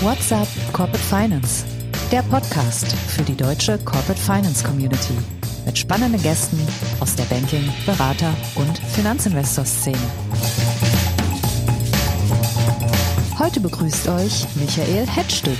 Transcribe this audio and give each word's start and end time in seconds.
What's 0.00 0.30
up 0.30 0.46
Corporate 0.72 1.02
Finance? 1.02 1.64
Der 2.12 2.22
Podcast 2.22 2.86
für 2.92 3.22
die 3.22 3.36
deutsche 3.36 3.78
Corporate 3.78 4.20
Finance 4.20 4.62
Community 4.62 5.14
mit 5.66 5.76
spannenden 5.76 6.22
Gästen 6.22 6.56
aus 7.00 7.16
der 7.16 7.24
Banking-, 7.24 7.68
Berater- 7.84 8.32
und 8.54 8.78
Finanzinvestor-Szene. 8.78 9.98
Heute 13.40 13.58
begrüßt 13.58 14.06
euch 14.10 14.46
Michael 14.54 15.04
Hetzstück. 15.08 15.58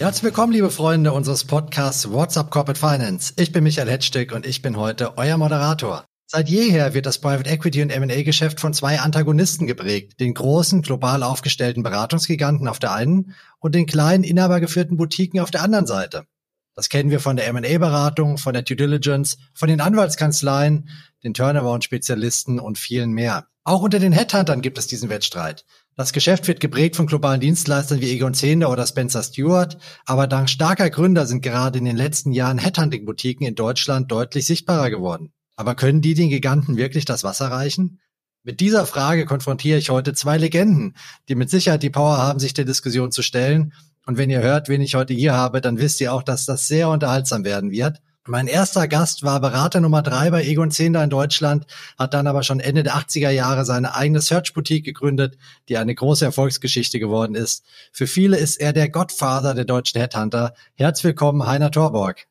Herzlich 0.00 0.24
willkommen, 0.24 0.52
liebe 0.52 0.70
Freunde 0.70 1.12
unseres 1.12 1.44
Podcasts 1.44 2.10
WhatsApp 2.10 2.50
Corporate 2.50 2.80
Finance. 2.80 3.34
Ich 3.36 3.52
bin 3.52 3.62
Michael 3.62 3.88
Hetzstück 3.88 4.32
und 4.32 4.46
ich 4.46 4.62
bin 4.62 4.76
heute 4.76 5.16
euer 5.16 5.38
Moderator. 5.38 6.06
Seit 6.28 6.48
jeher 6.48 6.92
wird 6.92 7.06
das 7.06 7.20
Private 7.20 7.48
Equity 7.48 7.82
und 7.82 7.90
M&A-Geschäft 7.90 8.58
von 8.58 8.74
zwei 8.74 8.98
Antagonisten 8.98 9.68
geprägt. 9.68 10.18
Den 10.18 10.34
großen, 10.34 10.82
global 10.82 11.22
aufgestellten 11.22 11.84
Beratungsgiganten 11.84 12.66
auf 12.66 12.80
der 12.80 12.92
einen 12.92 13.34
und 13.60 13.76
den 13.76 13.86
kleinen, 13.86 14.24
inhabergeführten 14.24 14.96
Boutiquen 14.96 15.38
auf 15.38 15.52
der 15.52 15.62
anderen 15.62 15.86
Seite. 15.86 16.26
Das 16.74 16.88
kennen 16.88 17.10
wir 17.10 17.20
von 17.20 17.36
der 17.36 17.46
M&A-Beratung, 17.46 18.38
von 18.38 18.54
der 18.54 18.62
Due 18.62 18.76
Diligence, 18.76 19.38
von 19.54 19.68
den 19.68 19.80
Anwaltskanzleien, 19.80 20.88
den 21.22 21.32
Turnaround-Spezialisten 21.32 22.58
und 22.58 22.76
vielen 22.76 23.12
mehr. 23.12 23.46
Auch 23.62 23.82
unter 23.82 24.00
den 24.00 24.12
Headhuntern 24.12 24.62
gibt 24.62 24.78
es 24.78 24.88
diesen 24.88 25.08
Wettstreit. 25.08 25.64
Das 25.94 26.12
Geschäft 26.12 26.48
wird 26.48 26.58
geprägt 26.58 26.96
von 26.96 27.06
globalen 27.06 27.40
Dienstleistern 27.40 28.00
wie 28.00 28.10
Egon 28.10 28.34
Zehnder 28.34 28.70
oder 28.70 28.86
Spencer 28.86 29.22
Stewart, 29.22 29.78
aber 30.04 30.26
dank 30.26 30.50
starker 30.50 30.90
Gründer 30.90 31.24
sind 31.26 31.40
gerade 31.40 31.78
in 31.78 31.84
den 31.84 31.96
letzten 31.96 32.32
Jahren 32.32 32.58
Headhunting-Boutiquen 32.58 33.46
in 33.46 33.54
Deutschland 33.54 34.10
deutlich 34.10 34.44
sichtbarer 34.46 34.90
geworden. 34.90 35.32
Aber 35.56 35.74
können 35.74 36.02
die 36.02 36.14
den 36.14 36.28
Giganten 36.28 36.76
wirklich 36.76 37.06
das 37.06 37.24
Wasser 37.24 37.50
reichen? 37.50 37.98
Mit 38.42 38.60
dieser 38.60 38.86
Frage 38.86 39.24
konfrontiere 39.24 39.78
ich 39.78 39.90
heute 39.90 40.14
zwei 40.14 40.38
Legenden, 40.38 40.94
die 41.28 41.34
mit 41.34 41.50
Sicherheit 41.50 41.82
die 41.82 41.90
Power 41.90 42.18
haben, 42.18 42.38
sich 42.38 42.54
der 42.54 42.64
Diskussion 42.64 43.10
zu 43.10 43.22
stellen. 43.22 43.72
Und 44.06 44.18
wenn 44.18 44.30
ihr 44.30 44.40
hört, 44.40 44.68
wen 44.68 44.82
ich 44.82 44.94
heute 44.94 45.14
hier 45.14 45.34
habe, 45.34 45.60
dann 45.60 45.78
wisst 45.78 46.00
ihr 46.00 46.12
auch, 46.12 46.22
dass 46.22 46.46
das 46.46 46.68
sehr 46.68 46.88
unterhaltsam 46.88 47.44
werden 47.44 47.72
wird. 47.72 48.00
Mein 48.28 48.48
erster 48.48 48.88
Gast 48.88 49.22
war 49.22 49.40
Berater 49.40 49.80
Nummer 49.80 50.02
drei 50.02 50.30
bei 50.30 50.44
Egon 50.44 50.72
Zehnder 50.72 51.02
in 51.02 51.10
Deutschland, 51.10 51.64
hat 51.96 52.12
dann 52.12 52.26
aber 52.26 52.42
schon 52.42 52.58
Ende 52.58 52.82
der 52.82 52.94
80er 52.96 53.30
Jahre 53.30 53.64
seine 53.64 53.94
eigene 53.94 54.20
Search 54.20 54.52
Boutique 54.52 54.84
gegründet, 54.84 55.38
die 55.68 55.76
eine 55.78 55.94
große 55.94 56.24
Erfolgsgeschichte 56.24 56.98
geworden 56.98 57.36
ist. 57.36 57.64
Für 57.92 58.08
viele 58.08 58.36
ist 58.36 58.56
er 58.56 58.72
der 58.72 58.88
Godfather 58.88 59.54
der 59.54 59.64
deutschen 59.64 60.00
Headhunter. 60.00 60.54
Herzlich 60.74 61.04
willkommen, 61.04 61.46
Heiner 61.46 61.70
Torborg. 61.70 62.26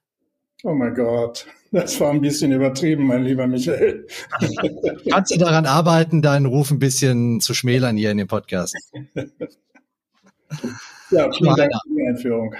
Oh 0.67 0.73
mein 0.73 0.95
Gott, 0.95 1.45
das 1.71 1.99
war 1.99 2.09
ein 2.09 2.21
bisschen 2.21 2.51
übertrieben, 2.51 3.05
mein 3.05 3.23
lieber 3.23 3.45
Michael. 3.45 4.07
Kannst 5.11 5.35
du 5.35 5.37
daran 5.37 5.67
arbeiten, 5.67 6.23
deinen 6.23 6.47
Ruf 6.47 6.71
ein 6.71 6.79
bisschen 6.79 7.39
zu 7.39 7.53
schmälern 7.53 7.97
hier 7.97 8.09
in 8.09 8.17
dem 8.17 8.27
Podcast? 8.27 8.75
ja, 11.11 11.31
vielen 11.31 11.55
Dank 11.55 11.71
für 11.71 11.95
die 11.95 12.07
Einführung. 12.07 12.55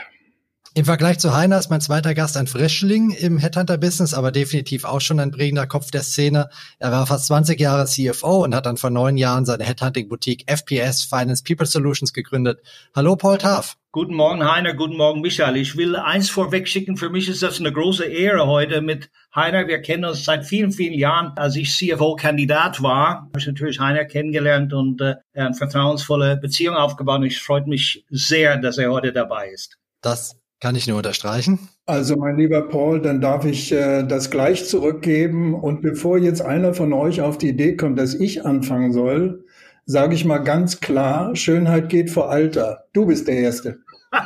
Im 0.77 0.83
Vergleich 0.83 1.19
zu 1.19 1.33
Heiner 1.33 1.57
ist 1.57 1.69
mein 1.69 1.79
zweiter 1.79 2.13
Gast 2.13 2.35
ein 2.35 2.47
Frischling 2.47 3.11
im 3.11 3.37
Headhunter-Business, 3.37 4.13
aber 4.13 4.33
definitiv 4.33 4.83
auch 4.83 4.99
schon 4.99 5.21
ein 5.21 5.31
prägender 5.31 5.67
Kopf 5.67 5.89
der 5.89 6.03
Szene. 6.03 6.49
Er 6.79 6.91
war 6.91 7.07
fast 7.07 7.27
20 7.27 7.57
Jahre 7.57 7.85
CFO 7.85 8.43
und 8.43 8.53
hat 8.53 8.65
dann 8.65 8.75
vor 8.75 8.89
neun 8.89 9.15
Jahren 9.15 9.45
seine 9.45 9.63
Headhunting-Boutique 9.63 10.43
FPS 10.47 11.03
Finance 11.03 11.45
People 11.45 11.65
Solutions 11.65 12.11
gegründet. 12.11 12.59
Hallo 12.93 13.15
Paul 13.15 13.37
Taff. 13.37 13.77
Guten 13.93 14.15
Morgen 14.15 14.43
Heiner, 14.43 14.73
guten 14.73 14.97
Morgen 14.97 15.21
Michael. 15.21 15.55
Ich 15.55 15.77
will 15.77 15.95
eins 15.95 16.29
vorweg 16.29 16.67
schicken. 16.67 16.97
Für 16.97 17.09
mich 17.09 17.29
ist 17.29 17.41
das 17.41 17.61
eine 17.61 17.71
große 17.71 18.03
Ehre 18.03 18.45
heute 18.45 18.81
mit 18.81 19.09
Heiner. 19.33 19.69
Wir 19.69 19.81
kennen 19.81 20.03
uns 20.03 20.25
seit 20.25 20.45
vielen, 20.45 20.73
vielen 20.73 20.99
Jahren. 20.99 21.31
Als 21.37 21.55
ich 21.55 21.73
CFO-Kandidat 21.73 22.83
war, 22.83 23.21
habe 23.21 23.39
ich 23.39 23.47
natürlich 23.47 23.79
Heiner 23.79 24.03
kennengelernt 24.03 24.73
und 24.73 24.99
äh, 24.99 25.15
eine 25.35 25.53
vertrauensvolle 25.53 26.35
Beziehung 26.35 26.75
aufgebaut. 26.75 27.19
Und 27.19 27.27
ich 27.27 27.41
freue 27.41 27.65
mich 27.65 28.03
sehr, 28.09 28.57
dass 28.57 28.77
er 28.77 28.91
heute 28.91 29.13
dabei 29.13 29.47
ist. 29.51 29.77
Das 30.01 30.35
kann 30.59 30.75
ich 30.75 30.87
nur 30.87 30.97
unterstreichen. 30.97 31.59
Also 31.85 32.15
mein 32.15 32.37
lieber 32.37 32.67
Paul, 32.67 33.01
dann 33.01 33.21
darf 33.21 33.45
ich 33.45 33.71
äh, 33.71 34.03
das 34.03 34.31
gleich 34.31 34.65
zurückgeben. 34.65 35.53
Und 35.53 35.81
bevor 35.81 36.17
jetzt 36.17 36.41
einer 36.41 36.73
von 36.73 36.93
euch 36.93 37.21
auf 37.21 37.37
die 37.37 37.49
Idee 37.49 37.75
kommt, 37.75 37.99
dass 37.99 38.13
ich 38.13 38.45
anfangen 38.45 38.93
soll, 38.93 39.45
sage 39.85 40.15
ich 40.15 40.25
mal 40.25 40.39
ganz 40.39 40.79
klar, 40.79 41.35
Schönheit 41.35 41.89
geht 41.89 42.09
vor 42.09 42.29
Alter. 42.29 42.85
Du 42.93 43.05
bist 43.05 43.27
der 43.27 43.37
Erste. 43.37 43.79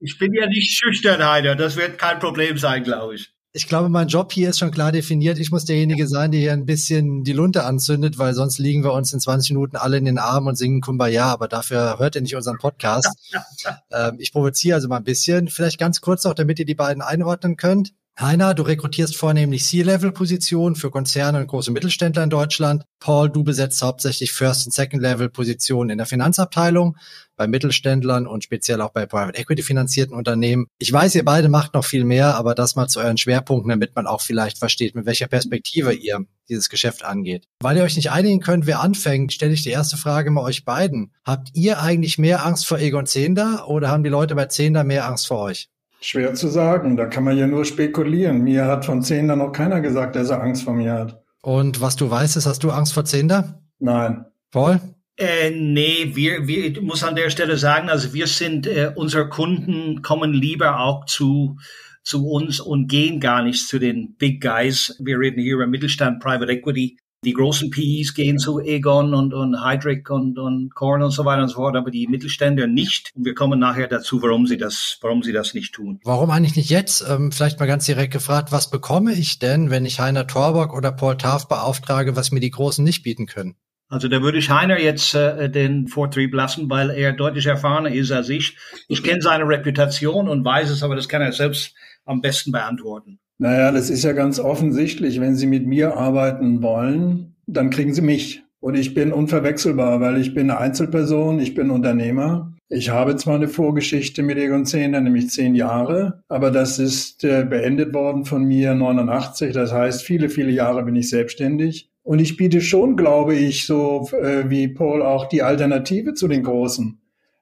ich 0.00 0.18
bin 0.18 0.32
ja 0.32 0.46
nicht 0.46 0.78
schüchtern, 0.78 1.24
Heiner. 1.24 1.54
Das 1.54 1.76
wird 1.76 1.98
kein 1.98 2.18
Problem 2.18 2.56
sein, 2.56 2.82
glaube 2.82 3.16
ich 3.16 3.33
ich 3.56 3.68
glaube, 3.68 3.88
mein 3.88 4.08
Job 4.08 4.32
hier 4.32 4.50
ist 4.50 4.58
schon 4.58 4.72
klar 4.72 4.90
definiert. 4.90 5.38
Ich 5.38 5.52
muss 5.52 5.64
derjenige 5.64 6.08
sein, 6.08 6.32
der 6.32 6.40
hier 6.40 6.52
ein 6.52 6.66
bisschen 6.66 7.22
die 7.22 7.32
Lunte 7.32 7.62
anzündet, 7.62 8.18
weil 8.18 8.34
sonst 8.34 8.58
liegen 8.58 8.82
wir 8.82 8.92
uns 8.92 9.12
in 9.12 9.20
20 9.20 9.50
Minuten 9.52 9.76
alle 9.76 9.96
in 9.96 10.04
den 10.04 10.18
Armen 10.18 10.48
und 10.48 10.58
singen 10.58 10.80
Kumbaya, 10.80 11.26
aber 11.26 11.46
dafür 11.46 12.00
hört 12.00 12.16
ihr 12.16 12.22
nicht 12.22 12.34
unseren 12.34 12.58
Podcast. 12.58 13.08
ähm, 13.92 14.16
ich 14.18 14.32
provoziere 14.32 14.74
also 14.74 14.88
mal 14.88 14.96
ein 14.96 15.04
bisschen. 15.04 15.46
Vielleicht 15.46 15.78
ganz 15.78 16.00
kurz 16.00 16.24
noch, 16.24 16.34
damit 16.34 16.58
ihr 16.58 16.64
die 16.64 16.74
beiden 16.74 17.00
einordnen 17.00 17.56
könnt. 17.56 17.92
Heiner, 18.18 18.54
du 18.54 18.62
rekrutierst 18.62 19.16
vornehmlich 19.16 19.64
C-Level-Positionen 19.64 20.76
für 20.76 20.92
Konzerne 20.92 21.40
und 21.40 21.48
große 21.48 21.72
Mittelständler 21.72 22.22
in 22.22 22.30
Deutschland. 22.30 22.84
Paul, 23.00 23.28
du 23.28 23.42
besetzt 23.42 23.82
hauptsächlich 23.82 24.30
First- 24.30 24.66
und 24.66 24.72
Second-Level-Positionen 24.72 25.90
in 25.90 25.98
der 25.98 26.06
Finanzabteilung 26.06 26.96
bei 27.34 27.48
Mittelständlern 27.48 28.28
und 28.28 28.44
speziell 28.44 28.80
auch 28.82 28.92
bei 28.92 29.06
Private 29.06 29.36
Equity 29.36 29.62
finanzierten 29.62 30.14
Unternehmen. 30.14 30.66
Ich 30.78 30.92
weiß, 30.92 31.16
ihr 31.16 31.24
beide 31.24 31.48
macht 31.48 31.74
noch 31.74 31.84
viel 31.84 32.04
mehr, 32.04 32.36
aber 32.36 32.54
das 32.54 32.76
mal 32.76 32.86
zu 32.86 33.00
euren 33.00 33.18
Schwerpunkten, 33.18 33.70
damit 33.70 33.96
man 33.96 34.06
auch 34.06 34.20
vielleicht 34.20 34.58
versteht, 34.58 34.94
mit 34.94 35.06
welcher 35.06 35.26
Perspektive 35.26 35.92
ihr 35.92 36.24
dieses 36.48 36.68
Geschäft 36.68 37.04
angeht. 37.04 37.48
Weil 37.62 37.78
ihr 37.78 37.82
euch 37.82 37.96
nicht 37.96 38.12
einigen 38.12 38.38
könnt, 38.38 38.66
wer 38.66 38.78
anfängt, 38.78 39.32
stelle 39.32 39.54
ich 39.54 39.64
die 39.64 39.70
erste 39.70 39.96
Frage 39.96 40.30
mal 40.30 40.42
euch 40.42 40.64
beiden. 40.64 41.12
Habt 41.24 41.48
ihr 41.54 41.80
eigentlich 41.80 42.18
mehr 42.18 42.46
Angst 42.46 42.64
vor 42.68 42.78
Egon 42.78 43.06
Zehnder 43.06 43.66
oder 43.66 43.88
haben 43.88 44.04
die 44.04 44.10
Leute 44.10 44.36
bei 44.36 44.46
Zehnder 44.46 44.84
mehr 44.84 45.08
Angst 45.08 45.26
vor 45.26 45.40
euch? 45.40 45.68
Schwer 46.04 46.34
zu 46.34 46.48
sagen, 46.48 46.98
da 46.98 47.06
kann 47.06 47.24
man 47.24 47.38
ja 47.38 47.46
nur 47.46 47.64
spekulieren. 47.64 48.42
Mir 48.42 48.66
hat 48.66 48.84
von 48.84 49.02
Zehnder 49.02 49.36
noch 49.36 49.52
keiner 49.52 49.80
gesagt, 49.80 50.16
dass 50.16 50.28
er 50.28 50.42
Angst 50.42 50.64
vor 50.64 50.74
mir 50.74 50.92
hat. 50.92 51.22
Und 51.40 51.80
was 51.80 51.96
du 51.96 52.10
weißt, 52.10 52.36
ist, 52.36 52.44
hast 52.44 52.62
du 52.62 52.70
Angst 52.70 52.92
vor 52.92 53.06
Zehnder? 53.06 53.62
Nein. 53.78 54.26
Paul? 54.50 54.80
Äh, 55.16 55.50
nee, 55.50 56.10
wir, 56.12 56.46
wir, 56.46 56.66
ich 56.66 56.80
muss 56.82 57.02
an 57.04 57.16
der 57.16 57.30
Stelle 57.30 57.56
sagen, 57.56 57.88
also 57.88 58.12
wir 58.12 58.26
sind, 58.26 58.66
äh, 58.66 58.92
unsere 58.94 59.30
Kunden 59.30 60.02
kommen 60.02 60.34
lieber 60.34 60.80
auch 60.80 61.06
zu, 61.06 61.56
zu 62.02 62.28
uns 62.28 62.60
und 62.60 62.88
gehen 62.88 63.18
gar 63.18 63.42
nicht 63.42 63.66
zu 63.66 63.78
den 63.78 64.14
Big 64.18 64.42
Guys. 64.42 64.98
Wir 65.02 65.18
reden 65.18 65.40
hier 65.40 65.54
über 65.54 65.66
Mittelstand, 65.66 66.20
Private 66.20 66.52
Equity. 66.52 66.98
Die 67.24 67.32
großen 67.32 67.70
PEs 67.70 68.14
gehen 68.14 68.38
zu 68.38 68.60
Egon 68.60 69.14
und, 69.14 69.34
und 69.34 69.60
Heidrick 69.62 70.10
und, 70.10 70.38
und 70.38 70.74
Korn 70.74 71.02
und 71.02 71.10
so 71.10 71.24
weiter 71.24 71.42
und 71.42 71.48
so 71.48 71.56
fort, 71.56 71.76
aber 71.76 71.90
die 71.90 72.06
Mittelständler 72.06 72.66
nicht. 72.66 73.10
Und 73.14 73.24
wir 73.24 73.34
kommen 73.34 73.58
nachher 73.58 73.88
dazu, 73.88 74.22
warum 74.22 74.46
sie 74.46 74.56
das, 74.56 74.98
warum 75.00 75.22
sie 75.22 75.32
das 75.32 75.54
nicht 75.54 75.74
tun. 75.74 76.00
Warum 76.04 76.30
eigentlich 76.30 76.56
nicht 76.56 76.70
jetzt? 76.70 77.04
Ähm, 77.08 77.32
vielleicht 77.32 77.58
mal 77.60 77.66
ganz 77.66 77.86
direkt 77.86 78.12
gefragt, 78.12 78.52
was 78.52 78.70
bekomme 78.70 79.12
ich 79.12 79.38
denn, 79.38 79.70
wenn 79.70 79.86
ich 79.86 80.00
Heiner 80.00 80.26
Torbock 80.26 80.74
oder 80.74 80.92
Paul 80.92 81.16
Taft 81.16 81.48
beauftrage, 81.48 82.16
was 82.16 82.30
mir 82.30 82.40
die 82.40 82.50
Großen 82.50 82.84
nicht 82.84 83.02
bieten 83.02 83.26
können? 83.26 83.56
Also 83.88 84.08
da 84.08 84.22
würde 84.22 84.38
ich 84.38 84.50
Heiner 84.50 84.80
jetzt 84.80 85.14
äh, 85.14 85.48
den 85.50 85.88
Vortrieb 85.88 86.34
lassen, 86.34 86.68
weil 86.70 86.90
er 86.90 87.12
deutlich 87.12 87.46
erfahrener 87.46 87.92
ist 87.92 88.10
als 88.10 88.28
ich. 88.28 88.56
Ich 88.88 89.02
kenne 89.02 89.22
seine 89.22 89.46
Reputation 89.46 90.28
und 90.28 90.44
weiß 90.44 90.70
es, 90.70 90.82
aber 90.82 90.96
das 90.96 91.08
kann 91.08 91.22
er 91.22 91.32
selbst 91.32 91.74
am 92.04 92.20
besten 92.20 92.52
beantworten. 92.52 93.20
Naja, 93.38 93.72
das 93.72 93.90
ist 93.90 94.04
ja 94.04 94.12
ganz 94.12 94.38
offensichtlich. 94.38 95.20
Wenn 95.20 95.34
Sie 95.34 95.46
mit 95.46 95.66
mir 95.66 95.96
arbeiten 95.96 96.62
wollen, 96.62 97.34
dann 97.46 97.70
kriegen 97.70 97.92
Sie 97.92 98.02
mich. 98.02 98.42
Und 98.60 98.76
ich 98.76 98.94
bin 98.94 99.12
unverwechselbar, 99.12 100.00
weil 100.00 100.18
ich 100.18 100.32
bin 100.32 100.50
eine 100.50 100.58
Einzelperson, 100.58 101.38
ich 101.38 101.54
bin 101.54 101.70
Unternehmer. 101.70 102.54
Ich 102.70 102.88
habe 102.88 103.14
zwar 103.16 103.34
eine 103.34 103.48
Vorgeschichte 103.48 104.22
mit 104.22 104.38
Egon 104.38 104.64
Zehner, 104.64 105.02
nämlich 105.02 105.28
zehn 105.28 105.54
Jahre, 105.54 106.22
aber 106.28 106.50
das 106.50 106.78
ist 106.78 107.22
äh, 107.22 107.44
beendet 107.44 107.92
worden 107.92 108.24
von 108.24 108.44
mir 108.44 108.74
89. 108.74 109.52
Das 109.52 109.72
heißt, 109.72 110.02
viele, 110.02 110.30
viele 110.30 110.50
Jahre 110.50 110.82
bin 110.82 110.96
ich 110.96 111.10
selbstständig. 111.10 111.90
Und 112.02 112.20
ich 112.20 112.36
biete 112.36 112.62
schon, 112.62 112.96
glaube 112.96 113.34
ich, 113.34 113.66
so 113.66 114.08
äh, 114.12 114.48
wie 114.48 114.68
Paul 114.68 115.02
auch 115.02 115.26
die 115.26 115.42
Alternative 115.42 116.14
zu 116.14 116.26
den 116.26 116.42
Großen. 116.42 116.98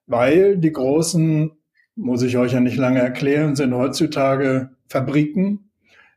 Weil 0.06 0.58
die 0.58 0.72
Großen, 0.72 1.52
muss 1.94 2.22
ich 2.22 2.36
euch 2.36 2.52
ja 2.52 2.60
nicht 2.60 2.76
lange 2.76 2.98
erklären, 2.98 3.54
sind 3.54 3.74
heutzutage 3.74 4.70
Fabriken, 4.88 5.70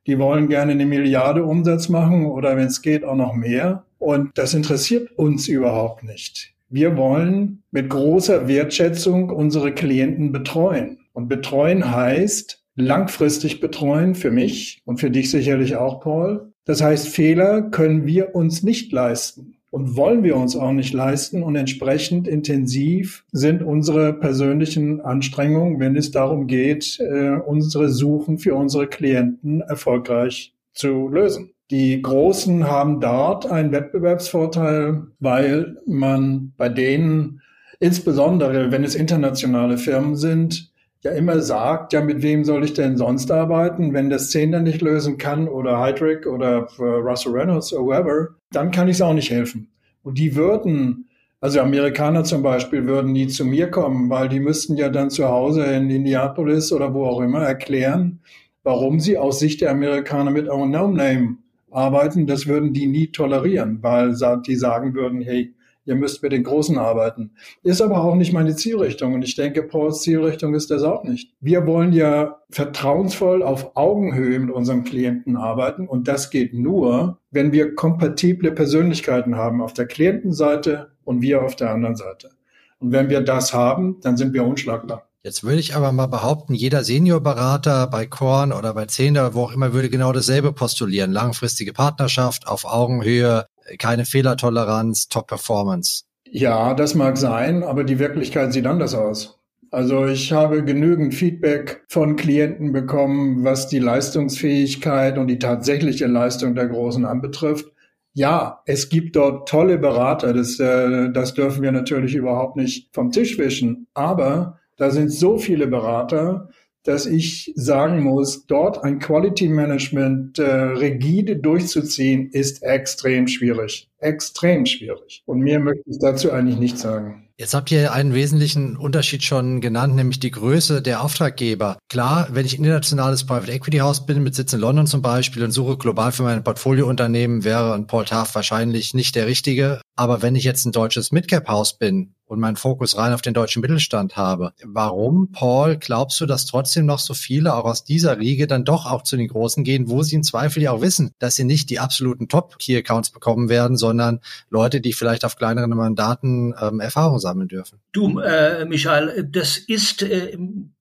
die 0.08 0.20
wollen 0.20 0.48
gerne 0.48 0.74
eine 0.74 0.86
Milliarde 0.86 1.44
Umsatz 1.44 1.90
machen 1.90 2.26
oder 2.26 2.56
wenn 2.58 2.68
es 2.68 2.82
geht 2.82 3.04
auch 3.04 3.16
noch 3.16 3.34
mehr. 3.34 3.86
Und 3.98 4.38
das 4.38 4.54
interessiert 4.54 5.12
uns 5.18 5.48
überhaupt 5.48 6.04
nicht. 6.04 6.54
Wir 6.70 6.98
wollen 6.98 7.64
mit 7.72 7.90
großer 7.90 8.48
Wertschätzung 8.48 9.30
unsere 9.30 9.72
Klienten 9.72 10.32
betreuen. 10.32 11.00
Und 11.14 11.28
betreuen 11.28 11.92
heißt 11.92 12.64
langfristig 12.76 13.62
betreuen 13.62 14.16
für 14.16 14.32
mich 14.32 14.82
und 14.86 15.00
für 15.00 15.10
dich 15.10 15.32
sicherlich 15.32 15.78
auch, 15.78 16.02
Paul. 16.02 16.52
Das 16.66 16.82
heißt, 16.82 17.08
Fehler 17.08 17.62
können 17.62 18.06
wir 18.06 18.36
uns 18.36 18.64
nicht 18.64 18.92
leisten 18.92 19.56
und 19.76 19.98
wollen 19.98 20.24
wir 20.24 20.38
uns 20.38 20.56
auch 20.56 20.72
nicht 20.72 20.94
leisten. 20.94 21.44
Und 21.44 21.58
entsprechend 21.58 22.30
intensiv 22.30 23.26
sind 23.34 23.62
unsere 23.62 24.14
persönlichen 24.14 25.02
Anstrengungen, 25.02 25.82
wenn 25.82 25.98
es 25.98 26.12
darum 26.12 26.48
geht, 26.48 26.98
äh, 27.02 27.32
unsere 27.46 27.90
Suchen 27.90 28.38
für 28.38 28.56
unsere 28.56 28.88
Klienten 28.88 29.60
erfolgreich 29.60 30.54
zu 30.74 31.10
lösen. 31.10 31.52
Die 31.72 32.02
Großen 32.02 32.66
haben 32.66 33.02
dort 33.02 33.52
einen 33.52 33.74
Wettbewerbsvorteil, 33.74 35.08
weil 35.20 35.76
man 35.86 36.54
bei 36.56 36.70
denen, 36.70 37.42
insbesondere 37.82 38.72
wenn 38.72 38.86
es 38.86 38.96
internationale 38.96 39.78
Firmen 39.78 40.16
sind, 40.16 40.72
ja 41.04 41.12
immer 41.12 41.42
sagt, 41.42 41.92
ja, 41.92 42.02
mit 42.02 42.24
wem 42.24 42.46
soll 42.46 42.64
ich 42.64 42.74
denn 42.74 42.96
sonst 42.96 43.30
arbeiten? 43.30 43.94
Wenn 43.94 44.10
das 44.10 44.32
Zehner 44.32 44.62
nicht 44.62 44.82
lösen 44.82 45.18
kann 45.18 45.50
oder 45.50 45.80
Heidrich 45.80 46.26
oder 46.26 46.68
Russell 46.80 47.34
Reynolds 47.34 47.74
oder 47.74 47.86
whoever, 47.86 48.30
dann 48.56 48.72
kann 48.72 48.88
ich 48.88 48.96
es 48.96 49.02
auch 49.02 49.14
nicht 49.14 49.30
helfen. 49.30 49.70
Und 50.04 50.18
die 50.18 50.36
würden, 50.36 51.10
also 51.42 51.60
Amerikaner 51.60 52.24
zum 52.24 52.44
Beispiel, 52.44 52.86
würden 52.86 53.12
nie 53.12 53.28
zu 53.28 53.46
mir 53.46 53.70
kommen, 53.70 54.10
weil 54.10 54.30
die 54.30 54.40
müssten 54.40 54.78
ja 54.78 54.90
dann 54.90 55.10
zu 55.10 55.28
Hause 55.28 55.64
in 55.66 55.90
Indianapolis 55.90 56.72
oder 56.72 56.94
wo 56.94 57.06
auch 57.06 57.22
immer 57.22 57.42
erklären, 57.42 58.20
warum 58.64 59.00
sie 59.00 59.18
aus 59.18 59.40
Sicht 59.40 59.62
der 59.62 59.72
Amerikaner 59.72 60.32
mit 60.32 60.48
Our 60.48 60.68
No 60.68 60.88
Name 60.88 61.38
arbeiten. 61.72 62.28
Das 62.28 62.48
würden 62.48 62.74
die 62.74 62.88
nie 62.88 63.08
tolerieren, 63.08 63.80
weil 63.82 64.16
die 64.46 64.56
sagen 64.56 64.94
würden, 64.94 65.22
hey, 65.22 65.54
ihr 65.86 65.96
müsst 65.96 66.22
mit 66.22 66.32
den 66.32 66.44
Großen 66.44 66.78
arbeiten. 66.78 67.32
Ist 67.64 67.82
aber 67.82 68.04
auch 68.04 68.16
nicht 68.16 68.34
meine 68.34 68.56
Zielrichtung 68.56 69.14
und 69.14 69.22
ich 69.22 69.36
denke, 69.36 69.64
Pauls 69.64 70.02
Zielrichtung 70.02 70.54
ist 70.54 70.72
das 70.72 70.84
auch 70.84 71.04
nicht. 71.04 71.34
Wir 71.40 71.66
wollen 71.66 71.94
ja 71.94 72.40
vertrauensvoll 72.50 73.44
auf 73.44 73.76
Augenhöhe 73.76 74.40
mit 74.40 74.54
unserem 74.54 74.84
Klienten 74.84 75.38
arbeiten 75.38 75.88
und 75.88 76.08
das 76.08 76.30
geht 76.30 76.54
nur, 76.54 77.20
wenn 77.32 77.52
wir 77.52 77.76
kompatible 77.76 78.52
Persönlichkeiten 78.52 79.36
haben 79.36 79.62
auf 79.62 79.74
der 79.74 79.86
Klientenseite 79.86 80.92
und 81.04 81.22
wir 81.22 81.44
auf 81.44 81.56
der 81.56 81.72
anderen 81.72 81.96
Seite. 81.96 82.32
Und 82.80 82.92
wenn 82.92 83.10
wir 83.10 83.22
das 83.22 83.54
haben, 83.54 84.00
dann 84.02 84.18
sind 84.18 84.34
wir 84.34 84.46
unschlagbar. 84.46 85.08
Jetzt 85.26 85.44
würde 85.44 85.60
ich 85.60 85.76
aber 85.76 85.92
mal 85.92 86.06
behaupten, 86.06 86.54
jeder 86.54 86.84
Seniorberater 86.84 87.88
bei 87.88 88.06
Korn 88.06 88.54
oder 88.54 88.76
bei 88.76 88.86
Zehner, 88.86 89.34
wo 89.34 89.46
auch 89.46 89.54
immer, 89.54 89.74
würde 89.74 89.90
genau 89.90 90.12
dasselbe 90.12 90.54
postulieren. 90.54 91.12
Langfristige 91.12 91.74
Partnerschaft 91.74 92.48
auf 92.48 92.64
Augenhöhe, 92.64 93.48
keine 93.78 94.06
Fehlertoleranz, 94.06 95.08
Top-Performance. 95.10 96.04
Ja, 96.28 96.74
das 96.74 96.96
mag 96.96 97.18
sein, 97.18 97.64
aber 97.64 97.84
die 97.84 98.00
Wirklichkeit 98.00 98.52
sieht 98.54 98.66
anders 98.66 98.94
aus. 98.94 99.40
Also 99.72 100.06
ich 100.06 100.32
habe 100.32 100.64
genügend 100.64 101.14
Feedback 101.14 101.84
von 101.88 102.16
Klienten 102.16 102.72
bekommen, 102.72 103.44
was 103.44 103.68
die 103.68 103.80
Leistungsfähigkeit 103.80 105.18
und 105.18 105.28
die 105.28 105.40
tatsächliche 105.40 106.08
Leistung 106.08 106.56
der 106.56 106.68
Großen 106.68 107.06
anbetrifft. 107.06 107.66
Ja, 108.14 108.62
es 108.66 108.88
gibt 108.88 109.18
dort 109.18 109.50
tolle 109.50 109.78
Berater, 109.78 110.34
das, 110.34 110.60
äh, 110.60 111.12
das 111.12 111.34
dürfen 111.34 111.62
wir 111.62 111.74
natürlich 111.74 112.16
überhaupt 112.16 112.56
nicht 112.56 112.94
vom 112.94 113.12
Tisch 113.12 113.38
wischen. 113.38 113.88
Aber 113.94 114.60
da 114.78 114.92
sind 114.92 115.12
so 115.12 115.38
viele 115.38 115.68
Berater, 115.68 116.50
dass 116.86 117.06
ich 117.06 117.52
sagen 117.56 118.02
muss, 118.02 118.46
dort 118.46 118.84
ein 118.84 119.00
Quality 119.00 119.50
Management 119.50 120.40
äh, 120.40 120.44
rigide 120.46 121.36
durchzuziehen, 121.38 122.30
ist 122.30 122.64
extrem 122.64 123.28
schwierig. 123.28 123.90
Extrem 124.00 124.66
schwierig. 124.66 125.24
Und 125.26 125.40
mehr 125.40 125.60
möchte 125.60 125.84
ich 125.90 125.98
dazu 126.00 126.32
eigentlich 126.32 126.60
nicht 126.60 126.78
sagen. 126.78 127.26
Jetzt 127.38 127.54
habt 127.54 127.70
ihr 127.70 127.92
einen 127.92 128.14
wesentlichen 128.14 128.78
Unterschied 128.78 129.22
schon 129.22 129.60
genannt, 129.60 129.96
nämlich 129.96 130.22
die 130.22 130.32
Größe 130.32 130.82
der 130.82 131.04
Auftraggeber. 131.04 131.78
Klar, 131.90 132.30
wenn 132.32 132.46
ich 132.46 132.54
ein 132.54 132.64
internationales 132.64 133.26
Private 133.26 133.52
Equity 133.52 133.80
Haus 133.80 134.06
bin, 134.06 134.24
mit 134.24 134.36
Sitz 134.36 134.54
in 134.54 134.62
London 134.62 134.88
zum 134.88 135.02
Beispiel 135.02 135.44
und 135.44 135.52
suche 135.52 135.78
global 135.78 136.14
für 136.14 136.24
mein 136.24 136.46
Portfoliounternehmen, 136.46 137.44
wäre 137.44 137.74
ein 137.74 137.88
Paul 137.88 138.06
Taft 138.06 138.36
wahrscheinlich 138.36 138.94
nicht 138.94 139.16
der 139.16 139.28
richtige. 139.28 139.82
Aber 139.98 140.22
wenn 140.22 140.36
ich 140.36 140.46
jetzt 140.46 140.66
ein 140.66 140.72
deutsches 140.72 141.12
Midcap 141.12 141.50
Haus 141.50 141.78
bin 141.78 142.15
und 142.26 142.40
meinen 142.40 142.56
Fokus 142.56 142.98
rein 142.98 143.14
auf 143.14 143.22
den 143.22 143.34
deutschen 143.34 143.62
Mittelstand 143.62 144.18
habe. 144.18 144.54
Warum, 144.64 145.32
Paul, 145.32 145.78
glaubst 145.78 146.20
du, 146.20 146.26
dass 146.26 146.46
trotzdem 146.46 146.86
noch 146.86 147.00
so 147.00 147.14
viele 147.14 147.54
auch 147.56 147.66
aus 147.66 147.84
dieser 147.84 148.20
Riege 148.20 148.48
dann 148.48 148.66
doch 148.66 148.86
auch 148.86 149.04
zu 149.04 149.18
den 149.18 149.28
Großen 149.28 149.64
gehen, 149.64 149.90
wo 149.90 150.04
sie 150.04 150.16
im 150.16 150.24
Zweifel 150.24 150.64
ja 150.64 150.72
auch 150.72 150.82
wissen, 150.82 151.12
dass 151.20 151.36
sie 151.36 151.44
nicht 151.44 151.70
die 151.70 151.80
absoluten 151.80 152.28
Top-Key-Accounts 152.28 153.12
bekommen 153.12 153.50
werden, 153.50 153.78
sondern 153.78 154.20
Leute, 154.50 154.82
die 154.82 154.94
vielleicht 154.94 155.26
auf 155.26 155.36
kleineren 155.36 155.72
Mandaten 155.72 156.54
ähm, 156.60 156.80
Erfahrung 156.80 157.20
sammeln 157.20 157.48
dürfen? 157.48 157.80
Du, 157.92 158.20
äh, 158.20 158.66
Michael, 158.66 159.28
das 159.32 159.58
ist 159.58 160.02
äh, 160.02 160.38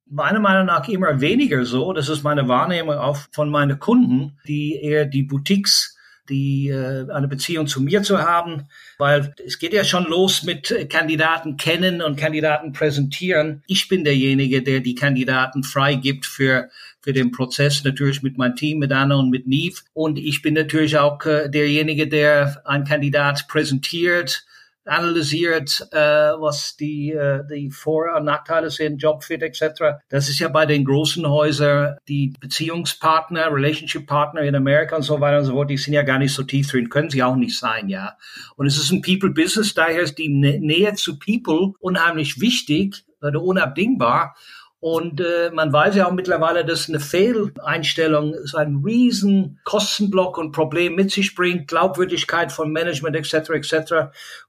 meiner 0.07 0.41
Meinung 0.41 0.67
nach 0.67 0.89
immer 0.89 1.21
weniger 1.21 1.65
so. 1.65 1.93
Das 1.93 2.09
ist 2.09 2.23
meine 2.23 2.49
Wahrnehmung 2.49 2.95
auch 2.95 3.19
von 3.33 3.51
meinen 3.51 3.79
Kunden, 3.79 4.39
die 4.47 4.77
eher 4.81 5.07
die 5.07 5.23
Boutiques 5.23 5.94
die 6.29 6.69
äh, 6.69 7.11
eine 7.11 7.29
Beziehung 7.29 7.67
zu 7.67 7.81
mir 7.81 8.03
zu 8.03 8.19
haben, 8.19 8.69
weil 8.99 9.35
es 9.45 9.59
geht 9.59 9.73
ja 9.73 9.85
schon 9.85 10.05
los 10.05 10.43
mit 10.43 10.71
äh, 10.71 10.87
Kandidaten 10.87 11.57
kennen 11.57 12.03
und 12.03 12.17
Kandidaten 12.17 12.73
präsentieren. 12.73 13.63
Ich 13.67 13.89
bin 13.89 14.05
derjenige, 14.05 14.63
der 14.63 14.81
die 14.81 14.95
Kandidaten 14.95 15.63
freigibt 15.63 16.27
für 16.27 16.69
für 17.05 17.13
den 17.13 17.33
Prozess, 17.33 17.85
natürlich 17.85 18.23
mit 18.23 18.39
meinem 18.39 18.57
Team, 18.57 18.79
mit 18.79 18.91
Anna 18.91 19.17
und 19.17 19.29
mit 19.29 19.47
Neve. 19.47 19.83
Und 19.93 20.19
ich 20.19 20.41
bin 20.41 20.55
natürlich 20.55 20.97
auch 20.97 21.23
äh, 21.27 21.51
derjenige, 21.51 22.09
der 22.09 22.63
einen 22.65 22.87
Kandidat 22.87 23.47
präsentiert, 23.47 24.47
analysiert, 24.85 25.87
äh, 25.93 25.99
was 25.99 26.77
die, 26.77 27.13
äh, 27.13 27.43
die 27.51 27.71
Vor- 27.71 28.15
und 28.17 28.25
Nachteile 28.25 28.71
sind, 28.71 29.03
Jobfit 29.03 29.43
etc. 29.43 30.03
Das 30.09 30.29
ist 30.29 30.39
ja 30.39 30.49
bei 30.49 30.67
den 30.67 30.85
großen 30.85 31.29
Häusern 31.29 31.97
die 32.09 32.35
Beziehungspartner, 32.41 33.53
Relationship 33.53 34.07
Partner 34.07 34.43
in 34.43 34.55
Amerika 34.55 34.97
und 34.97 35.03
so 35.03 35.21
weiter 35.21 35.39
und 35.39 35.45
so 35.45 35.53
fort, 35.53 35.71
die 35.71 35.77
sind 35.77 35.95
ja 35.95 36.03
gar 36.03 36.19
nicht 36.19 36.35
so 36.35 36.43
tief 36.43 36.71
drin, 36.71 36.89
können 36.89 37.11
sie 37.11 37.23
auch 37.23 37.37
nicht 37.37 37.59
sein, 37.59 37.89
ja. 37.89 38.17
Und 38.57 38.67
es 38.67 38.77
ist 38.77 38.91
ein 38.91 39.03
People-Business, 39.03 39.75
daher 39.75 40.03
ist 40.03 40.19
die 40.19 40.29
Nähe 40.29 40.95
zu 40.95 41.19
People 41.19 41.73
unheimlich 41.81 42.41
wichtig 42.41 43.05
oder 43.23 43.43
unabdingbar. 43.43 44.37
Und 44.85 45.23
äh, 45.23 45.51
man 45.51 45.73
weiß 45.73 45.95
ja 45.95 46.07
auch 46.07 46.13
mittlerweile, 46.13 46.63
dass 46.63 46.91
eine 46.91 47.01
Fehleinstellung 47.01 48.35
so 48.45 48.59
einen 48.59 48.85
riesen 48.85 49.59
Kostenblock 49.65 50.37
und 50.37 50.53
Problem 50.53 50.95
mit 50.95 51.11
sich 51.11 51.35
bringt, 51.35 51.69
Glaubwürdigkeit 51.69 52.53
von 52.53 52.71
Management 52.71 53.17
etc. 53.17 53.49
etc. 53.49 53.95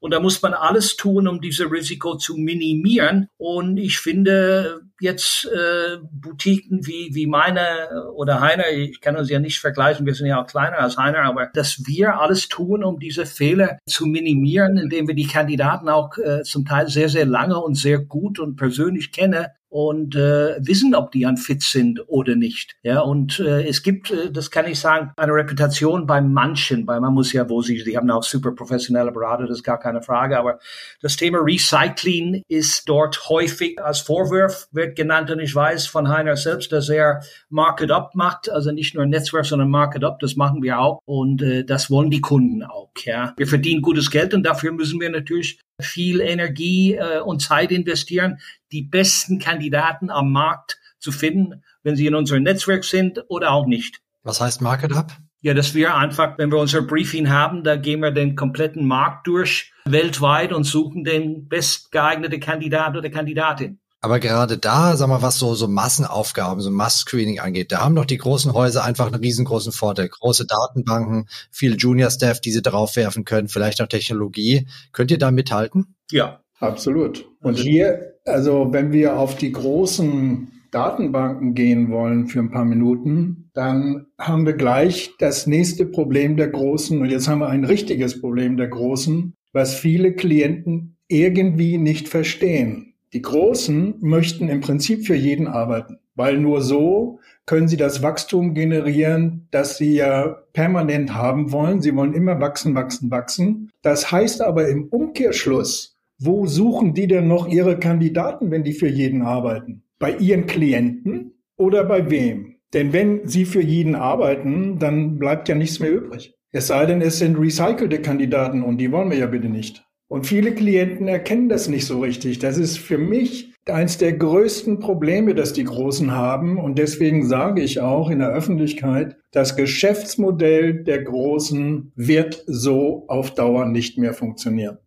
Und 0.01 0.13
da 0.13 0.19
muss 0.19 0.41
man 0.41 0.53
alles 0.53 0.97
tun, 0.97 1.29
um 1.29 1.39
diese 1.39 1.71
Risiko 1.71 2.17
zu 2.17 2.35
minimieren. 2.35 3.29
Und 3.37 3.77
ich 3.77 3.99
finde 3.99 4.81
jetzt 4.99 5.45
äh, 5.45 5.99
Boutiquen 6.11 6.85
wie 6.85 7.11
wie 7.13 7.27
meine 7.27 8.11
oder 8.13 8.41
Heiner, 8.41 8.69
ich 8.71 8.99
kann 8.99 9.15
uns 9.15 9.29
ja 9.29 9.39
nicht 9.39 9.59
vergleichen, 9.59 10.05
wir 10.05 10.15
sind 10.15 10.27
ja 10.27 10.41
auch 10.41 10.47
kleiner 10.47 10.79
als 10.79 10.97
Heiner, 10.97 11.23
aber 11.23 11.49
dass 11.53 11.85
wir 11.85 12.19
alles 12.19 12.49
tun, 12.49 12.83
um 12.83 12.99
diese 12.99 13.25
Fehler 13.25 13.77
zu 13.87 14.05
minimieren, 14.05 14.77
indem 14.77 15.07
wir 15.07 15.15
die 15.15 15.27
Kandidaten 15.27 15.87
auch 15.87 16.17
äh, 16.17 16.43
zum 16.43 16.65
Teil 16.65 16.89
sehr 16.89 17.07
sehr 17.07 17.25
lange 17.25 17.57
und 17.57 17.75
sehr 17.75 17.99
gut 17.99 18.39
und 18.39 18.57
persönlich 18.57 19.13
kennen 19.13 19.45
und 19.69 20.15
äh, 20.15 20.55
wissen, 20.59 20.95
ob 20.95 21.11
die 21.11 21.25
an 21.25 21.37
fit 21.37 21.61
sind 21.61 22.01
oder 22.07 22.35
nicht. 22.35 22.75
Ja, 22.83 23.01
und 23.01 23.39
äh, 23.39 23.67
es 23.67 23.83
gibt, 23.83 24.11
äh, 24.11 24.31
das 24.31 24.51
kann 24.51 24.67
ich 24.67 24.79
sagen, 24.79 25.11
eine 25.17 25.33
Reputation 25.33 26.07
bei 26.07 26.21
manchen, 26.21 26.87
weil 26.87 27.01
man 27.01 27.13
muss 27.13 27.33
ja, 27.33 27.49
wo 27.49 27.61
sie, 27.61 27.83
die 27.83 27.97
haben 27.97 28.09
auch 28.09 28.23
super 28.23 28.51
professionelle 28.51 29.11
Berater, 29.11 29.47
das 29.47 29.57
ist 29.57 29.63
gar 29.63 29.79
keine 29.79 30.01
Frage, 30.01 30.37
aber 30.37 30.59
das 31.01 31.15
Thema 31.15 31.39
Recycling 31.39 32.43
ist 32.47 32.87
dort 32.87 33.29
häufig 33.29 33.81
als 33.81 33.99
Vorwurf 33.99 34.67
wird 34.71 34.95
genannt. 34.95 35.31
Und 35.31 35.39
ich 35.39 35.53
weiß 35.53 35.87
von 35.87 36.09
Heiner 36.09 36.37
selbst, 36.37 36.71
dass 36.71 36.89
er 36.89 37.21
Market 37.49 37.91
Up 37.91 38.15
macht, 38.15 38.49
also 38.49 38.71
nicht 38.71 38.95
nur 38.95 39.05
Netzwerk, 39.05 39.45
sondern 39.45 39.69
Market 39.69 40.03
Up, 40.03 40.19
das 40.19 40.35
machen 40.35 40.61
wir 40.61 40.79
auch. 40.79 40.99
Und 41.05 41.41
äh, 41.41 41.63
das 41.65 41.89
wollen 41.89 42.09
die 42.09 42.21
Kunden 42.21 42.63
auch. 42.63 42.91
Ja, 43.03 43.33
wir 43.37 43.47
verdienen 43.47 43.81
gutes 43.81 44.09
Geld 44.09 44.33
und 44.33 44.43
dafür 44.43 44.71
müssen 44.71 44.99
wir 44.99 45.09
natürlich 45.09 45.59
viel 45.81 46.21
Energie 46.21 46.95
äh, 46.95 47.19
und 47.19 47.41
Zeit 47.41 47.71
investieren, 47.71 48.39
die 48.71 48.83
besten 48.83 49.39
Kandidaten 49.39 50.09
am 50.09 50.31
Markt 50.31 50.79
zu 50.99 51.11
finden, 51.11 51.63
wenn 51.83 51.95
sie 51.95 52.07
in 52.07 52.15
unserem 52.15 52.43
Netzwerk 52.43 52.83
sind 52.83 53.23
oder 53.27 53.51
auch 53.51 53.65
nicht. 53.65 54.01
Was 54.23 54.41
heißt 54.41 54.61
Market 54.61 54.93
Up? 54.93 55.11
Ja, 55.41 55.53
dass 55.53 55.75
wir 55.75 55.95
einfach, 55.95 56.39
wenn 56.39 56.51
wir 56.51 56.57
unser 56.57 56.81
Briefing 56.81 57.29
haben, 57.29 57.63
da 57.63 57.75
gehen 57.75 57.99
wir 57.99 58.09
den 58.09 58.35
kompletten 58.35 58.87
Markt 58.87 59.27
durch 59.27 59.71
weltweit 59.85 60.51
und 60.51 60.63
suchen 60.63 61.03
den 61.03 61.47
bestgeeignete 61.47 62.39
Kandidat 62.39 62.97
oder 62.97 63.11
Kandidatin. 63.11 63.79
Aber 64.05 64.19
gerade 64.19 64.59
da, 64.59 64.95
sag 64.97 65.09
mal, 65.09 65.23
was 65.23 65.39
so, 65.39 65.55
so 65.55 65.67
Massenaufgaben, 65.67 66.61
so 66.61 66.69
Mass-Screening 66.69 67.39
angeht, 67.39 67.71
da 67.71 67.79
haben 67.79 67.95
doch 67.95 68.05
die 68.05 68.19
großen 68.19 68.53
Häuser 68.53 68.83
einfach 68.83 69.07
einen 69.07 69.15
riesengroßen 69.15 69.71
Vorteil. 69.71 70.09
Große 70.09 70.45
Datenbanken, 70.45 71.25
viel 71.49 71.75
Junior-Staff, 71.75 72.39
die 72.39 72.51
sie 72.51 72.61
draufwerfen 72.61 73.25
können, 73.25 73.47
vielleicht 73.47 73.81
auch 73.81 73.87
Technologie. 73.87 74.67
Könnt 74.91 75.09
ihr 75.09 75.17
da 75.17 75.31
mithalten? 75.31 75.95
Ja, 76.11 76.39
absolut. 76.59 77.27
Und 77.41 77.57
hier, 77.57 78.13
also 78.25 78.67
wenn 78.69 78.91
wir 78.91 79.17
auf 79.17 79.37
die 79.37 79.51
großen 79.51 80.51
Datenbanken 80.69 81.55
gehen 81.55 81.89
wollen 81.89 82.27
für 82.27 82.41
ein 82.41 82.51
paar 82.51 82.65
Minuten, 82.65 83.49
dann 83.55 84.05
haben 84.19 84.45
wir 84.45 84.53
gleich 84.53 85.13
das 85.17 85.47
nächste 85.47 85.87
Problem 85.87 86.37
der 86.37 86.49
Großen. 86.49 87.01
Und 87.01 87.09
jetzt 87.09 87.27
haben 87.27 87.39
wir 87.39 87.49
ein 87.49 87.65
richtiges 87.65 88.21
Problem 88.21 88.55
der 88.55 88.67
Großen, 88.67 89.33
was 89.51 89.73
viele 89.73 90.13
Klienten 90.13 90.97
irgendwie 91.07 91.79
nicht 91.79 92.07
verstehen. 92.07 92.91
Die 93.15 93.21
Großen 93.21 93.95
möchten 94.01 94.49
im 94.49 94.59
Prinzip 94.59 95.07
für 95.07 95.15
jeden 95.15 95.47
arbeiten, 95.47 95.99
weil 96.15 96.37
nur 96.37 96.59
so 96.59 97.21
können 97.45 97.69
sie 97.69 97.77
das 97.77 98.03
Wachstum 98.03 98.53
generieren, 98.53 99.47
das 99.51 99.77
sie 99.77 99.95
ja 99.95 100.35
permanent 100.51 101.13
haben 101.13 101.53
wollen. 101.53 101.81
Sie 101.81 101.95
wollen 101.95 102.13
immer 102.13 102.41
wachsen, 102.41 102.75
wachsen, 102.75 103.09
wachsen. 103.11 103.71
Das 103.81 104.11
heißt 104.11 104.41
aber 104.41 104.67
im 104.67 104.89
Umkehrschluss, 104.89 105.97
wo 106.19 106.45
suchen 106.45 106.93
die 106.93 107.07
denn 107.07 107.29
noch 107.29 107.47
ihre 107.47 107.79
Kandidaten, 107.79 108.51
wenn 108.51 108.65
die 108.65 108.73
für 108.73 108.89
jeden 108.89 109.21
arbeiten? 109.21 109.83
Bei 109.97 110.11
ihren 110.17 110.45
Klienten 110.45 111.35
oder 111.55 111.85
bei 111.85 112.09
wem? 112.09 112.57
Denn 112.73 112.91
wenn 112.91 113.25
Sie 113.25 113.45
für 113.45 113.61
jeden 113.61 113.95
arbeiten, 113.95 114.77
dann 114.77 115.19
bleibt 115.19 115.47
ja 115.47 115.55
nichts 115.55 115.79
mehr 115.79 115.93
übrig. 115.93 116.35
Es 116.51 116.67
sei 116.67 116.85
denn, 116.85 116.99
es 116.99 117.19
sind 117.19 117.37
recycelte 117.37 118.01
Kandidaten 118.01 118.61
und 118.61 118.77
die 118.77 118.91
wollen 118.91 119.09
wir 119.09 119.17
ja 119.17 119.27
bitte 119.27 119.47
nicht. 119.47 119.84
Und 120.07 120.27
viele 120.27 120.53
Klienten 120.53 121.07
erkennen 121.07 121.49
das 121.49 121.67
nicht 121.67 121.85
so 121.85 121.99
richtig. 121.99 122.39
Das 122.39 122.57
ist 122.57 122.77
für 122.77 122.97
mich 122.97 123.53
eines 123.65 123.97
der 123.97 124.13
größten 124.13 124.79
Probleme, 124.79 125.33
das 125.33 125.53
die 125.53 125.63
Großen 125.63 126.11
haben. 126.11 126.59
Und 126.59 126.77
deswegen 126.77 127.27
sage 127.27 127.61
ich 127.61 127.81
auch 127.81 128.09
in 128.09 128.19
der 128.19 128.29
Öffentlichkeit, 128.29 129.17
das 129.31 129.55
Geschäftsmodell 129.55 130.83
der 130.83 131.03
Großen 131.03 131.91
wird 131.95 132.43
so 132.45 133.05
auf 133.07 133.33
Dauer 133.33 133.65
nicht 133.65 133.97
mehr 133.97 134.13
funktionieren. 134.13 134.77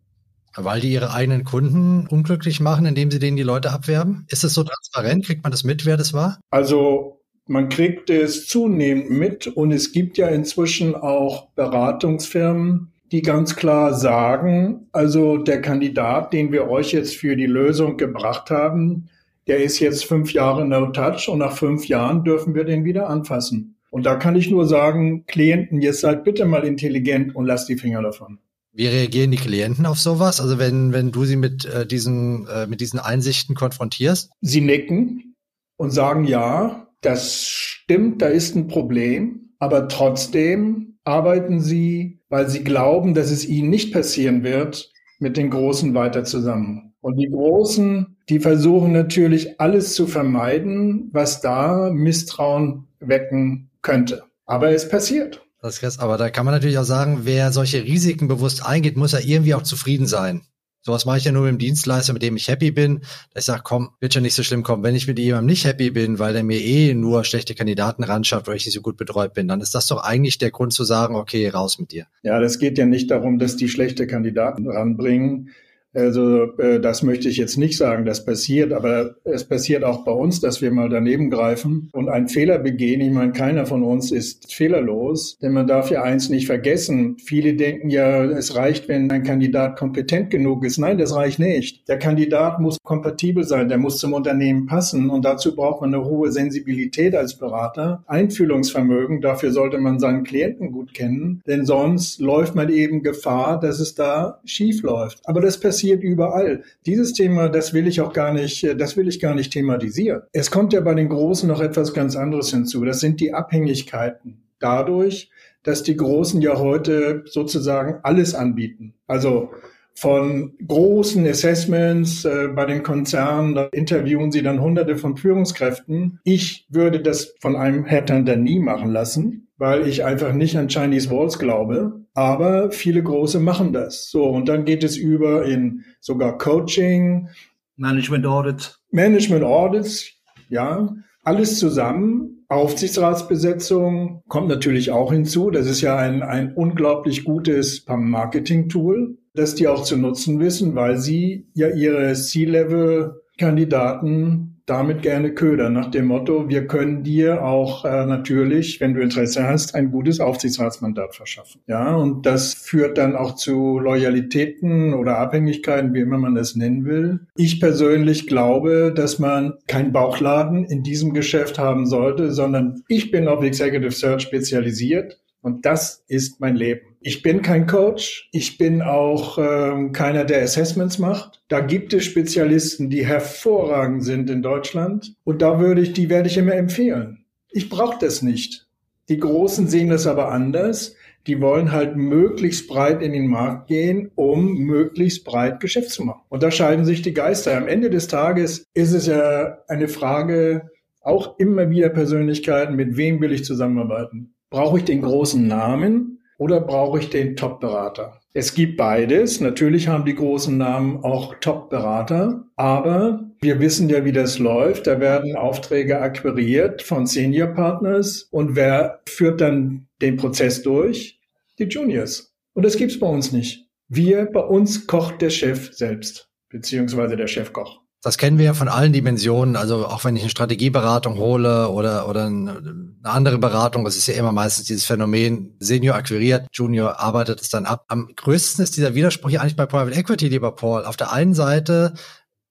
Weil 0.55 0.81
die 0.81 0.91
ihre 0.91 1.13
eigenen 1.13 1.43
Kunden 1.43 2.07
unglücklich 2.07 2.59
machen, 2.59 2.85
indem 2.85 3.11
sie 3.11 3.19
denen 3.19 3.37
die 3.37 3.43
Leute 3.43 3.71
abwerben? 3.71 4.25
Ist 4.29 4.43
es 4.43 4.53
so 4.53 4.63
transparent? 4.63 5.25
Kriegt 5.25 5.43
man 5.43 5.51
das 5.51 5.63
mit, 5.63 5.85
wer 5.85 5.97
das 5.97 6.13
war? 6.13 6.39
Also 6.49 7.21
man 7.45 7.69
kriegt 7.69 8.09
es 8.09 8.47
zunehmend 8.47 9.09
mit 9.09 9.47
und 9.47 9.71
es 9.71 9.91
gibt 9.91 10.17
ja 10.17 10.27
inzwischen 10.27 10.95
auch 10.95 11.49
Beratungsfirmen, 11.51 12.93
die 13.11 13.21
ganz 13.21 13.55
klar 13.55 13.93
sagen, 13.93 14.87
also 14.91 15.37
der 15.37 15.61
Kandidat, 15.61 16.33
den 16.33 16.51
wir 16.51 16.69
euch 16.69 16.91
jetzt 16.91 17.15
für 17.15 17.35
die 17.35 17.47
Lösung 17.47 17.97
gebracht 17.97 18.51
haben, 18.51 19.09
der 19.47 19.63
ist 19.63 19.79
jetzt 19.79 20.05
fünf 20.05 20.33
Jahre 20.33 20.65
no 20.65 20.87
touch 20.87 21.27
und 21.27 21.39
nach 21.39 21.57
fünf 21.57 21.87
Jahren 21.87 22.23
dürfen 22.23 22.53
wir 22.53 22.65
den 22.65 22.85
wieder 22.85 23.09
anfassen. 23.09 23.75
Und 23.89 24.05
da 24.05 24.15
kann 24.15 24.35
ich 24.35 24.49
nur 24.49 24.67
sagen, 24.67 25.25
Klienten, 25.25 25.81
jetzt 25.81 26.01
seid 26.01 26.23
bitte 26.23 26.45
mal 26.45 26.63
intelligent 26.63 27.35
und 27.35 27.45
lasst 27.45 27.67
die 27.69 27.77
Finger 27.77 28.03
davon. 28.03 28.37
Wie 28.71 28.85
reagieren 28.85 29.31
die 29.31 29.37
Klienten 29.37 29.87
auf 29.87 29.99
sowas? 29.99 30.39
Also 30.39 30.59
wenn, 30.59 30.93
wenn 30.93 31.11
du 31.11 31.25
sie 31.25 31.35
mit, 31.35 31.65
äh, 31.65 31.87
diesen, 31.87 32.47
äh, 32.47 32.67
mit 32.67 32.81
diesen 32.81 32.99
Einsichten 32.99 33.55
konfrontierst? 33.55 34.29
Sie 34.41 34.61
nicken 34.61 35.35
und 35.77 35.89
sagen, 35.89 36.25
ja, 36.25 36.87
das 37.01 37.47
stimmt, 37.47 38.21
da 38.21 38.27
ist 38.27 38.55
ein 38.55 38.67
Problem, 38.67 39.48
aber 39.59 39.87
trotzdem 39.87 40.97
arbeiten 41.03 41.61
sie, 41.61 42.21
weil 42.29 42.49
sie 42.49 42.63
glauben, 42.63 43.13
dass 43.13 43.31
es 43.31 43.45
ihnen 43.45 43.69
nicht 43.69 43.93
passieren 43.93 44.43
wird, 44.43 44.91
mit 45.19 45.37
den 45.37 45.49
Großen 45.49 45.93
weiter 45.93 46.23
zusammen. 46.23 46.93
Und 47.01 47.17
die 47.17 47.29
Großen, 47.29 48.17
die 48.29 48.39
versuchen 48.39 48.91
natürlich 48.91 49.59
alles 49.59 49.93
zu 49.93 50.07
vermeiden, 50.07 51.09
was 51.11 51.41
da 51.41 51.91
Misstrauen 51.93 52.87
wecken 52.99 53.69
könnte. 53.81 54.23
Aber 54.45 54.71
es 54.71 54.89
passiert. 54.89 55.45
Das 55.61 55.75
ist 55.75 55.79
krass. 55.81 55.99
Aber 55.99 56.17
da 56.17 56.29
kann 56.29 56.45
man 56.45 56.53
natürlich 56.53 56.77
auch 56.77 56.83
sagen, 56.83 57.21
wer 57.23 57.51
solche 57.51 57.83
Risiken 57.83 58.27
bewusst 58.27 58.65
eingeht, 58.65 58.97
muss 58.97 59.11
ja 59.11 59.19
irgendwie 59.19 59.53
auch 59.53 59.63
zufrieden 59.63 60.07
sein. 60.07 60.41
Sowas 60.81 61.05
mache 61.05 61.17
ich 61.17 61.25
ja 61.25 61.31
nur 61.31 61.43
mit 61.43 61.51
dem 61.51 61.57
Dienstleister, 61.57 62.13
mit 62.13 62.21
dem 62.21 62.37
ich 62.37 62.47
happy 62.47 62.71
bin. 62.71 63.01
Ich 63.35 63.43
sage, 63.43 63.61
komm, 63.63 63.89
wird 63.99 64.13
schon 64.13 64.23
nicht 64.23 64.33
so 64.33 64.43
schlimm 64.43 64.63
kommen. 64.63 64.81
Wenn 64.81 64.95
ich 64.95 65.07
mit 65.07 65.19
jemandem 65.19 65.47
nicht 65.47 65.65
happy 65.65 65.91
bin, 65.91 66.19
weil 66.19 66.33
der 66.33 66.43
mir 66.43 66.59
eh 66.59 66.93
nur 66.93 67.25
schlechte 67.25 67.53
Kandidaten 67.53 68.03
ran 68.03 68.23
schafft, 68.23 68.47
weil 68.47 68.55
ich 68.55 68.65
nicht 68.65 68.75
so 68.75 68.81
gut 68.81 68.95
betreut 68.95 69.33
bin, 69.33 69.47
dann 69.47 69.59
ist 69.59 69.75
das 69.75 69.87
doch 69.87 70.01
eigentlich 70.01 70.37
der 70.37 70.51
Grund 70.51 70.71
zu 70.71 70.85
sagen, 70.85 71.15
okay, 71.15 71.49
raus 71.49 71.79
mit 71.79 71.91
dir. 71.91 72.05
Ja, 72.23 72.39
das 72.39 72.59
geht 72.59 72.77
ja 72.77 72.85
nicht 72.85 73.11
darum, 73.11 73.39
dass 73.39 73.57
die 73.57 73.67
schlechte 73.67 74.07
Kandidaten 74.07 74.69
ranbringen, 74.69 75.49
also 75.93 76.57
äh, 76.57 76.79
das 76.79 77.01
möchte 77.03 77.29
ich 77.29 77.37
jetzt 77.37 77.57
nicht 77.57 77.77
sagen, 77.77 78.05
das 78.05 78.25
passiert, 78.25 78.73
aber 78.73 79.15
es 79.23 79.43
passiert 79.43 79.83
auch 79.83 80.05
bei 80.05 80.11
uns, 80.11 80.39
dass 80.39 80.61
wir 80.61 80.71
mal 80.71 80.89
daneben 80.89 81.29
greifen 81.29 81.89
und 81.93 82.09
einen 82.09 82.27
Fehler 82.27 82.59
begehen. 82.59 83.01
Ich 83.01 83.11
meine, 83.11 83.31
keiner 83.31 83.65
von 83.65 83.83
uns 83.83 84.11
ist 84.11 84.53
fehlerlos, 84.53 85.37
denn 85.41 85.53
man 85.53 85.67
darf 85.67 85.89
ja 85.89 86.03
eins 86.03 86.29
nicht 86.29 86.45
vergessen. 86.45 87.17
Viele 87.17 87.55
denken 87.55 87.89
ja, 87.89 88.23
es 88.23 88.55
reicht, 88.55 88.87
wenn 88.87 89.09
ein 89.09 89.23
Kandidat 89.23 89.77
kompetent 89.77 90.29
genug 90.29 90.63
ist. 90.63 90.77
Nein, 90.77 90.97
das 90.97 91.15
reicht 91.15 91.39
nicht. 91.39 91.87
Der 91.87 91.97
Kandidat 91.97 92.59
muss 92.59 92.77
kompatibel 92.83 93.43
sein, 93.43 93.67
der 93.67 93.77
muss 93.77 93.97
zum 93.97 94.13
Unternehmen 94.13 94.67
passen 94.67 95.09
und 95.09 95.25
dazu 95.25 95.55
braucht 95.55 95.81
man 95.81 95.93
eine 95.93 96.05
hohe 96.05 96.31
Sensibilität 96.31 97.15
als 97.15 97.35
Berater, 97.35 98.03
Einfühlungsvermögen. 98.05 99.21
Dafür 99.21 99.51
sollte 99.51 99.79
man 99.79 99.99
seinen 99.99 100.23
Klienten 100.23 100.71
gut 100.71 100.93
kennen, 100.93 101.41
denn 101.47 101.65
sonst 101.65 102.19
läuft 102.19 102.53
man 102.53 102.69
eben 102.69 103.01
Gefahr, 103.01 103.59
dass 103.59 103.79
es 103.79 103.95
da 103.95 104.39
schief 104.45 104.83
läuft. 104.83 105.19
Aber 105.23 105.41
das 105.41 105.59
passiert 105.59 105.78
passiert 105.79 106.03
überall. 106.03 106.63
Dieses 106.85 107.13
Thema, 107.13 107.47
das 107.47 107.73
will 107.73 107.87
ich 107.87 108.01
auch 108.01 108.11
gar 108.11 108.33
nicht, 108.33 108.67
das 108.77 108.97
will 108.97 109.07
ich 109.07 109.21
gar 109.21 109.33
nicht 109.33 109.53
thematisieren. 109.53 110.23
Es 110.33 110.51
kommt 110.51 110.73
ja 110.73 110.81
bei 110.81 110.93
den 110.93 111.07
Großen 111.07 111.47
noch 111.47 111.61
etwas 111.61 111.93
ganz 111.93 112.17
anderes 112.17 112.49
hinzu. 112.49 112.83
Das 112.83 112.99
sind 112.99 113.21
die 113.21 113.33
Abhängigkeiten. 113.33 114.43
Dadurch, 114.59 115.31
dass 115.63 115.81
die 115.83 115.95
Großen 115.95 116.41
ja 116.41 116.59
heute 116.59 117.23
sozusagen 117.27 117.99
alles 118.03 118.35
anbieten. 118.35 118.93
Also 119.07 119.51
von 119.99 120.53
großen 120.65 121.27
Assessments 121.27 122.23
äh, 122.23 122.47
bei 122.55 122.65
den 122.65 122.83
Konzernen, 122.83 123.53
da 123.53 123.65
interviewen 123.65 124.31
sie 124.31 124.41
dann 124.41 124.61
hunderte 124.61 124.95
von 124.95 125.17
Führungskräften. 125.17 126.19
Ich 126.23 126.65
würde 126.69 127.01
das 127.01 127.35
von 127.41 127.55
einem 127.55 127.83
Headhunter 127.83 128.37
nie 128.37 128.59
machen 128.59 128.91
lassen, 128.91 129.49
weil 129.57 129.87
ich 129.87 130.05
einfach 130.05 130.33
nicht 130.33 130.57
an 130.57 130.69
Chinese 130.69 131.11
Walls 131.11 131.37
glaube. 131.37 132.05
Aber 132.13 132.71
viele 132.71 133.03
große 133.03 133.39
machen 133.39 133.73
das. 133.73 134.09
So, 134.09 134.25
und 134.25 134.47
dann 134.47 134.65
geht 134.65 134.83
es 134.83 134.97
über 134.97 135.45
in 135.45 135.83
sogar 135.99 136.37
Coaching. 136.37 137.27
Management 137.75 138.25
Audits. 138.25 138.79
Management 138.91 139.43
Audits, 139.43 140.11
ja. 140.49 140.95
Alles 141.23 141.59
zusammen. 141.59 142.45
Aufsichtsratsbesetzung 142.47 144.23
kommt 144.27 144.47
natürlich 144.47 144.89
auch 144.89 145.11
hinzu. 145.11 145.51
Das 145.51 145.67
ist 145.67 145.81
ja 145.81 145.95
ein, 145.97 146.23
ein 146.23 146.55
unglaublich 146.55 147.23
gutes 147.23 147.85
Marketing-Tool, 147.87 149.18
das 149.39 149.55
die 149.55 149.67
auch 149.67 149.83
zu 149.83 149.97
nutzen 149.97 150.39
wissen, 150.39 150.75
weil 150.75 150.97
sie 150.97 151.47
ja 151.53 151.69
ihre 151.69 152.13
C-Level-Kandidaten 152.13 154.49
damit 154.69 155.01
gerne 155.01 155.33
ködern, 155.33 155.73
nach 155.73 155.89
dem 155.89 156.05
Motto, 156.05 156.47
wir 156.47 156.67
können 156.67 157.03
dir 157.03 157.43
auch 157.43 157.85
äh, 157.85 158.05
natürlich, 158.05 158.79
wenn 158.79 158.93
du 158.93 159.01
Interesse 159.01 159.43
hast, 159.43 159.73
ein 159.73 159.91
gutes 159.91 160.19
Aufsichtsratsmandat 160.19 161.15
verschaffen. 161.15 161.61
Ja, 161.67 161.95
und 161.95 162.25
das 162.25 162.53
führt 162.53 162.97
dann 162.97 163.15
auch 163.15 163.35
zu 163.35 163.79
Loyalitäten 163.79 164.93
oder 164.93 165.17
Abhängigkeiten, 165.17 165.93
wie 165.93 166.01
immer 166.01 166.19
man 166.19 166.35
das 166.35 166.55
nennen 166.55 166.85
will. 166.85 167.21
Ich 167.35 167.59
persönlich 167.59 168.27
glaube, 168.27 168.93
dass 168.95 169.17
man 169.17 169.55
keinen 169.67 169.91
Bauchladen 169.91 170.65
in 170.65 170.83
diesem 170.83 171.13
Geschäft 171.13 171.57
haben 171.57 171.87
sollte, 171.87 172.31
sondern 172.31 172.83
ich 172.87 173.11
bin 173.11 173.27
auf 173.27 173.43
Executive 173.43 173.91
Search 173.91 174.21
spezialisiert 174.21 175.19
und 175.41 175.65
das 175.65 176.03
ist 176.07 176.39
mein 176.39 176.55
Leben. 176.55 176.89
Ich 177.01 177.21
bin 177.21 177.41
kein 177.41 177.65
Coach. 177.65 178.29
Ich 178.33 178.57
bin 178.57 178.81
auch 178.81 179.37
ähm, 179.37 179.93
keiner, 179.93 180.25
der 180.25 180.43
Assessments 180.43 180.99
macht. 180.99 181.41
Da 181.47 181.61
gibt 181.61 181.93
es 181.93 182.03
Spezialisten, 182.03 182.89
die 182.89 183.05
hervorragend 183.05 184.03
sind 184.03 184.29
in 184.29 184.41
Deutschland. 184.41 185.15
Und 185.23 185.41
da 185.41 185.59
würde 185.59 185.81
ich, 185.81 185.93
die 185.93 186.09
werde 186.09 186.27
ich 186.27 186.37
immer 186.37 186.55
empfehlen. 186.55 187.25
Ich 187.51 187.69
brauche 187.69 187.97
das 187.99 188.21
nicht. 188.21 188.67
Die 189.07 189.17
Großen 189.17 189.67
sehen 189.67 189.89
das 189.89 190.07
aber 190.07 190.29
anders. 190.29 190.95
Die 191.25 191.41
wollen 191.41 191.71
halt 191.71 191.95
möglichst 191.95 192.67
breit 192.67 193.01
in 193.01 193.13
den 193.13 193.27
Markt 193.27 193.67
gehen, 193.67 194.11
um 194.15 194.55
möglichst 194.55 195.23
breit 195.23 195.59
Geschäft 195.59 195.91
zu 195.91 196.03
machen. 196.03 196.21
Und 196.29 196.43
da 196.43 196.51
scheiden 196.51 196.85
sich 196.85 197.01
die 197.01 197.13
Geister. 197.13 197.55
Am 197.55 197.67
Ende 197.67 197.89
des 197.89 198.07
Tages 198.07 198.65
ist 198.73 198.93
es 198.93 199.07
ja 199.07 199.59
eine 199.67 199.87
Frage, 199.87 200.69
auch 201.01 201.39
immer 201.39 201.69
wieder 201.69 201.89
Persönlichkeiten, 201.89 202.75
mit 202.75 202.97
wem 202.97 203.21
will 203.21 203.31
ich 203.31 203.45
zusammenarbeiten? 203.45 204.33
Brauche 204.49 204.79
ich 204.79 204.85
den 204.85 205.03
großen 205.03 205.47
Namen 205.47 206.19
oder 206.39 206.59
brauche 206.59 206.99
ich 206.99 207.09
den 207.09 207.35
Top-Berater? 207.35 208.19
Es 208.33 208.55
gibt 208.55 208.77
beides. 208.77 209.41
Natürlich 209.41 209.87
haben 209.87 210.05
die 210.05 210.15
großen 210.15 210.57
Namen 210.57 211.03
auch 211.03 211.35
Top-Berater, 211.35 212.45
aber 212.55 213.29
wir 213.41 213.59
wissen 213.59 213.89
ja, 213.89 214.05
wie 214.05 214.11
das 214.11 214.39
läuft. 214.39 214.87
Da 214.87 214.99
werden 214.99 215.35
Aufträge 215.35 215.99
akquiriert 215.99 216.81
von 216.81 217.05
Senior-Partners 217.05 218.27
und 218.31 218.55
wer 218.55 219.01
führt 219.07 219.39
dann 219.41 219.87
den 220.01 220.17
Prozess 220.17 220.63
durch? 220.63 221.19
Die 221.59 221.65
Juniors. 221.65 222.33
Und 222.53 222.65
das 222.65 222.77
gibt's 222.77 222.99
bei 222.99 223.07
uns 223.07 223.31
nicht. 223.31 223.67
Wir, 223.87 224.25
bei 224.25 224.41
uns 224.41 224.87
kocht 224.87 225.21
der 225.21 225.29
Chef 225.29 225.73
selbst, 225.73 226.29
beziehungsweise 226.49 227.17
der 227.17 227.27
Chefkoch. 227.27 227.81
Das 228.01 228.17
kennen 228.17 228.37
wir 228.37 228.45
ja 228.45 228.53
von 228.53 228.69
allen 228.69 228.93
Dimensionen. 228.93 229.57
Also 229.57 229.85
auch 229.85 230.05
wenn 230.05 230.15
ich 230.15 230.21
eine 230.21 230.29
Strategieberatung 230.29 231.17
hole 231.17 231.69
oder, 231.69 232.07
oder 232.07 232.27
eine 232.27 232.79
andere 233.03 233.37
Beratung, 233.37 233.83
das 233.83 233.97
ist 233.97 234.07
ja 234.07 234.13
immer 234.13 234.31
meistens 234.31 234.67
dieses 234.67 234.85
Phänomen, 234.85 235.57
Senior 235.59 235.95
akquiriert, 235.95 236.47
Junior 236.53 236.99
arbeitet 236.99 237.41
es 237.41 237.49
dann 237.49 237.65
ab. 237.65 237.83
Am 237.89 238.09
größten 238.15 238.63
ist 238.63 238.77
dieser 238.77 238.95
Widerspruch 238.95 239.29
hier 239.29 239.41
eigentlich 239.41 239.57
bei 239.57 239.65
Private 239.65 239.97
Equity, 239.97 240.29
lieber 240.29 240.55
Paul. 240.55 240.85
Auf 240.85 240.95
der 240.95 241.11
einen 241.11 241.33
Seite 241.33 241.93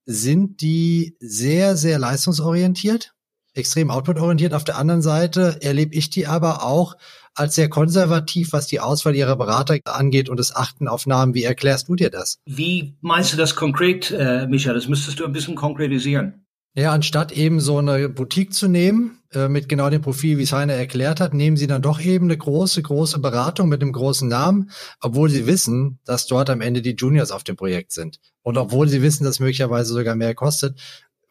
sind 0.05 0.61
die 0.61 1.17
sehr, 1.21 1.77
sehr 1.77 1.99
leistungsorientiert, 1.99 3.15
extrem 3.59 3.91
outputorientiert. 3.91 4.55
Auf 4.55 4.65
der 4.65 4.79
anderen 4.79 5.03
Seite 5.03 5.59
erlebe 5.61 5.95
ich 5.95 6.11
die 6.11 6.27
aber 6.27 6.65
auch 6.65 6.97
als 7.35 7.55
sehr 7.55 7.69
konservativ, 7.69 8.53
was 8.53 8.67
die 8.67 8.81
Auswahl 8.81 9.15
ihrer 9.15 9.37
Berater 9.37 9.79
angeht 9.85 10.29
und 10.29 10.39
das 10.39 10.55
Achten 10.55 10.89
auf 10.89 11.07
Namen. 11.07 11.35
Wie 11.35 11.45
erklärst 11.45 11.89
du 11.89 11.95
dir 11.95 12.11
das? 12.11 12.39
Wie 12.47 12.97
meinst 13.01 13.33
du 13.33 13.37
das 13.37 13.55
konkret, 13.55 14.11
äh, 14.11 14.47
Micha? 14.47 14.73
Das 14.73 14.89
müsstest 14.89 15.21
du 15.21 15.25
ein 15.25 15.33
bisschen 15.33 15.55
konkretisieren. 15.55 16.45
Ja, 16.75 16.93
anstatt 16.93 17.33
eben 17.33 17.61
so 17.61 17.79
eine 17.79 18.09
Boutique 18.09 18.53
zu 18.53 18.69
nehmen, 18.69 19.19
äh, 19.33 19.49
mit 19.49 19.69
genau 19.69 19.91
dem 19.91 20.01
Profil, 20.01 20.39
wie 20.39 20.45
es 20.45 20.53
Heiner 20.53 20.75
erklärt 20.75 21.21
hat, 21.21 21.35
nehmen 21.35 21.57
sie 21.57 21.67
dann 21.67 21.83
doch 21.83 22.01
eben 22.01 22.27
eine 22.27 22.37
große, 22.39 22.81
große 22.83 23.19
Beratung 23.19 23.69
mit 23.69 23.83
einem 23.83 23.93
großen 23.93 24.29
Namen, 24.29 24.71
obwohl 25.01 25.29
sie 25.29 25.47
wissen, 25.47 25.99
dass 26.05 26.27
dort 26.27 26.49
am 26.51 26.61
Ende 26.61 26.81
die 26.81 26.95
Juniors 26.95 27.31
auf 27.31 27.45
dem 27.45 27.57
Projekt 27.57 27.93
sind. 27.93 28.21
Und 28.43 28.57
obwohl 28.57 28.89
sie 28.89 29.03
wissen, 29.03 29.25
dass 29.25 29.41
möglicherweise 29.41 29.93
sogar 29.93 30.15
mehr 30.15 30.35
kostet, 30.35 30.81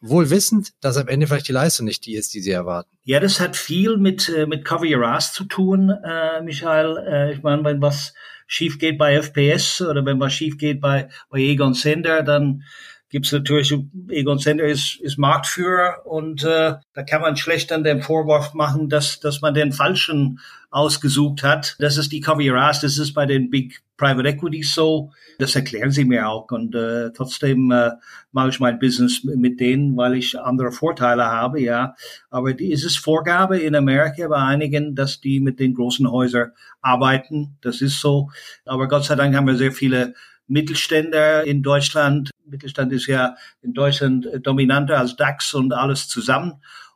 wohl 0.00 0.30
wissend, 0.30 0.72
dass 0.80 0.96
am 0.96 1.08
Ende 1.08 1.26
vielleicht 1.26 1.48
die 1.48 1.52
Leistung 1.52 1.86
nicht 1.86 2.06
die 2.06 2.14
ist, 2.14 2.34
die 2.34 2.40
sie 2.40 2.50
erwarten. 2.50 2.90
Ja, 3.04 3.20
das 3.20 3.40
hat 3.40 3.56
viel 3.56 3.96
mit, 3.96 4.28
äh, 4.28 4.46
mit 4.46 4.64
Cover 4.64 4.86
Your 4.86 5.06
Ass 5.06 5.32
zu 5.32 5.44
tun, 5.44 5.90
äh, 5.90 6.40
Michael. 6.42 6.96
Äh, 6.98 7.32
ich 7.32 7.42
meine, 7.42 7.64
wenn 7.64 7.80
was 7.80 8.14
schief 8.46 8.78
geht 8.78 8.98
bei 8.98 9.20
FPS 9.20 9.82
oder 9.82 10.04
wenn 10.04 10.20
was 10.20 10.32
schief 10.32 10.56
geht 10.58 10.80
bei, 10.80 11.08
bei 11.30 11.38
Egon 11.38 11.74
Sender, 11.74 12.22
dann 12.22 12.62
gibt's 13.10 13.32
natürlich, 13.32 13.74
Egon 14.08 14.38
Sender 14.38 14.64
ist, 14.64 15.00
ist 15.00 15.18
Marktführer 15.18 16.06
und 16.06 16.44
äh, 16.44 16.74
da 16.92 17.02
kann 17.02 17.22
man 17.22 17.36
schlecht 17.36 17.70
dann 17.70 17.84
den 17.84 18.02
Vorwurf 18.02 18.54
machen, 18.54 18.88
dass, 18.88 19.20
dass 19.20 19.40
man 19.40 19.54
den 19.54 19.72
falschen 19.72 20.40
ausgesucht 20.70 21.42
hat. 21.42 21.76
Das 21.78 21.96
ist 21.96 22.12
die 22.12 22.22
Ass, 22.26 22.80
das 22.80 22.98
ist 22.98 23.14
bei 23.14 23.24
den 23.24 23.48
Big 23.48 23.80
Private 23.96 24.28
Equities 24.28 24.74
so. 24.74 25.12
Das 25.38 25.56
erklären 25.56 25.90
sie 25.90 26.04
mir 26.04 26.28
auch 26.28 26.50
und 26.50 26.74
äh, 26.74 27.10
trotzdem 27.12 27.70
äh, 27.70 27.92
mache 28.32 28.50
ich 28.50 28.60
mein 28.60 28.78
Business 28.78 29.24
mit 29.24 29.60
denen, 29.60 29.96
weil 29.96 30.14
ich 30.14 30.38
andere 30.38 30.70
Vorteile 30.70 31.24
habe, 31.24 31.60
ja. 31.60 31.94
Aber 32.28 32.52
die, 32.52 32.70
ist 32.70 32.84
es 32.84 32.96
Vorgabe 32.96 33.58
in 33.58 33.74
Amerika 33.74 34.28
bei 34.28 34.36
einigen, 34.36 34.94
dass 34.94 35.20
die 35.20 35.40
mit 35.40 35.58
den 35.58 35.74
großen 35.74 36.10
Häusern 36.10 36.52
arbeiten. 36.82 37.56
Das 37.62 37.80
ist 37.80 38.00
so. 38.00 38.30
Aber 38.66 38.88
Gott 38.88 39.04
sei 39.04 39.14
Dank 39.14 39.34
haben 39.34 39.46
wir 39.46 39.56
sehr 39.56 39.72
viele 39.72 40.14
Mittelständler 40.48 41.44
in 41.44 41.62
Deutschland. 41.62 42.30
Mittelstand 42.44 42.92
ist 42.92 43.06
ja 43.06 43.36
in 43.62 43.74
Deutschland 43.74 44.26
dominanter 44.42 44.98
als 44.98 45.16
DAX 45.16 45.54
und 45.54 45.72
alles 45.72 46.08
zusammen. 46.08 46.54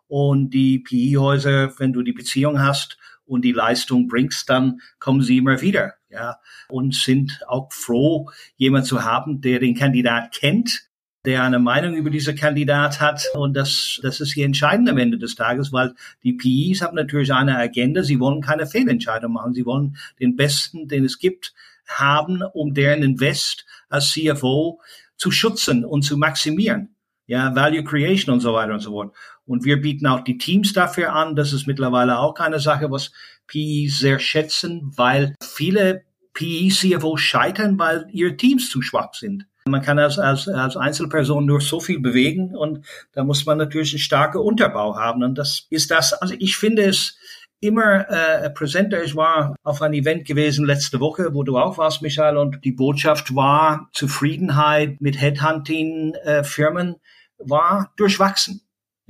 Und 0.08 0.50
die 0.50 0.80
PI-Häuser, 0.80 1.78
wenn 1.78 1.92
du 1.92 2.02
die 2.02 2.12
Beziehung 2.12 2.60
hast 2.60 2.98
und 3.24 3.44
die 3.44 3.52
Leistung 3.52 4.08
bringst, 4.08 4.50
dann 4.50 4.80
kommen 4.98 5.22
sie 5.22 5.38
immer 5.38 5.60
wieder, 5.60 5.94
ja. 6.10 6.36
Und 6.68 6.94
sind 6.94 7.40
auch 7.46 7.72
froh, 7.72 8.30
jemand 8.56 8.86
zu 8.86 9.04
haben, 9.04 9.40
der 9.40 9.58
den 9.58 9.74
Kandidat 9.74 10.32
kennt, 10.32 10.90
der 11.24 11.44
eine 11.44 11.58
Meinung 11.58 11.94
über 11.94 12.10
diese 12.10 12.34
Kandidat 12.34 13.00
hat. 13.00 13.24
Und 13.34 13.54
das, 13.54 14.00
das 14.02 14.20
ist 14.20 14.32
hier 14.32 14.44
entscheidend 14.44 14.88
am 14.88 14.98
Ende 14.98 15.18
des 15.18 15.34
Tages, 15.34 15.72
weil 15.72 15.94
die 16.22 16.32
PIs 16.32 16.82
haben 16.82 16.96
natürlich 16.96 17.32
eine 17.32 17.56
Agenda. 17.56 18.02
Sie 18.02 18.18
wollen 18.18 18.42
keine 18.42 18.66
Fehlentscheidung 18.66 19.32
machen. 19.32 19.54
Sie 19.54 19.64
wollen 19.64 19.96
den 20.20 20.36
Besten, 20.36 20.88
den 20.88 21.04
es 21.04 21.18
gibt, 21.18 21.54
haben, 21.86 22.42
um 22.52 22.74
deren 22.74 23.02
Invest 23.02 23.66
als 23.88 24.12
CFO 24.12 24.80
zu 25.16 25.30
schützen 25.30 25.84
und 25.84 26.02
zu 26.02 26.16
maximieren. 26.16 26.94
Ja, 27.26 27.54
Value 27.54 27.84
Creation 27.84 28.34
und 28.34 28.40
so 28.40 28.52
weiter 28.52 28.74
und 28.74 28.80
so 28.80 28.90
fort. 28.90 29.14
Und 29.46 29.64
wir 29.64 29.80
bieten 29.80 30.06
auch 30.06 30.20
die 30.20 30.38
Teams 30.38 30.72
dafür 30.72 31.14
an. 31.14 31.36
Das 31.36 31.52
ist 31.52 31.66
mittlerweile 31.66 32.18
auch 32.18 32.38
eine 32.38 32.60
Sache, 32.60 32.90
was 32.90 33.12
PEs 33.46 33.98
sehr 33.98 34.18
schätzen, 34.18 34.92
weil 34.96 35.34
viele 35.42 36.04
PE-CFOs 36.34 37.20
scheitern, 37.20 37.78
weil 37.78 38.06
ihre 38.10 38.36
Teams 38.36 38.70
zu 38.70 38.82
schwach 38.82 39.14
sind. 39.14 39.46
Man 39.66 39.82
kann 39.82 39.98
als, 39.98 40.18
als, 40.18 40.48
als 40.48 40.76
Einzelperson 40.76 41.46
nur 41.46 41.60
so 41.60 41.78
viel 41.78 42.00
bewegen 42.00 42.56
und 42.56 42.84
da 43.12 43.22
muss 43.22 43.46
man 43.46 43.58
natürlich 43.58 43.92
einen 43.92 44.00
starken 44.00 44.38
Unterbau 44.38 44.96
haben. 44.96 45.22
Und 45.22 45.36
das 45.36 45.66
ist 45.70 45.90
das, 45.92 46.12
also 46.14 46.34
ich 46.38 46.56
finde 46.56 46.82
es 46.84 47.16
immer 47.62 48.10
äh, 48.10 48.50
präsenter. 48.50 49.02
Ich 49.04 49.14
war 49.14 49.54
auf 49.62 49.80
ein 49.82 49.94
Event 49.94 50.26
gewesen 50.26 50.66
letzte 50.66 51.00
Woche, 51.00 51.32
wo 51.32 51.44
du 51.44 51.56
auch 51.56 51.78
warst, 51.78 52.02
Michael, 52.02 52.36
und 52.36 52.64
die 52.64 52.72
Botschaft 52.72 53.34
war, 53.34 53.88
Zufriedenheit 53.92 55.00
mit 55.00 55.20
Headhunting-Firmen 55.20 56.94
äh, 56.94 56.98
war 57.38 57.92
durchwachsen. 57.96 58.62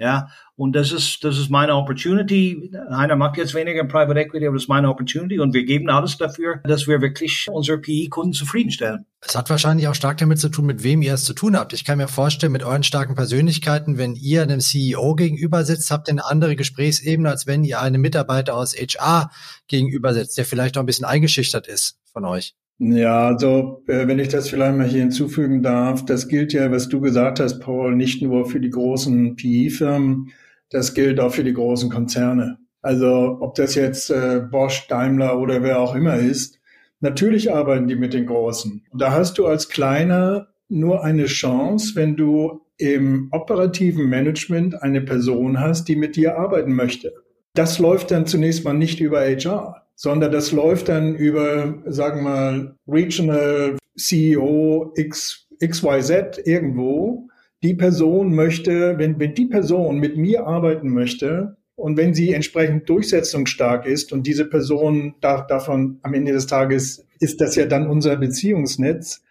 Ja, 0.02 0.30
und 0.56 0.74
das 0.74 0.90
ist, 0.90 1.22
das 1.22 1.38
ist 1.38 1.48
meine 1.48 1.76
Opportunity. 1.76 2.72
Einer 2.90 3.14
macht 3.14 3.36
jetzt 3.36 3.54
weniger 3.54 3.84
Private 3.84 4.18
Equity, 4.18 4.48
aber 4.48 4.56
das 4.56 4.64
ist 4.64 4.68
meine 4.68 4.88
Opportunity 4.88 5.38
und 5.38 5.54
wir 5.54 5.64
geben 5.64 5.88
alles 5.90 6.18
dafür, 6.18 6.56
dass 6.64 6.88
wir 6.88 7.00
wirklich 7.00 7.46
unsere 7.48 7.78
PE-Kunden 7.78 8.32
zufriedenstellen. 8.32 9.06
Es 9.20 9.36
hat 9.36 9.48
wahrscheinlich 9.48 9.86
auch 9.86 9.94
stark 9.94 10.18
damit 10.18 10.40
zu 10.40 10.48
tun, 10.48 10.66
mit 10.66 10.82
wem 10.82 11.02
ihr 11.02 11.14
es 11.14 11.22
zu 11.22 11.34
tun 11.34 11.56
habt. 11.56 11.72
Ich 11.72 11.84
kann 11.84 11.98
mir 11.98 12.08
vorstellen, 12.08 12.50
mit 12.50 12.64
euren 12.64 12.82
starken 12.82 13.14
Persönlichkeiten, 13.14 13.96
wenn 13.96 14.16
ihr 14.16 14.42
einem 14.42 14.58
CEO 14.58 15.14
gegenüber 15.14 15.64
sitzt, 15.64 15.92
habt 15.92 16.08
ihr 16.08 16.14
eine 16.14 16.26
andere 16.26 16.56
Gesprächsebene, 16.56 17.30
als 17.30 17.46
wenn 17.46 17.62
ihr 17.62 17.80
einem 17.80 18.00
Mitarbeiter 18.00 18.56
aus 18.56 18.74
HR 18.74 19.30
gegenüber 19.68 20.14
sitzt, 20.14 20.36
der 20.36 20.46
vielleicht 20.46 20.76
auch 20.76 20.82
ein 20.82 20.86
bisschen 20.86 21.06
eingeschüchtert 21.06 21.68
ist 21.68 22.00
von 22.12 22.24
euch. 22.24 22.56
Ja, 22.78 23.28
also 23.28 23.82
äh, 23.86 24.08
wenn 24.08 24.18
ich 24.18 24.28
das 24.28 24.48
vielleicht 24.48 24.76
mal 24.76 24.86
hier 24.86 25.00
hinzufügen 25.00 25.62
darf, 25.62 26.04
das 26.04 26.28
gilt 26.28 26.52
ja, 26.52 26.70
was 26.70 26.88
du 26.88 27.00
gesagt 27.00 27.38
hast, 27.38 27.60
Paul, 27.60 27.94
nicht 27.94 28.22
nur 28.22 28.46
für 28.46 28.60
die 28.60 28.70
großen 28.70 29.36
PE-Firmen, 29.36 30.30
das 30.70 30.94
gilt 30.94 31.20
auch 31.20 31.32
für 31.32 31.44
die 31.44 31.52
großen 31.52 31.90
Konzerne. 31.90 32.58
Also 32.80 33.38
ob 33.40 33.54
das 33.54 33.76
jetzt 33.76 34.10
äh, 34.10 34.40
Bosch, 34.50 34.88
Daimler 34.88 35.38
oder 35.38 35.62
wer 35.62 35.78
auch 35.78 35.94
immer 35.94 36.16
ist, 36.16 36.58
natürlich 37.00 37.52
arbeiten 37.54 37.86
die 37.86 37.94
mit 37.94 38.12
den 38.12 38.26
Großen. 38.26 38.82
Und 38.90 39.00
da 39.00 39.12
hast 39.12 39.38
du 39.38 39.46
als 39.46 39.68
Kleiner 39.68 40.48
nur 40.68 41.04
eine 41.04 41.26
Chance, 41.26 41.92
wenn 41.94 42.16
du 42.16 42.62
im 42.78 43.28
operativen 43.30 44.08
Management 44.08 44.82
eine 44.82 45.02
Person 45.02 45.60
hast, 45.60 45.86
die 45.86 45.94
mit 45.94 46.16
dir 46.16 46.36
arbeiten 46.36 46.74
möchte. 46.74 47.12
Das 47.54 47.78
läuft 47.78 48.10
dann 48.10 48.26
zunächst 48.26 48.64
mal 48.64 48.72
nicht 48.72 48.98
über 48.98 49.20
HR, 49.20 49.81
sondern 49.94 50.32
das 50.32 50.52
läuft 50.52 50.88
dann 50.88 51.14
über, 51.14 51.82
sagen 51.86 52.24
wir 52.24 52.30
mal, 52.30 52.76
Regional 52.88 53.76
CEO 53.96 54.92
X, 54.96 55.46
XYZ 55.64 56.38
irgendwo, 56.44 57.28
die 57.62 57.74
Person 57.74 58.34
möchte, 58.34 58.98
wenn, 58.98 59.20
wenn 59.20 59.34
die 59.34 59.46
Person 59.46 59.98
mit 59.98 60.16
mir 60.16 60.46
arbeiten 60.46 60.90
möchte 60.90 61.56
und 61.76 61.96
wenn 61.96 62.14
sie 62.14 62.32
entsprechend 62.32 62.88
durchsetzungsstark 62.88 63.86
ist 63.86 64.12
und 64.12 64.26
diese 64.26 64.44
Person 64.44 65.14
darf 65.20 65.46
davon 65.46 65.98
am 66.02 66.14
Ende 66.14 66.32
des 66.32 66.46
Tages 66.46 67.06
ist 67.20 67.40
das 67.40 67.54
ja 67.54 67.66
dann 67.66 67.88
unser 67.88 68.16
Beziehungsnetz, 68.16 69.22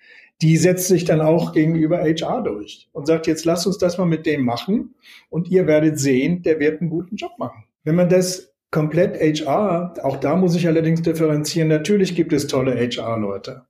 die 0.41 0.57
setzt 0.57 0.87
sich 0.87 1.05
dann 1.05 1.21
auch 1.21 1.53
gegenüber 1.53 1.99
HR 1.99 2.41
durch 2.41 2.89
und 2.93 3.05
sagt, 3.05 3.27
jetzt 3.27 3.45
lass 3.45 3.67
uns 3.67 3.77
das 3.77 3.97
mal 3.97 4.05
mit 4.05 4.25
dem 4.25 4.43
machen 4.43 4.95
und 5.29 5.49
ihr 5.49 5.67
werdet 5.67 5.99
sehen, 5.99 6.41
der 6.41 6.59
wird 6.59 6.81
einen 6.81 6.89
guten 6.89 7.15
Job 7.15 7.33
machen. 7.37 7.65
Wenn 7.83 7.95
man 7.95 8.09
das 8.09 8.50
komplett 8.71 9.19
HR, 9.19 9.93
auch 10.01 10.17
da 10.17 10.35
muss 10.35 10.55
ich 10.55 10.67
allerdings 10.67 11.01
differenzieren, 11.01 11.67
natürlich 11.67 12.15
gibt 12.15 12.33
es 12.33 12.47
tolle 12.47 12.75
HR-Leute. 12.75 13.63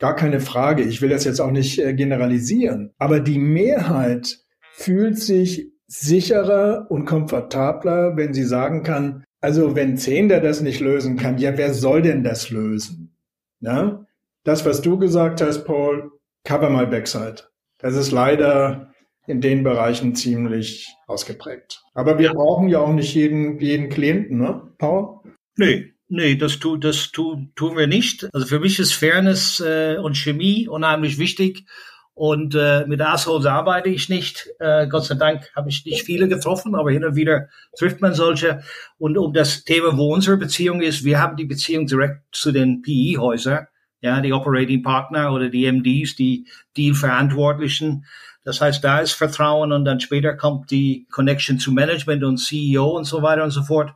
Gar 0.00 0.14
keine 0.14 0.40
Frage. 0.40 0.82
Ich 0.82 1.00
will 1.00 1.08
das 1.08 1.24
jetzt 1.24 1.40
auch 1.40 1.50
nicht 1.50 1.78
äh, 1.78 1.94
generalisieren. 1.94 2.92
Aber 2.98 3.20
die 3.20 3.38
Mehrheit 3.38 4.38
fühlt 4.72 5.18
sich 5.18 5.72
sicherer 5.86 6.86
und 6.88 7.04
komfortabler, 7.04 8.16
wenn 8.16 8.34
sie 8.34 8.44
sagen 8.44 8.82
kann, 8.82 9.24
also 9.40 9.74
wenn 9.74 9.96
Zehnder 9.96 10.40
das 10.40 10.60
nicht 10.60 10.80
lösen 10.80 11.16
kann, 11.16 11.38
ja, 11.38 11.56
wer 11.56 11.72
soll 11.72 12.02
denn 12.02 12.22
das 12.22 12.50
lösen? 12.50 13.16
Ja? 13.60 14.04
Das, 14.44 14.64
was 14.64 14.82
du 14.82 14.98
gesagt 14.98 15.40
hast, 15.40 15.64
Paul, 15.64 16.12
cover 16.44 16.70
my 16.70 16.86
backside. 16.86 17.42
Das 17.78 17.94
ist 17.94 18.12
leider 18.12 18.92
in 19.28 19.40
den 19.40 19.62
Bereichen 19.62 20.14
ziemlich 20.14 20.88
ausgeprägt. 21.06 21.82
Aber 21.94 22.18
wir 22.18 22.32
brauchen 22.32 22.68
ja 22.68 22.80
auch 22.80 22.92
nicht 22.92 23.14
jeden, 23.14 23.60
jeden 23.60 23.88
Klienten, 23.88 24.38
ne, 24.38 24.62
Paul? 24.78 25.20
Nee, 25.56 25.92
Nee, 26.10 26.36
das, 26.36 26.58
tu, 26.58 26.78
das 26.78 27.12
tu, 27.12 27.48
tun 27.54 27.76
wir 27.76 27.86
nicht. 27.86 28.26
Also 28.32 28.46
für 28.46 28.60
mich 28.60 28.78
ist 28.78 28.94
Fairness 28.94 29.60
äh, 29.60 29.98
und 29.98 30.16
Chemie 30.16 30.66
unheimlich 30.66 31.18
wichtig. 31.18 31.66
Und 32.14 32.54
äh, 32.56 32.84
mit 32.86 33.00
Assholes 33.00 33.46
arbeite 33.46 33.90
ich 33.90 34.08
nicht. 34.08 34.48
Äh, 34.58 34.88
Gott 34.88 35.04
sei 35.04 35.14
Dank 35.14 35.48
habe 35.54 35.68
ich 35.68 35.84
nicht 35.84 36.02
viele 36.02 36.26
getroffen, 36.26 36.74
aber 36.74 36.90
hin 36.90 37.04
und 37.04 37.14
wieder 37.14 37.48
trifft 37.78 38.00
man 38.00 38.14
solche. 38.14 38.62
Und 38.96 39.18
um 39.18 39.32
das 39.32 39.64
Thema, 39.64 39.96
wo 39.96 40.12
unsere 40.12 40.36
Beziehung 40.36 40.80
ist, 40.80 41.04
wir 41.04 41.20
haben 41.20 41.36
die 41.36 41.44
Beziehung 41.44 41.86
direkt 41.86 42.22
zu 42.32 42.50
den 42.50 42.82
PE-Häusern, 42.82 43.68
ja, 44.00 44.20
die 44.20 44.32
Operating 44.32 44.82
Partner 44.82 45.32
oder 45.32 45.48
die 45.48 45.70
MDs, 45.70 46.16
die 46.16 46.48
Deal-Verantwortlichen. 46.76 48.04
Das 48.48 48.62
heißt, 48.62 48.82
da 48.82 49.00
ist 49.00 49.12
Vertrauen 49.12 49.72
und 49.72 49.84
dann 49.84 50.00
später 50.00 50.34
kommt 50.34 50.70
die 50.70 51.06
Connection 51.10 51.58
zu 51.58 51.70
Management 51.70 52.24
und 52.24 52.38
CEO 52.38 52.96
und 52.96 53.04
so 53.04 53.20
weiter 53.20 53.44
und 53.44 53.50
so 53.50 53.62
fort. 53.62 53.92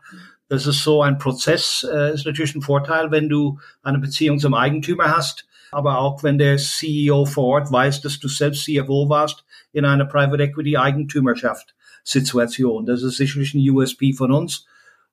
Das 0.51 0.67
ist 0.67 0.83
so 0.83 1.01
ein 1.01 1.17
Prozess, 1.17 1.89
äh, 1.91 2.13
ist 2.13 2.27
natürlich 2.27 2.55
ein 2.55 2.61
Vorteil, 2.61 3.11
wenn 3.11 3.31
du 3.31 3.59
eine 3.83 3.99
Beziehung 3.99 4.39
zum 4.39 4.53
Eigentümer 4.53 5.17
hast, 5.17 5.47
aber 5.71 6.01
auch 6.01 6.23
wenn 6.23 6.37
der 6.37 6.59
CEO 6.59 7.25
vor 7.25 7.47
Ort 7.47 7.73
weiß, 7.73 8.03
dass 8.03 8.21
du 8.21 8.29
selbst 8.29 8.65
CFO 8.67 9.09
warst 9.09 9.47
in 9.73 9.87
einer 9.87 10.05
Private 10.05 10.43
Equity 10.43 10.77
Eigentümerschaft 10.77 11.75
Situation. 12.05 12.85
Das 12.85 13.03
ist 13.03 13.17
sicherlich 13.17 13.55
ein 13.55 13.71
USP 13.71 14.13
von 14.13 14.33
uns 14.33 14.67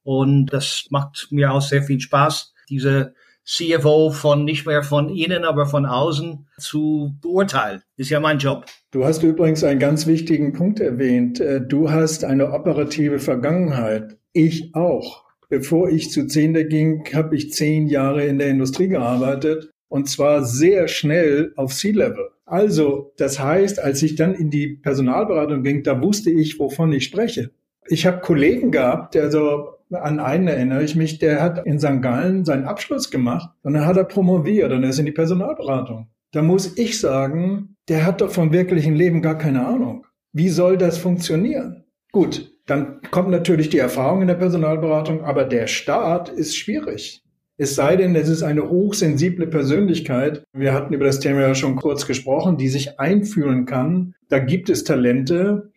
und 0.03 0.47
das 0.47 0.87
macht 0.89 1.27
mir 1.29 1.53
auch 1.53 1.61
sehr 1.61 1.83
viel 1.83 2.01
Spaß, 2.01 2.53
diese 2.67 3.13
CFO 3.49 4.11
von 4.11 4.45
nicht 4.45 4.67
mehr 4.67 4.83
von 4.83 5.09
innen, 5.09 5.43
aber 5.43 5.65
von 5.65 5.87
außen 5.87 6.45
zu 6.59 7.15
beurteilen. 7.19 7.81
Ist 7.97 8.11
ja 8.11 8.19
mein 8.19 8.37
Job. 8.37 8.65
Du 8.91 9.05
hast 9.05 9.23
übrigens 9.23 9.63
einen 9.63 9.79
ganz 9.79 10.05
wichtigen 10.05 10.53
Punkt 10.53 10.79
erwähnt. 10.79 11.39
Äh, 11.39 11.59
du 11.59 11.89
hast 11.89 12.23
eine 12.23 12.51
operative 12.51 13.17
Vergangenheit. 13.17 14.17
Ich 14.33 14.75
auch. 14.75 15.23
Bevor 15.49 15.89
ich 15.89 16.11
zu 16.11 16.27
Zehnder 16.27 16.63
ging, 16.63 17.03
habe 17.11 17.35
ich 17.35 17.51
zehn 17.51 17.87
Jahre 17.87 18.23
in 18.25 18.37
der 18.37 18.49
Industrie 18.49 18.87
gearbeitet 18.87 19.71
und 19.87 20.07
zwar 20.07 20.45
sehr 20.45 20.87
schnell 20.87 21.51
auf 21.55 21.73
C-Level. 21.73 22.29
Also, 22.45 23.13
das 23.17 23.39
heißt, 23.39 23.79
als 23.79 24.03
ich 24.03 24.15
dann 24.15 24.35
in 24.35 24.51
die 24.51 24.67
Personalberatung 24.67 25.63
ging, 25.63 25.81
da 25.81 25.99
wusste 26.01 26.29
ich, 26.29 26.59
wovon 26.59 26.93
ich 26.93 27.05
spreche. 27.05 27.49
Ich 27.87 28.05
habe 28.05 28.19
Kollegen 28.19 28.71
gehabt, 28.71 29.15
der 29.15 29.31
so 29.31 29.79
an 29.91 30.19
einen 30.19 30.47
erinnere 30.47 30.83
ich 30.83 30.95
mich, 30.95 31.19
der 31.19 31.41
hat 31.41 31.65
in 31.65 31.79
St. 31.79 32.01
Gallen 32.01 32.45
seinen 32.45 32.65
Abschluss 32.65 33.09
gemacht 33.09 33.49
und 33.63 33.73
dann 33.73 33.85
hat 33.85 33.97
er 33.97 34.03
promoviert 34.03 34.71
und 34.71 34.83
er 34.83 34.89
ist 34.89 34.99
in 34.99 35.05
die 35.05 35.11
Personalberatung. 35.11 36.09
Da 36.31 36.43
muss 36.43 36.77
ich 36.77 36.99
sagen, 36.99 37.75
der 37.87 38.05
hat 38.05 38.21
doch 38.21 38.29
vom 38.29 38.53
wirklichen 38.53 38.95
Leben 38.95 39.21
gar 39.21 39.37
keine 39.37 39.65
Ahnung. 39.65 40.05
Wie 40.31 40.49
soll 40.49 40.77
das 40.77 40.99
funktionieren? 40.99 41.85
Gut, 42.11 42.51
dann 42.67 43.01
kommt 43.09 43.29
natürlich 43.29 43.69
die 43.69 43.79
Erfahrung 43.79 44.21
in 44.21 44.27
der 44.27 44.35
Personalberatung, 44.35 45.23
aber 45.23 45.43
der 45.43 45.65
Start 45.65 46.29
ist 46.29 46.55
schwierig. 46.55 47.23
Es 47.57 47.75
sei 47.75 47.97
denn, 47.97 48.15
es 48.15 48.29
ist 48.29 48.43
eine 48.43 48.69
hochsensible 48.69 49.47
Persönlichkeit. 49.47 50.43
Wir 50.53 50.73
hatten 50.73 50.93
über 50.93 51.05
das 51.05 51.19
Thema 51.19 51.41
ja 51.41 51.55
schon 51.55 51.75
kurz 51.75 52.05
gesprochen, 52.05 52.57
die 52.57 52.69
sich 52.69 52.99
einfühlen 52.99 53.65
kann. 53.65 54.13
Da 54.29 54.39
gibt 54.39 54.69
es 54.69 54.85
Talente. 54.85 55.68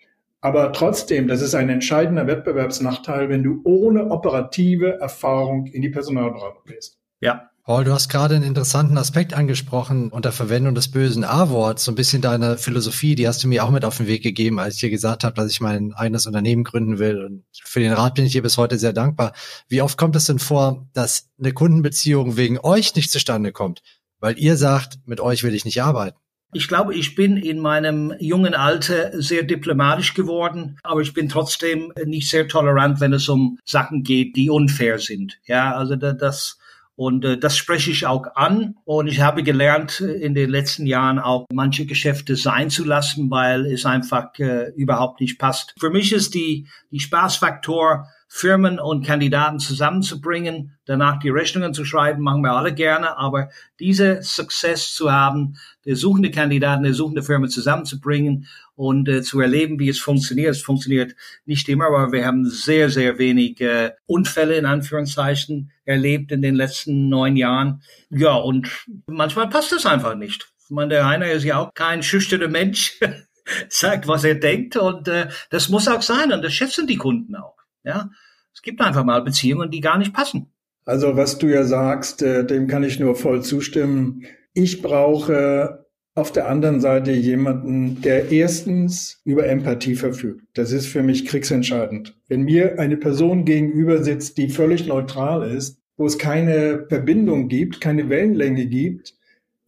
Aber 0.42 0.72
trotzdem, 0.72 1.28
das 1.28 1.40
ist 1.40 1.54
ein 1.54 1.68
entscheidender 1.68 2.26
Wettbewerbsnachteil, 2.26 3.28
wenn 3.28 3.44
du 3.44 3.60
ohne 3.64 4.10
operative 4.10 4.98
Erfahrung 4.98 5.66
in 5.66 5.82
die 5.82 5.88
Personalberatung 5.88 6.64
gehst. 6.66 6.98
Ja, 7.20 7.48
Paul, 7.62 7.84
du 7.84 7.92
hast 7.92 8.08
gerade 8.08 8.34
einen 8.34 8.42
interessanten 8.42 8.98
Aspekt 8.98 9.34
angesprochen 9.34 10.10
unter 10.10 10.32
Verwendung 10.32 10.74
des 10.74 10.90
bösen 10.90 11.22
A-Worts. 11.22 11.84
So 11.84 11.92
ein 11.92 11.94
bisschen 11.94 12.20
deine 12.20 12.58
Philosophie, 12.58 13.14
die 13.14 13.28
hast 13.28 13.44
du 13.44 13.46
mir 13.46 13.64
auch 13.64 13.70
mit 13.70 13.84
auf 13.84 13.98
den 13.98 14.08
Weg 14.08 14.24
gegeben, 14.24 14.58
als 14.58 14.74
ich 14.74 14.80
dir 14.80 14.90
gesagt 14.90 15.22
habe, 15.22 15.36
dass 15.36 15.48
ich 15.48 15.60
mein 15.60 15.92
eigenes 15.92 16.26
Unternehmen 16.26 16.64
gründen 16.64 16.98
will. 16.98 17.24
Und 17.24 17.44
für 17.62 17.78
den 17.78 17.92
Rat 17.92 18.16
bin 18.16 18.24
ich 18.24 18.32
dir 18.32 18.42
bis 18.42 18.58
heute 18.58 18.80
sehr 18.80 18.92
dankbar. 18.92 19.34
Wie 19.68 19.80
oft 19.80 19.96
kommt 19.96 20.16
es 20.16 20.24
denn 20.24 20.40
vor, 20.40 20.88
dass 20.92 21.30
eine 21.38 21.52
Kundenbeziehung 21.52 22.36
wegen 22.36 22.58
euch 22.58 22.96
nicht 22.96 23.12
zustande 23.12 23.52
kommt, 23.52 23.80
weil 24.18 24.36
ihr 24.40 24.56
sagt, 24.56 24.98
mit 25.04 25.20
euch 25.20 25.44
will 25.44 25.54
ich 25.54 25.64
nicht 25.64 25.84
arbeiten? 25.84 26.18
Ich 26.54 26.68
glaube, 26.68 26.94
ich 26.94 27.14
bin 27.14 27.38
in 27.38 27.60
meinem 27.60 28.14
jungen 28.18 28.54
Alter 28.54 29.10
sehr 29.20 29.42
diplomatisch 29.42 30.12
geworden, 30.12 30.78
aber 30.82 31.00
ich 31.00 31.14
bin 31.14 31.30
trotzdem 31.30 31.94
nicht 32.04 32.28
sehr 32.28 32.46
tolerant, 32.46 33.00
wenn 33.00 33.14
es 33.14 33.26
um 33.30 33.58
Sachen 33.64 34.02
geht, 34.02 34.36
die 34.36 34.50
unfair 34.50 34.98
sind. 34.98 35.38
Ja, 35.46 35.74
also 35.74 35.96
das, 35.96 36.58
und 36.94 37.24
äh, 37.24 37.38
das 37.38 37.56
spreche 37.56 37.90
ich 37.90 38.06
auch 38.06 38.36
an. 38.36 38.74
Und 38.84 39.06
ich 39.06 39.20
habe 39.20 39.42
gelernt, 39.42 40.02
äh, 40.02 40.12
in 40.12 40.34
den 40.34 40.50
letzten 40.50 40.84
Jahren 40.86 41.18
auch 41.18 41.46
manche 41.50 41.86
Geschäfte 41.86 42.36
sein 42.36 42.68
zu 42.68 42.84
lassen, 42.84 43.30
weil 43.30 43.64
es 43.64 43.86
einfach 43.86 44.38
äh, 44.38 44.72
überhaupt 44.76 45.22
nicht 45.22 45.38
passt. 45.38 45.74
Für 45.80 45.88
mich 45.88 46.12
ist 46.12 46.34
die, 46.34 46.68
die 46.90 47.00
Spaßfaktor, 47.00 48.08
Firmen 48.34 48.80
und 48.80 49.06
Kandidaten 49.06 49.58
zusammenzubringen, 49.58 50.78
danach 50.86 51.18
die 51.18 51.28
Rechnungen 51.28 51.74
zu 51.74 51.84
schreiben, 51.84 52.22
machen 52.22 52.40
wir 52.40 52.52
alle 52.52 52.72
gerne, 52.72 53.18
aber 53.18 53.50
diese 53.78 54.22
Success 54.22 54.94
zu 54.94 55.12
haben, 55.12 55.58
der 55.84 55.96
suchende 55.96 56.30
Kandidaten, 56.30 56.82
der 56.82 56.94
suchende 56.94 57.22
Firma 57.22 57.48
zusammenzubringen 57.48 58.48
und 58.74 59.06
äh, 59.06 59.20
zu 59.20 59.38
erleben, 59.38 59.78
wie 59.78 59.90
es 59.90 59.98
funktioniert. 59.98 60.52
Es 60.52 60.62
funktioniert 60.62 61.14
nicht 61.44 61.68
immer, 61.68 61.88
aber 61.88 62.10
wir 62.10 62.24
haben 62.24 62.48
sehr, 62.48 62.88
sehr 62.88 63.18
wenig 63.18 63.60
äh, 63.60 63.90
Unfälle 64.06 64.56
in 64.56 64.64
Anführungszeichen 64.64 65.70
erlebt 65.84 66.32
in 66.32 66.40
den 66.40 66.54
letzten 66.54 67.10
neun 67.10 67.36
Jahren. 67.36 67.82
Ja, 68.08 68.32
und 68.32 68.86
manchmal 69.04 69.50
passt 69.50 69.72
das 69.72 69.84
einfach 69.84 70.14
nicht. 70.14 70.50
Ich 70.64 70.70
meine, 70.70 70.88
der 70.88 71.06
Heiner 71.06 71.30
ist 71.30 71.44
ja 71.44 71.58
auch 71.58 71.74
kein 71.74 72.02
schüchterner 72.02 72.48
Mensch, 72.48 72.98
sagt, 73.68 74.08
was 74.08 74.24
er 74.24 74.36
denkt 74.36 74.76
und 74.76 75.06
äh, 75.06 75.28
das 75.50 75.68
muss 75.68 75.86
auch 75.86 76.00
sein 76.00 76.32
und 76.32 76.42
das 76.42 76.54
schätzen 76.54 76.86
die 76.86 76.96
Kunden 76.96 77.36
auch. 77.36 77.56
Ja, 77.84 78.10
es 78.54 78.62
gibt 78.62 78.80
einfach 78.80 79.04
mal 79.04 79.22
Beziehungen, 79.22 79.70
die 79.70 79.80
gar 79.80 79.98
nicht 79.98 80.12
passen. 80.12 80.46
Also 80.84 81.16
was 81.16 81.38
du 81.38 81.46
ja 81.46 81.64
sagst, 81.64 82.22
äh, 82.22 82.44
dem 82.44 82.66
kann 82.66 82.82
ich 82.82 82.98
nur 82.98 83.14
voll 83.14 83.42
zustimmen. 83.42 84.24
Ich 84.52 84.82
brauche 84.82 85.86
auf 86.14 86.32
der 86.32 86.48
anderen 86.48 86.80
Seite 86.80 87.12
jemanden, 87.12 88.02
der 88.02 88.30
erstens 88.30 89.20
über 89.24 89.46
Empathie 89.46 89.94
verfügt. 89.94 90.44
Das 90.54 90.72
ist 90.72 90.86
für 90.86 91.02
mich 91.02 91.24
kriegsentscheidend. 91.24 92.18
Wenn 92.28 92.42
mir 92.42 92.78
eine 92.78 92.98
Person 92.98 93.44
gegenüber 93.44 94.02
sitzt, 94.02 94.36
die 94.36 94.48
völlig 94.48 94.86
neutral 94.86 95.48
ist, 95.50 95.80
wo 95.96 96.06
es 96.06 96.18
keine 96.18 96.86
Verbindung 96.88 97.48
gibt, 97.48 97.80
keine 97.80 98.10
Wellenlänge 98.10 98.66
gibt, 98.66 99.14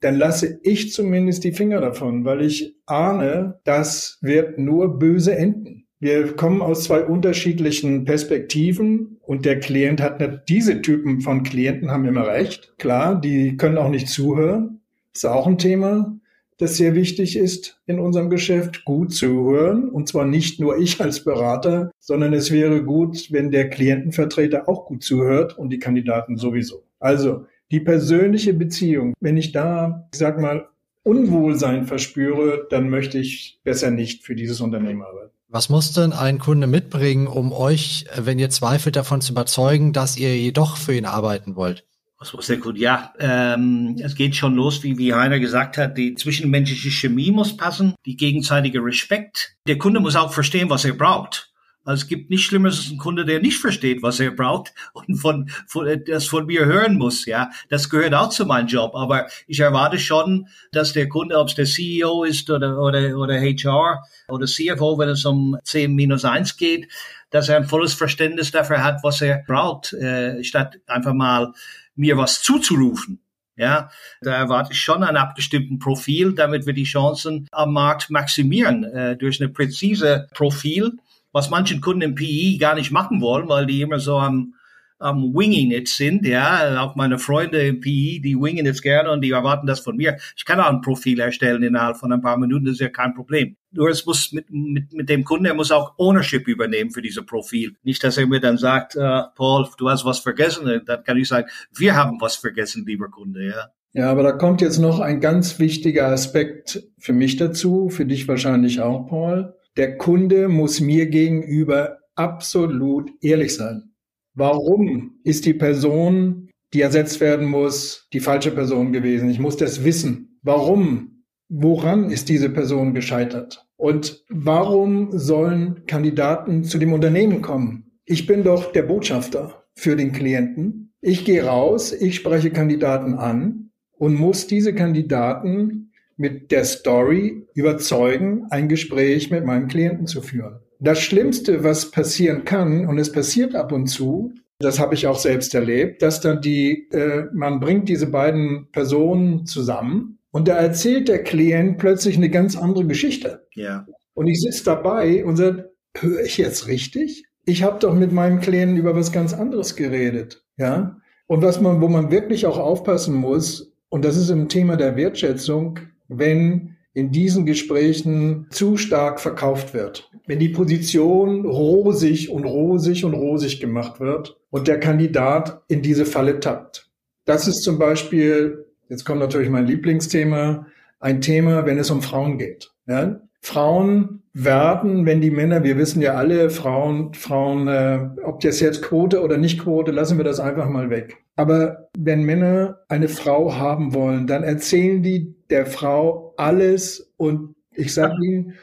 dann 0.01 0.16
lasse 0.16 0.59
ich 0.62 0.92
zumindest 0.92 1.44
die 1.44 1.53
Finger 1.53 1.81
davon, 1.81 2.27
weil 2.27 2.42
ich 2.42 2.77
ahne, 2.85 3.61
das 3.64 4.18
wird 4.20 4.59
nur 4.59 4.99
böse 4.99 5.35
enden. 5.35 5.84
Wir 6.05 6.37
kommen 6.37 6.61
aus 6.61 6.85
zwei 6.85 7.03
unterschiedlichen 7.03 8.05
Perspektiven 8.05 9.17
und 9.23 9.47
der 9.47 9.59
Klient 9.59 10.03
hat 10.03 10.21
nicht, 10.21 10.43
diese 10.51 10.83
Typen 10.83 11.23
von 11.23 11.45
Klienten 11.45 11.90
haben 11.90 12.05
immer 12.05 12.27
recht. 12.27 12.75
Klar, 12.77 13.19
die 13.19 13.57
können 13.57 13.79
auch 13.79 13.88
nicht 13.88 14.09
zuhören. 14.09 14.83
Ist 15.14 15.25
auch 15.25 15.47
ein 15.47 15.57
Thema, 15.57 16.14
das 16.59 16.77
sehr 16.77 16.95
wichtig 16.95 17.38
ist 17.38 17.81
in 17.87 17.99
unserem 17.99 18.29
Geschäft, 18.29 18.85
gut 18.85 19.14
zuhören. 19.14 19.88
Und 19.88 20.07
zwar 20.07 20.27
nicht 20.27 20.61
nur 20.61 20.77
ich 20.77 21.01
als 21.01 21.25
Berater, 21.25 21.90
sondern 22.01 22.35
es 22.35 22.51
wäre 22.51 22.85
gut, 22.85 23.33
wenn 23.33 23.51
der 23.51 23.71
Klientenvertreter 23.71 24.69
auch 24.69 24.85
gut 24.85 25.03
zuhört 25.03 25.57
und 25.57 25.71
die 25.71 25.79
Kandidaten 25.79 26.37
sowieso. 26.37 26.83
Also, 27.01 27.47
die 27.71 27.81
persönliche 27.81 28.53
Beziehung, 28.53 29.14
wenn 29.21 29.38
ich 29.38 29.53
da, 29.53 30.07
ich 30.12 30.19
sag 30.19 30.38
mal, 30.38 30.69
Unwohlsein 31.03 31.87
verspüre, 31.87 32.67
dann 32.69 32.90
möchte 32.90 33.19
ich 33.19 33.59
besser 33.64 33.90
nicht 33.90 34.23
für 34.23 34.35
dieses 34.35 34.61
Unternehmen 34.61 35.01
arbeiten. 35.01 35.34
Was 35.48 35.68
muss 35.68 35.92
denn 35.92 36.12
ein 36.12 36.38
Kunde 36.38 36.66
mitbringen, 36.66 37.26
um 37.26 37.52
euch, 37.52 38.07
wenn 38.16 38.38
ihr 38.38 38.50
zweifelt, 38.50 38.96
davon 38.96 39.20
zu 39.20 39.33
überzeugen, 39.33 39.92
dass 39.92 40.16
ihr 40.16 40.37
jedoch 40.37 40.76
für 40.76 40.94
ihn 40.94 41.04
arbeiten 41.04 41.54
wollt? 41.54 41.85
Was 42.18 42.33
muss 42.33 42.46
der 42.46 42.59
Kunde? 42.59 42.80
Ja, 42.80 43.12
ähm, 43.18 43.96
es 44.02 44.14
geht 44.14 44.35
schon 44.35 44.54
los, 44.54 44.83
wie, 44.83 44.96
wie 44.96 45.12
Heiner 45.12 45.40
gesagt 45.40 45.76
hat, 45.76 45.98
die 45.98 46.14
zwischenmenschliche 46.14 46.90
Chemie 46.90 47.30
muss 47.30 47.57
passen, 47.57 47.94
die 48.07 48.16
gegenseitige 48.16 48.78
Respekt. 48.80 49.57
Der 49.66 49.78
Kunde 49.78 50.00
muss 50.00 50.16
auch 50.16 50.33
verstehen, 50.33 50.70
was 50.70 50.85
er 50.85 50.94
braucht. 50.94 51.54
Also 51.85 52.03
es 52.03 52.09
gibt 52.09 52.31
nichts 52.31 52.47
Schlimmeres 52.47 52.79
als 52.79 52.90
ein 52.90 52.99
Kunde, 52.99 53.25
der 53.25 53.40
nicht 53.40 53.59
versteht, 53.59 54.03
was 54.03 54.18
er 54.18 54.31
braucht 54.31 54.73
und 54.92 55.16
von, 55.16 55.51
von 55.66 56.03
das 56.07 56.27
von 56.27 56.47
mir 56.47 56.64
hören 56.64 56.97
muss. 56.97 57.27
Ja, 57.27 57.51
das 57.68 57.90
gehört 57.90 58.14
auch 58.14 58.31
zu 58.31 58.47
meinem 58.47 58.66
Job. 58.66 58.94
Aber 58.94 59.27
ich 59.47 59.61
erwarte 59.61 59.99
schon, 59.99 60.49
dass 60.73 60.92
der 60.92 61.09
Kunde, 61.09 61.38
ob 61.38 61.49
es 61.49 61.55
der 61.55 61.66
CEO 61.66 62.25
ist 62.25 62.51
oder 62.51 62.79
oder 62.79 63.16
oder 63.16 63.40
HR 63.40 64.03
oder 64.29 64.47
CFO, 64.47 64.99
wenn 64.99 65.11
es 65.11 65.25
um 65.25 65.57
10 65.62 65.94
minus 65.94 66.25
1 66.25 66.57
geht, 66.57 66.88
dass 67.31 67.49
er 67.49 67.57
ein 67.57 67.64
volles 67.64 67.94
Verständnis 67.94 68.51
dafür 68.51 68.83
hat, 68.83 69.01
was 69.03 69.20
er 69.20 69.42
braucht, 69.47 69.92
äh, 69.92 70.42
statt 70.42 70.79
einfach 70.87 71.14
mal 71.14 71.53
mir 71.97 72.16
was 72.16 72.42
zuzurufen. 72.42 73.20
Ja, 73.57 73.90
da 74.20 74.35
erwarte 74.35 74.73
ich 74.73 74.81
schon 74.81 75.05
einen 75.05 75.16
abgestimmten 75.16 75.79
Profil, 75.79 76.33
damit 76.33 76.66
wir 76.66 76.73
die 76.73 76.85
Chancen 76.85 77.47
am 77.53 77.73
Markt 77.73 78.11
maximieren 78.11 78.83
äh, 78.83 79.16
durch 79.16 79.40
eine 79.40 79.49
präzise 79.49 80.27
Profil 80.35 80.99
was 81.35 81.51
manchen 81.51 81.81
Kunden 81.81 82.03
im 82.03 82.14
PI 82.14 82.57
gar 82.59 82.77
nicht 82.77 82.92
machen 82.92 83.20
wollen, 83.20 83.49
weil 83.49 83.66
die 83.66 83.83
immer 83.83 83.99
so 83.99 84.16
am, 84.18 84.55
am 85.01 85.35
Winging 85.35 85.73
it 85.73 85.88
sind. 85.88 86.25
Ja, 86.25 86.81
auch 86.81 86.94
meine 86.94 87.18
Freunde 87.18 87.61
im 87.66 87.81
PI, 87.81 88.20
die 88.25 88.37
wingen 88.37 88.66
es 88.66 88.81
gerne 88.81 89.11
und 89.11 89.20
die 89.20 89.33
erwarten 89.33 89.66
das 89.66 89.81
von 89.81 89.97
mir. 89.97 90.16
Ich 90.37 90.44
kann 90.44 90.61
auch 90.61 90.70
ein 90.70 90.81
Profil 90.81 91.18
erstellen 91.18 91.64
innerhalb 91.64 91.97
von 91.97 92.12
ein 92.12 92.23
paar 92.23 92.38
Minuten, 92.38 92.66
das 92.66 92.75
ist 92.75 92.81
ja 92.81 92.88
kein 92.88 93.14
Problem. 93.14 93.57
Nur 93.73 93.88
es 93.88 94.07
muss 94.07 94.31
mit, 94.33 94.47
mit, 94.49 94.92
mit 94.92 95.09
dem 95.09 95.25
Kunden, 95.25 95.47
er 95.47 95.55
muss 95.55 95.73
auch 95.73 95.99
Ownership 95.99 96.47
übernehmen 96.47 96.92
für 96.92 97.03
dieses 97.03 97.27
Profil. 97.27 97.75
Nicht, 97.83 98.05
dass 98.05 98.16
er 98.16 98.29
mir 98.29 98.38
dann 98.38 98.57
sagt, 98.57 98.94
äh, 98.94 99.23
Paul, 99.35 99.68
du 99.77 99.90
hast 99.90 100.05
was 100.05 100.20
vergessen. 100.20 100.83
Dann 100.87 101.03
kann 101.03 101.16
ich 101.16 101.27
sagen, 101.27 101.49
wir 101.75 101.97
haben 101.97 102.20
was 102.20 102.37
vergessen, 102.37 102.87
lieber 102.87 103.09
Kunde, 103.09 103.44
ja. 103.44 103.70
Ja, 103.92 104.11
aber 104.11 104.23
da 104.23 104.33
kommt 104.33 104.61
jetzt 104.61 104.79
noch 104.79 105.01
ein 105.01 105.20
ganz 105.20 105.59
wichtiger 105.59 106.07
Aspekt 106.09 106.83
für 106.99 107.12
mich 107.12 107.37
dazu, 107.37 107.90
für 107.90 108.07
dich 108.07 108.27
wahrscheinlich 108.29 108.81
auch, 108.81 109.09
Paul 109.09 109.55
der 109.77 109.99
Kunde 109.99 110.49
muss 110.49 110.81
mir 110.81 111.07
gegenüber 111.07 111.99
absolut 112.15 113.11
ehrlich 113.21 113.55
sein. 113.55 113.95
Warum 114.35 115.19
ist 115.25 115.47
die 115.47 115.55
Person, 115.55 116.49
die 116.73 116.81
ersetzt 116.81 117.21
werden 117.21 117.47
muss, 117.47 118.09
die 118.13 118.21
falsche 118.21 118.51
Person 118.51 118.93
gewesen? 118.93 119.31
Ich 119.31 119.39
muss 119.39 119.57
das 119.57 119.85
wissen. 119.85 120.39
Warum? 120.43 121.25
Woran 121.49 122.11
ist 122.11 122.29
diese 122.29 122.51
Person 122.51 122.95
gescheitert? 122.95 123.67
Und 123.77 124.25
warum 124.29 125.17
sollen 125.17 125.87
Kandidaten 125.87 126.65
zu 126.65 126.79
dem 126.79 126.93
Unternehmen 126.93 127.43
kommen? 127.43 127.93
Ich 128.05 128.27
bin 128.27 128.43
doch 128.43 128.73
der 128.73 128.83
Botschafter 128.83 129.65
für 129.75 129.97
den 129.97 130.13
Klienten. 130.13 130.93
Ich 131.01 131.25
gehe 131.25 131.45
raus, 131.45 131.93
ich 131.93 132.17
spreche 132.17 132.51
Kandidaten 132.51 133.15
an 133.15 133.71
und 133.93 134.15
muss 134.15 134.47
diese 134.47 134.75
Kandidaten 134.75 135.93
mit 136.16 136.50
der 136.50 136.64
Story 136.64 137.46
überzeugen, 137.55 138.46
ein 138.50 138.68
Gespräch 138.68 139.31
mit 139.31 139.44
meinem 139.44 139.68
Klienten 139.68 140.07
zu 140.07 140.22
führen. 140.22 140.61
Das 140.81 141.00
Schlimmste, 141.00 141.64
was 141.64 141.90
passieren 141.90 142.44
kann, 142.44 142.87
und 142.87 142.98
es 142.98 143.11
passiert 143.11 143.55
ab 143.55 143.72
und 143.72 143.87
zu, 143.87 144.35
das 144.59 144.79
habe 144.79 144.94
ich 144.94 145.07
auch 145.07 145.18
selbst 145.18 145.55
erlebt, 145.55 146.03
dass 146.03 146.20
dann 146.20 146.40
die, 146.40 146.88
äh, 146.92 147.24
man 147.33 147.61
bringt 147.61 147.88
diese 147.88 148.07
beiden 148.07 148.68
Personen 148.70 149.46
zusammen 149.46 150.18
und 150.31 150.48
da 150.48 150.55
erzählt 150.55 151.09
der 151.09 151.22
Klient 151.22 151.79
plötzlich 151.79 152.16
eine 152.16 152.31
ganz 152.31 152.57
andere 152.57 152.87
Geschichte. 152.87 153.46
Ja. 153.55 153.87
Und 154.14 154.29
ich 154.29 154.40
sitze 154.40 154.64
dabei 154.64 155.24
und 155.24 155.37
sage, 155.37 155.72
höre 155.96 156.24
ich 156.24 156.38
jetzt 156.38 156.68
richtig? 156.68 157.24
Ich 157.46 157.62
habe 157.62 157.79
doch 157.79 157.94
mit 157.94 158.12
meinem 158.12 158.40
Klienten 158.40 158.77
über 158.77 158.96
was 158.96 159.12
ganz 159.12 159.35
anderes 159.35 159.77
geredet, 159.77 160.44
ja. 160.57 160.96
Und 161.27 161.42
was 161.42 161.61
man, 161.61 161.81
wo 161.81 161.88
man 161.88 162.11
wirklich 162.11 162.46
auch 162.46 162.59
aufpassen 162.59 163.14
muss, 163.14 163.72
und 163.88 164.05
das 164.05 164.16
ist 164.16 164.31
im 164.31 164.48
Thema 164.48 164.77
der 164.77 164.96
Wertschätzung, 164.96 165.79
wenn 166.09 166.77
in 166.95 167.11
diesen 167.11 167.45
Gesprächen 167.45 168.47
zu 168.51 168.77
stark 168.77 169.21
verkauft 169.21 169.75
wird. 169.75 170.11
Wenn 170.27 170.38
die 170.38 170.49
Position 170.49 171.45
rosig 171.45 172.31
und 172.31 172.45
rosig 172.45 173.05
und 173.05 173.14
rosig 173.14 173.61
gemacht 173.61 174.01
wird 174.01 174.38
und 174.51 174.69
der 174.69 174.79
Kandidat 174.79 175.62
in 175.69 175.83
diese 175.83 176.07
Falle 176.07 176.38
tappt. 176.40 176.90
Das 177.25 177.49
ist 177.49 177.62
zum 177.62 177.79
Beispiel, 177.79 178.67
jetzt 178.88 179.05
kommt 179.05 179.21
natürlich 179.21 179.51
mein 179.51 179.67
Lieblingsthema, 179.67 180.67
ein 181.01 181.21
Thema, 181.21 181.67
wenn 181.67 181.79
es 181.79 181.90
um 181.90 182.01
Frauen 182.01 182.38
geht. 182.38 182.71
Ja? 182.87 183.21
Frauen 183.44 184.22
werden, 184.33 185.04
wenn 185.04 185.20
die 185.20 185.30
Männer, 185.30 185.64
wir 185.64 185.76
wissen 185.76 186.00
ja 186.00 186.14
alle, 186.14 186.48
Frauen, 186.48 187.12
Frauen, 187.12 187.68
äh, 187.68 188.09
ob 188.24 188.40
das 188.40 188.59
jetzt 188.59 188.80
Quote 188.80 189.22
oder 189.22 189.37
nicht 189.37 189.61
Quote, 189.61 189.92
lassen 189.92 190.16
wir 190.16 190.24
das 190.24 190.40
einfach 190.40 190.66
mal 190.70 190.88
weg. 190.88 191.18
Aber 191.37 191.90
wenn 191.96 192.22
Männer 192.22 192.80
eine 192.88 193.09
Frau 193.09 193.54
haben 193.54 193.92
wollen, 193.92 194.26
dann 194.26 194.44
erzählen 194.44 195.02
die 195.02 195.37
der 195.50 195.66
Frau 195.66 196.33
alles 196.38 197.12
und 197.18 197.54
ich 197.74 197.92
sage 197.92 198.14
ihnen, 198.24 198.54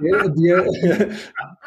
wir, 0.00 0.34
wir, 0.34 1.10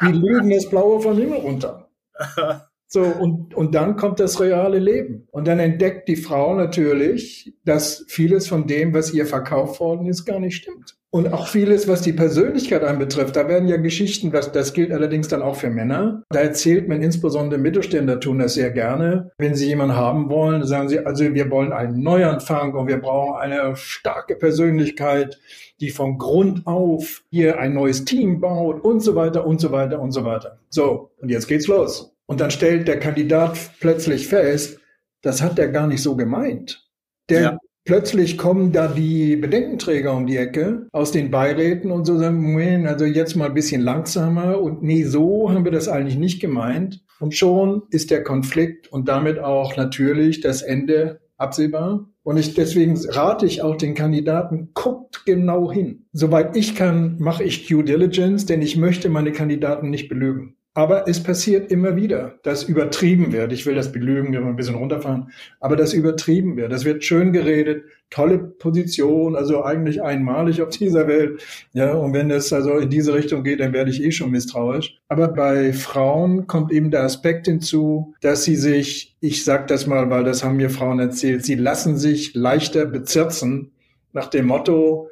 die 0.02 0.12
lügen 0.12 0.50
das 0.50 0.68
Blaue 0.68 1.00
vom 1.00 1.16
Himmel 1.16 1.38
runter. 1.38 1.88
So, 2.92 3.02
und, 3.02 3.54
und 3.54 3.76
dann 3.76 3.94
kommt 3.94 4.18
das 4.18 4.40
reale 4.40 4.80
Leben. 4.80 5.28
Und 5.30 5.46
dann 5.46 5.60
entdeckt 5.60 6.08
die 6.08 6.16
Frau 6.16 6.56
natürlich, 6.56 7.54
dass 7.64 8.04
vieles 8.08 8.48
von 8.48 8.66
dem, 8.66 8.92
was 8.92 9.14
ihr 9.14 9.26
verkauft 9.26 9.78
worden 9.78 10.08
ist, 10.08 10.24
gar 10.24 10.40
nicht 10.40 10.56
stimmt. 10.56 10.99
Und 11.12 11.32
auch 11.32 11.48
vieles, 11.48 11.88
was 11.88 12.02
die 12.02 12.12
Persönlichkeit 12.12 12.84
anbetrifft, 12.84 13.34
da 13.34 13.48
werden 13.48 13.66
ja 13.66 13.78
Geschichten, 13.78 14.30
das, 14.30 14.52
das 14.52 14.72
gilt 14.72 14.92
allerdings 14.92 15.26
dann 15.26 15.42
auch 15.42 15.56
für 15.56 15.68
Männer. 15.68 16.22
Da 16.30 16.38
erzählt 16.38 16.86
man 16.86 17.02
insbesondere 17.02 17.58
Mittelständler 17.58 18.20
tun 18.20 18.38
das 18.38 18.54
sehr 18.54 18.70
gerne. 18.70 19.32
Wenn 19.36 19.56
sie 19.56 19.66
jemanden 19.66 19.96
haben 19.96 20.30
wollen, 20.30 20.64
sagen 20.64 20.88
sie, 20.88 21.00
also 21.00 21.34
wir 21.34 21.50
wollen 21.50 21.72
einen 21.72 22.00
Neuanfang 22.00 22.74
und 22.74 22.86
wir 22.86 22.98
brauchen 22.98 23.40
eine 23.40 23.74
starke 23.74 24.36
Persönlichkeit, 24.36 25.40
die 25.80 25.90
von 25.90 26.16
Grund 26.16 26.64
auf 26.68 27.24
hier 27.30 27.58
ein 27.58 27.74
neues 27.74 28.04
Team 28.04 28.40
baut 28.40 28.84
und 28.84 29.00
so 29.00 29.16
weiter 29.16 29.44
und 29.44 29.60
so 29.60 29.72
weiter 29.72 30.00
und 30.00 30.12
so 30.12 30.24
weiter. 30.24 30.60
So, 30.68 31.10
und 31.20 31.28
jetzt 31.28 31.48
geht's 31.48 31.66
los. 31.66 32.14
Und 32.26 32.40
dann 32.40 32.52
stellt 32.52 32.86
der 32.86 33.00
Kandidat 33.00 33.58
plötzlich 33.80 34.28
fest, 34.28 34.78
das 35.22 35.42
hat 35.42 35.58
er 35.58 35.68
gar 35.68 35.88
nicht 35.88 36.02
so 36.02 36.14
gemeint. 36.14 36.88
Der 37.28 37.40
ja. 37.40 37.58
Plötzlich 37.84 38.38
kommen 38.38 38.72
da 38.72 38.88
die 38.88 39.36
Bedenkenträger 39.36 40.14
um 40.14 40.26
die 40.26 40.36
Ecke 40.36 40.86
aus 40.92 41.12
den 41.12 41.30
Beiräten 41.30 41.90
und 41.90 42.04
so 42.04 42.16
sagen, 42.18 42.40
Moment, 42.40 42.86
also 42.86 43.04
jetzt 43.04 43.36
mal 43.36 43.46
ein 43.46 43.54
bisschen 43.54 43.80
langsamer 43.80 44.60
und 44.60 44.82
nee, 44.82 45.04
so 45.04 45.50
haben 45.50 45.64
wir 45.64 45.72
das 45.72 45.88
eigentlich 45.88 46.18
nicht 46.18 46.40
gemeint. 46.40 47.04
Und 47.20 47.34
schon 47.34 47.82
ist 47.90 48.10
der 48.10 48.24
Konflikt 48.24 48.90
und 48.90 49.08
damit 49.08 49.38
auch 49.38 49.76
natürlich 49.76 50.40
das 50.40 50.62
Ende 50.62 51.20
absehbar. 51.36 52.08
Und 52.22 52.36
ich, 52.36 52.54
deswegen 52.54 52.96
rate 53.08 53.46
ich 53.46 53.62
auch 53.62 53.76
den 53.76 53.94
Kandidaten, 53.94 54.70
guckt 54.74 55.24
genau 55.24 55.72
hin. 55.72 56.06
Soweit 56.12 56.56
ich 56.56 56.74
kann, 56.74 57.16
mache 57.18 57.44
ich 57.44 57.66
Due 57.66 57.84
Diligence, 57.84 58.46
denn 58.46 58.62
ich 58.62 58.76
möchte 58.76 59.08
meine 59.08 59.32
Kandidaten 59.32 59.90
nicht 59.90 60.08
belügen. 60.08 60.56
Aber 60.80 61.06
es 61.06 61.22
passiert 61.22 61.70
immer 61.70 61.94
wieder, 61.94 62.38
dass 62.42 62.62
übertrieben 62.62 63.34
wird. 63.34 63.52
Ich 63.52 63.66
will 63.66 63.74
das 63.74 63.92
Belügen 63.92 64.32
immer 64.32 64.46
ein 64.46 64.56
bisschen 64.56 64.76
runterfahren, 64.76 65.30
aber 65.60 65.76
das 65.76 65.92
übertrieben 65.92 66.56
wird. 66.56 66.72
Das 66.72 66.86
wird 66.86 67.04
schön 67.04 67.34
geredet, 67.34 67.84
tolle 68.08 68.38
Position, 68.38 69.36
also 69.36 69.62
eigentlich 69.62 70.00
einmalig 70.00 70.62
auf 70.62 70.70
dieser 70.70 71.06
Welt. 71.06 71.42
Ja, 71.74 71.92
und 71.92 72.14
wenn 72.14 72.30
es 72.30 72.50
also 72.54 72.78
in 72.78 72.88
diese 72.88 73.12
Richtung 73.12 73.44
geht, 73.44 73.60
dann 73.60 73.74
werde 73.74 73.90
ich 73.90 74.02
eh 74.02 74.10
schon 74.10 74.30
misstrauisch. 74.30 74.98
Aber 75.08 75.28
bei 75.28 75.74
Frauen 75.74 76.46
kommt 76.46 76.72
eben 76.72 76.90
der 76.90 77.02
Aspekt 77.02 77.46
hinzu, 77.46 78.14
dass 78.22 78.44
sie 78.44 78.56
sich, 78.56 79.18
ich 79.20 79.44
sag 79.44 79.66
das 79.66 79.86
mal, 79.86 80.08
weil 80.08 80.24
das 80.24 80.42
haben 80.42 80.56
mir 80.56 80.70
Frauen 80.70 80.98
erzählt, 80.98 81.44
sie 81.44 81.56
lassen 81.56 81.98
sich 81.98 82.34
leichter 82.34 82.86
bezirzen 82.86 83.72
nach 84.14 84.28
dem 84.28 84.46
Motto, 84.46 85.10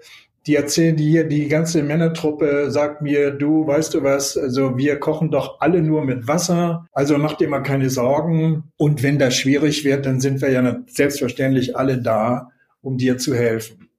die 0.49 0.57
erzählen 0.57 0.97
dir, 0.97 1.25
die 1.25 1.47
ganze 1.47 1.83
Männertruppe 1.83 2.71
sagt 2.71 3.03
mir, 3.03 3.33
du, 3.33 3.67
weißt 3.67 3.93
du 3.93 4.03
was, 4.03 4.39
also 4.39 4.79
wir 4.79 4.99
kochen 4.99 5.31
doch 5.31 5.61
alle 5.61 5.83
nur 5.83 6.07
mit 6.07 6.27
Wasser, 6.27 6.87
also 6.93 7.19
mach 7.19 7.35
dir 7.35 7.49
mal 7.49 7.61
keine 7.61 7.91
Sorgen. 7.91 8.73
Und 8.79 9.03
wenn 9.03 9.19
das 9.19 9.37
schwierig 9.37 9.85
wird, 9.85 10.07
dann 10.07 10.21
sind 10.21 10.41
wir 10.41 10.51
ja 10.51 10.79
selbstverständlich 10.87 11.77
alle 11.77 12.01
da, 12.01 12.49
um 12.81 12.97
dir 12.97 13.19
zu 13.19 13.35
helfen. 13.35 13.91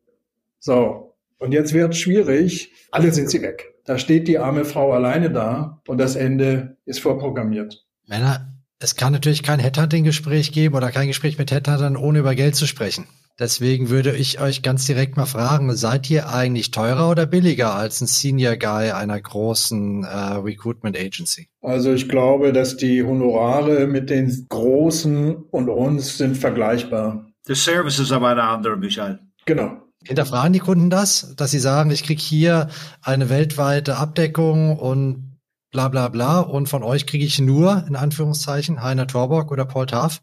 So. 0.59 1.15
Und 1.37 1.53
jetzt 1.53 1.73
wird 1.73 1.95
schwierig. 1.95 2.73
Alle 2.89 3.13
sind 3.13 3.29
sie 3.29 3.43
weg. 3.43 3.75
Da 3.85 3.99
steht 3.99 4.27
die 4.27 4.39
arme 4.39 4.65
Frau 4.65 4.91
alleine 4.91 5.29
da 5.29 5.81
und 5.87 5.99
das 5.99 6.15
Ende 6.15 6.77
ist 6.85 6.99
vorprogrammiert. 6.99 7.85
Männer, 8.07 8.55
es 8.79 8.95
kann 8.95 9.13
natürlich 9.13 9.43
kein 9.43 9.59
Headhunting-Gespräch 9.59 10.51
geben 10.51 10.73
oder 10.73 10.91
kein 10.91 11.07
Gespräch 11.09 11.37
mit 11.37 11.51
Headhuntern, 11.51 11.95
ohne 11.95 12.19
über 12.19 12.33
Geld 12.33 12.55
zu 12.55 12.65
sprechen. 12.65 13.05
Deswegen 13.39 13.89
würde 13.89 14.13
ich 14.17 14.41
euch 14.41 14.61
ganz 14.63 14.85
direkt 14.85 15.15
mal 15.15 15.25
fragen, 15.25 15.73
seid 15.73 16.09
ihr 16.09 16.29
eigentlich 16.29 16.71
teurer 16.71 17.09
oder 17.09 17.25
billiger 17.25 17.73
als 17.73 18.01
ein 18.01 18.07
Senior 18.07 18.57
Guy 18.57 18.91
einer 18.91 19.19
großen 19.19 20.03
äh, 20.03 20.07
Recruitment 20.07 20.97
Agency? 20.97 21.47
Also 21.61 21.93
ich 21.93 22.09
glaube, 22.09 22.51
dass 22.51 22.75
die 22.75 23.01
Honorare 23.01 23.87
mit 23.87 24.09
den 24.09 24.45
großen 24.49 25.35
und 25.35 25.69
uns 25.69 26.17
sind 26.17 26.37
vergleichbar. 26.37 27.27
The 27.45 27.55
service 27.55 27.99
ist 27.99 28.11
aber 28.11 28.27
eine 28.27 28.43
andere, 28.43 28.75
Michael. 28.75 29.19
Genau. 29.45 29.83
Hinterfragen 30.03 30.51
die 30.51 30.59
Kunden 30.59 30.89
das, 30.89 31.33
dass 31.37 31.51
sie 31.51 31.59
sagen, 31.59 31.91
ich 31.91 32.03
kriege 32.03 32.21
hier 32.21 32.67
eine 33.01 33.29
weltweite 33.29 33.95
Abdeckung 33.95 34.77
und 34.77 35.39
bla 35.71 35.87
bla 35.87 36.09
bla 36.09 36.41
und 36.41 36.67
von 36.67 36.83
euch 36.83 37.05
kriege 37.05 37.25
ich 37.25 37.39
nur, 37.39 37.85
in 37.87 37.95
Anführungszeichen, 37.95 38.83
Heiner 38.83 39.07
Torborg 39.07 39.49
oder 39.51 39.63
Paul 39.63 39.85
Taff? 39.85 40.21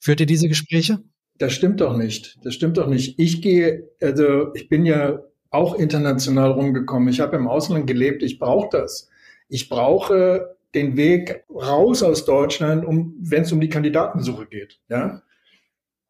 Führt 0.00 0.20
ihr 0.20 0.26
diese 0.26 0.48
Gespräche? 0.48 1.02
Das 1.38 1.52
stimmt 1.52 1.80
doch 1.80 1.96
nicht. 1.96 2.38
Das 2.44 2.54
stimmt 2.54 2.76
doch 2.76 2.88
nicht. 2.88 3.18
Ich 3.18 3.42
gehe, 3.42 3.88
also 4.02 4.52
ich 4.54 4.68
bin 4.68 4.84
ja 4.84 5.20
auch 5.50 5.78
international 5.78 6.50
rumgekommen. 6.50 7.08
Ich 7.08 7.20
habe 7.20 7.36
im 7.36 7.48
Ausland 7.48 7.86
gelebt. 7.86 8.22
Ich 8.22 8.38
brauche 8.38 8.68
das. 8.70 9.08
Ich 9.48 9.68
brauche 9.68 10.56
den 10.74 10.96
Weg 10.96 11.44
raus 11.48 12.02
aus 12.02 12.24
Deutschland, 12.24 12.84
um, 12.84 13.14
wenn 13.20 13.42
es 13.42 13.52
um 13.52 13.60
die 13.60 13.70
Kandidatensuche 13.70 14.46
geht. 14.46 14.80
Ja. 14.88 15.22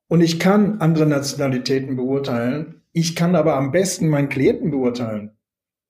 Und 0.09 0.23
ich 0.23 0.41
kann 0.41 0.81
andere 0.81 1.07
Nationalitäten 1.07 1.97
beurteilen. 1.97 2.83
Ich 2.93 3.15
kann 3.15 3.37
aber 3.37 3.57
am 3.57 3.71
besten 3.71 4.09
meinen 4.09 4.29
Klienten 4.31 4.71
beurteilen. 4.71 5.37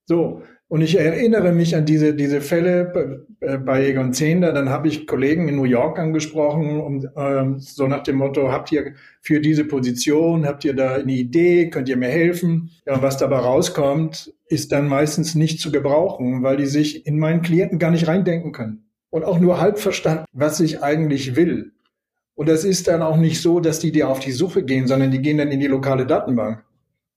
So. 0.06 0.42
Und 0.68 0.82
ich 0.82 0.98
erinnere 0.98 1.52
mich 1.52 1.74
an 1.74 1.86
diese, 1.86 2.14
diese 2.14 2.42
Fälle 2.42 3.24
bei 3.40 3.88
Egon 3.88 4.12
Zehnder. 4.12 4.52
Dann 4.52 4.68
habe 4.68 4.88
ich 4.88 5.06
Kollegen 5.06 5.48
in 5.48 5.56
New 5.56 5.64
York 5.64 5.98
angesprochen, 5.98 6.80
um, 6.80 7.08
ähm, 7.16 7.58
so 7.58 7.86
nach 7.86 8.02
dem 8.02 8.16
Motto, 8.16 8.52
habt 8.52 8.70
ihr 8.70 8.92
für 9.22 9.40
diese 9.40 9.64
Position, 9.64 10.46
habt 10.46 10.66
ihr 10.66 10.74
da 10.74 10.96
eine 10.96 11.12
Idee, 11.12 11.70
könnt 11.70 11.88
ihr 11.88 11.96
mir 11.96 12.08
helfen? 12.08 12.70
Ja, 12.86 13.00
was 13.00 13.16
dabei 13.16 13.38
rauskommt, 13.38 14.34
ist 14.48 14.70
dann 14.72 14.88
meistens 14.88 15.34
nicht 15.34 15.58
zu 15.60 15.72
gebrauchen, 15.72 16.42
weil 16.42 16.58
die 16.58 16.66
sich 16.66 17.06
in 17.06 17.18
meinen 17.18 17.40
Klienten 17.40 17.78
gar 17.78 17.90
nicht 17.90 18.06
reindenken 18.06 18.52
können. 18.52 18.84
Und 19.08 19.24
auch 19.24 19.38
nur 19.38 19.58
halb 19.58 19.78
verstanden, 19.78 20.26
was 20.32 20.60
ich 20.60 20.82
eigentlich 20.82 21.34
will. 21.34 21.72
Und 22.34 22.48
das 22.48 22.64
ist 22.64 22.88
dann 22.88 23.00
auch 23.00 23.16
nicht 23.16 23.40
so, 23.40 23.58
dass 23.58 23.78
die 23.78 23.90
dir 23.90 24.10
auf 24.10 24.20
die 24.20 24.32
Suche 24.32 24.62
gehen, 24.62 24.86
sondern 24.86 25.10
die 25.10 25.22
gehen 25.22 25.38
dann 25.38 25.50
in 25.50 25.60
die 25.60 25.66
lokale 25.66 26.04
Datenbank. 26.04 26.62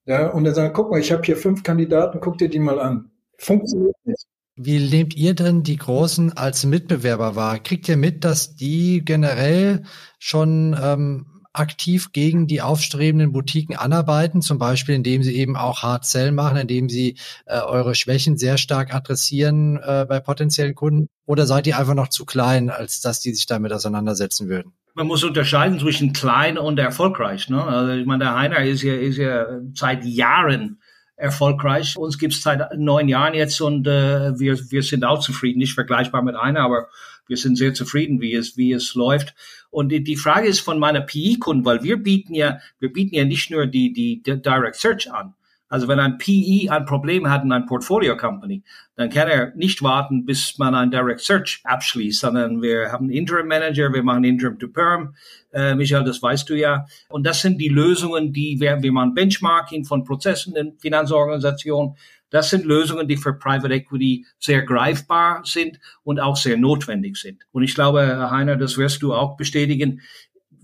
Ja, 0.06 0.30
und 0.30 0.46
dann 0.46 0.56
sagen, 0.56 0.74
guck 0.74 0.90
mal, 0.90 1.02
ich 1.02 1.12
habe 1.12 1.24
hier 1.24 1.36
fünf 1.36 1.64
Kandidaten, 1.64 2.20
guck 2.22 2.38
dir 2.38 2.50
die 2.50 2.60
mal 2.60 2.80
an. 2.80 3.11
Funktioniert 3.42 3.96
nicht. 4.04 4.26
Wie 4.56 4.80
nehmt 4.80 5.16
ihr 5.16 5.34
denn 5.34 5.64
die 5.64 5.78
Großen 5.78 6.34
als 6.34 6.64
Mitbewerber 6.66 7.36
wahr? 7.36 7.58
Kriegt 7.58 7.90
ihr 7.90 7.98
mit, 7.98 8.24
dass 8.24 8.56
die 8.56 9.04
generell 9.04 9.84
schon 10.20 10.78
ähm, 10.80 11.26
aktiv 11.52 12.12
gegen 12.12 12.46
die 12.46 12.62
aufstrebenden 12.62 13.32
Boutiquen 13.32 13.76
anarbeiten, 13.76 14.42
zum 14.42 14.60
Beispiel 14.60 14.94
indem 14.94 15.24
sie 15.24 15.36
eben 15.36 15.56
auch 15.56 15.82
Hard 15.82 16.06
Sell 16.06 16.32
machen, 16.32 16.58
indem 16.58 16.90
sie 16.90 17.18
äh, 17.48 17.60
eure 17.60 17.96
Schwächen 17.96 18.38
sehr 18.38 18.58
stark 18.58 18.94
adressieren 18.94 19.78
äh, 19.78 20.06
bei 20.08 20.20
potenziellen 20.20 20.76
Kunden? 20.76 21.08
Oder 21.26 21.48
seid 21.48 21.66
ihr 21.66 21.80
einfach 21.80 21.96
noch 21.96 22.10
zu 22.10 22.26
klein, 22.26 22.70
als 22.70 23.02
dass 23.02 23.22
die 23.22 23.34
sich 23.34 23.48
damit 23.48 23.74
auseinandersetzen 23.74 24.50
würden? 24.50 24.74
Man 24.94 25.08
muss 25.08 25.24
unterscheiden 25.24 25.80
zwischen 25.80 26.14
klein 26.14 26.60
und 26.60 26.78
erfolgreich. 26.78 27.50
Ne? 27.50 27.64
Also 27.64 27.94
ich 27.94 28.06
meine, 28.06 28.26
der 28.26 28.36
Heiner 28.36 28.64
ist 28.64 28.84
ja, 28.84 28.94
ist 28.94 29.18
ja 29.18 29.48
seit 29.74 30.06
Jahren 30.06 30.80
erfolgreich. 31.22 31.98
Uns 31.98 32.18
gibt 32.18 32.34
es 32.34 32.42
seit 32.42 32.78
neun 32.78 33.08
Jahren 33.08 33.36
jetzt 33.36 33.62
und 33.62 33.88
äh, 33.88 34.38
wir, 34.40 34.60
wir 34.72 34.82
sind 34.82 35.06
auch 35.06 35.20
zufrieden. 35.20 35.60
Nicht 35.60 35.76
vergleichbar 35.76 36.24
mit 36.24 36.36
einer, 36.36 36.62
aber 36.62 36.90
wir 37.28 37.38
sind 37.38 37.58
sehr 37.58 37.74
zufrieden, 37.74 38.20
wie 38.22 38.34
es, 38.34 38.58
wie 38.58 38.74
es 38.74 38.96
läuft. 38.96 39.36
Und 39.70 39.90
die, 39.90 40.04
die 40.04 40.18
Frage 40.18 40.48
ist 40.48 40.60
von 40.60 40.80
meiner 40.80 41.02
PE-Kunden, 41.02 41.64
weil 41.64 41.84
wir 41.84 41.98
bieten 41.98 42.34
ja, 42.34 42.60
wir 42.80 42.92
bieten 42.92 43.16
ja 43.16 43.24
nicht 43.24 43.52
nur 43.52 43.68
die, 43.68 43.94
die 43.94 44.22
Direct 44.24 44.76
Search 44.76 45.12
an. 45.12 45.36
Also 45.72 45.88
wenn 45.88 46.00
ein 46.02 46.18
PE 46.18 46.70
ein 46.70 46.86
Problem 46.86 47.30
hat 47.30 47.46
in 47.46 47.52
einer 47.52 47.66
Portfolio 47.66 48.18
Company, 48.18 48.62
dann 48.98 49.10
kann 49.10 49.30
er 49.30 49.56
nicht 49.56 49.82
warten, 49.82 50.26
bis 50.26 50.58
man 50.58 50.76
ein 50.76 50.92
Direct 50.92 51.22
Search 51.22 51.62
abschließt, 51.64 52.20
sondern 52.20 52.62
wir 52.62 52.92
haben 52.92 53.06
einen 53.06 53.14
Interim 53.14 53.48
Manager, 53.48 53.94
wir 53.94 54.04
machen 54.04 54.26
Interim 54.26 54.60
to 54.60 54.68
Perm. 54.68 55.16
Äh, 55.54 55.76
Michael, 55.76 56.04
das 56.04 56.22
weißt 56.22 56.50
du 56.50 56.56
ja. 56.56 56.86
Und 57.08 57.26
das 57.26 57.42
sind 57.42 57.58
die 57.58 57.70
Lösungen, 57.70 58.34
die 58.34 58.60
wir, 58.60 58.84
wir 58.84 58.92
machen 58.92 59.14
Benchmarking 59.14 59.86
von 59.86 60.04
Prozessen 60.04 60.58
in 60.58 60.78
Finanzorganisationen. 60.78 61.96
Das 62.32 62.50
sind 62.50 62.66
Lösungen, 62.66 63.08
die 63.08 63.16
für 63.16 63.34
Private 63.34 63.74
Equity 63.74 64.26
sehr 64.40 64.64
greifbar 64.64 65.42
sind 65.46 65.80
und 66.04 66.20
auch 66.20 66.36
sehr 66.36 66.58
notwendig 66.58 67.16
sind. 67.16 67.44
Und 67.54 67.64
ich 67.64 67.76
glaube, 67.76 68.30
Heiner, 68.30 68.58
das 68.58 68.78
wirst 68.78 69.04
du 69.04 69.14
auch 69.14 69.38
bestätigen. 69.38 70.02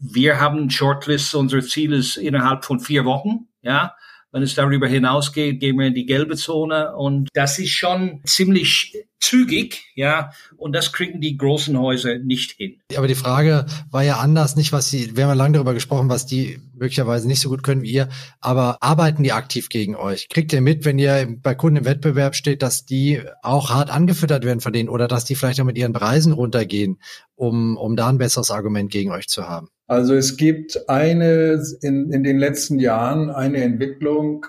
Wir 0.02 0.41
haben 0.41 0.70
Shortlists, 0.70 1.34
unser 1.34 1.62
Ziel 1.62 1.93
ist 1.93 2.17
innerhalb 2.17 2.65
von 2.65 2.82
vier 2.82 3.06
Wochen, 3.06 3.48
ja. 3.62 3.96
Wenn 4.38 4.43
es 4.43 4.54
darüber 4.54 4.88
hinausgeht, 4.88 5.60
gehen 5.60 5.80
wir 5.80 5.88
in 5.88 5.95
die 5.95 6.06
gelbe 6.06 6.36
Zone. 6.36 6.95
Und 6.95 7.28
das 7.34 7.58
ist 7.58 7.71
schon 7.71 8.21
ziemlich 8.23 8.93
zügig, 9.20 9.92
ja, 9.96 10.32
und 10.56 10.74
das 10.74 10.94
kriegen 10.94 11.22
die 11.22 11.38
großen 11.38 11.78
Häuser 11.78 12.18
nicht 12.20 12.52
hin. 12.52 12.82
Aber 12.96 13.08
die 13.08 13.16
Frage 13.16 13.66
war 13.90 14.04
ja 14.04 14.18
anders, 14.18 14.56
nicht 14.56 14.72
was 14.72 14.90
sie, 14.90 15.16
wir 15.16 15.24
haben 15.24 15.32
ja 15.32 15.36
lange 15.36 15.54
darüber 15.54 15.74
gesprochen, 15.74 16.10
was 16.10 16.26
die 16.26 16.60
möglicherweise 16.74 17.28
nicht 17.28 17.40
so 17.40 17.50
gut 17.50 17.64
können 17.64 17.82
wie 17.82 17.92
ihr, 17.92 18.10
aber 18.40 18.78
arbeiten 18.82 19.24
die 19.24 19.32
aktiv 19.32 19.70
gegen 19.70 19.96
euch? 19.96 20.30
Kriegt 20.30 20.54
ihr 20.54 20.62
mit, 20.62 20.86
wenn 20.86 21.00
ihr 21.00 21.28
bei 21.42 21.56
Kunden 21.56 21.78
im 21.78 21.86
Wettbewerb 21.86 22.36
steht, 22.36 22.62
dass 22.62 22.86
die 22.86 23.22
auch 23.42 23.70
hart 23.70 23.90
angefüttert 23.90 24.46
werden 24.46 24.62
von 24.62 24.74
denen 24.74 24.90
oder 24.90 25.08
dass 25.08 25.26
die 25.26 25.36
vielleicht 25.36 25.60
auch 25.60 25.66
mit 25.66 25.78
ihren 25.78 25.94
Preisen 25.94 26.34
runtergehen, 26.34 27.00
um, 27.36 27.78
um 27.78 27.96
da 27.96 28.10
ein 28.10 28.18
besseres 28.18 28.52
Argument 28.52 28.92
gegen 28.92 29.12
euch 29.12 29.28
zu 29.28 29.48
haben? 29.48 29.70
Also 29.88 30.14
es 30.16 30.38
gibt 30.38 30.90
eine, 30.90 31.64
in, 31.82 32.12
in 32.12 32.24
den 32.24 32.38
letzten 32.38 32.80
Jahren 32.80 33.30
eine 33.30 33.64
Entwicklung, 33.64 34.46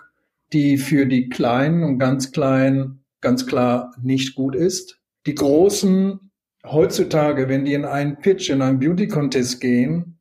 die 0.53 0.79
für 0.79 1.07
die 1.07 1.29
Kleinen 1.29 1.85
und 1.85 1.99
ganz 1.99 2.33
Kleinen 2.33 3.05
ganz 3.21 3.47
klar 3.47 3.95
nicht 4.03 4.35
gut 4.35 4.55
ist. 4.55 5.01
Die 5.27 5.35
Großen 5.35 6.31
heutzutage, 6.65 7.49
wenn 7.49 7.65
die 7.65 7.75
in 7.75 7.85
einen 7.85 8.19
Pitch, 8.19 8.51
in 8.51 8.63
einen 8.63 8.79
Beauty 8.79 9.09
Contest 9.09 9.61
gehen, 9.61 10.19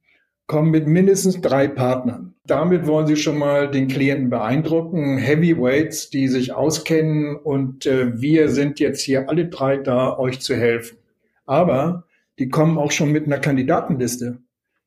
kommen 0.48 0.72
mit 0.72 0.88
mindestens 0.88 1.42
drei 1.42 1.68
Partnern. 1.68 2.34
Damit 2.46 2.88
wollen 2.88 3.08
sie 3.08 3.18
schon 3.18 3.38
mal 3.38 3.70
den 3.70 3.90
Klienten 3.90 4.30
beeindrucken. 4.30 5.18
Heavyweights, 5.18 6.10
die 6.10 6.30
sich 6.30 6.54
auskennen 6.54 7.36
und 7.36 7.86
äh, 7.86 8.20
wir 8.22 8.50
sind 8.50 8.80
jetzt 8.80 9.02
hier 9.02 9.30
alle 9.30 9.50
drei 9.50 9.78
da, 9.78 10.18
euch 10.18 10.40
zu 10.40 10.56
helfen. 10.56 10.98
Aber 11.46 12.06
die 12.40 12.48
kommen 12.48 12.78
auch 12.78 12.92
schon 12.92 13.12
mit 13.12 13.26
einer 13.26 13.40
Kandidatenliste 13.40 14.40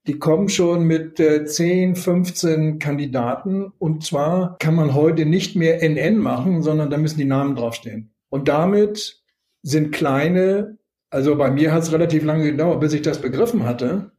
die 0.07 0.19
kommen 0.19 0.49
schon 0.49 0.85
mit 0.85 1.21
äh, 1.21 1.45
10, 1.45 1.97
15 1.97 2.79
Kandidaten. 2.79 3.73
Und 3.79 4.05
zwar 4.05 4.57
kann 4.59 4.75
man 4.75 4.95
heute 4.95 5.27
nicht 5.27 5.57
mehr 5.57 5.83
NN 5.83 6.19
machen, 6.19 6.63
sondern 6.63 6.91
da 6.91 6.97
müssen 6.97 7.19
die 7.19 7.27
Namen 7.27 7.55
draufstehen. 7.55 8.13
Und 8.29 8.49
damit 8.49 9.23
sind 9.63 9.93
kleine, 9.93 10.79
also 11.11 11.37
bei 11.37 11.51
mir 11.51 11.73
hat 11.73 11.83
es 11.83 11.93
relativ 11.93 12.25
lange 12.25 12.51
gedauert, 12.51 12.81
bis 12.81 12.93
ich 12.93 13.03
das 13.03 13.21
begriffen 13.21 13.65
hatte, 13.65 14.13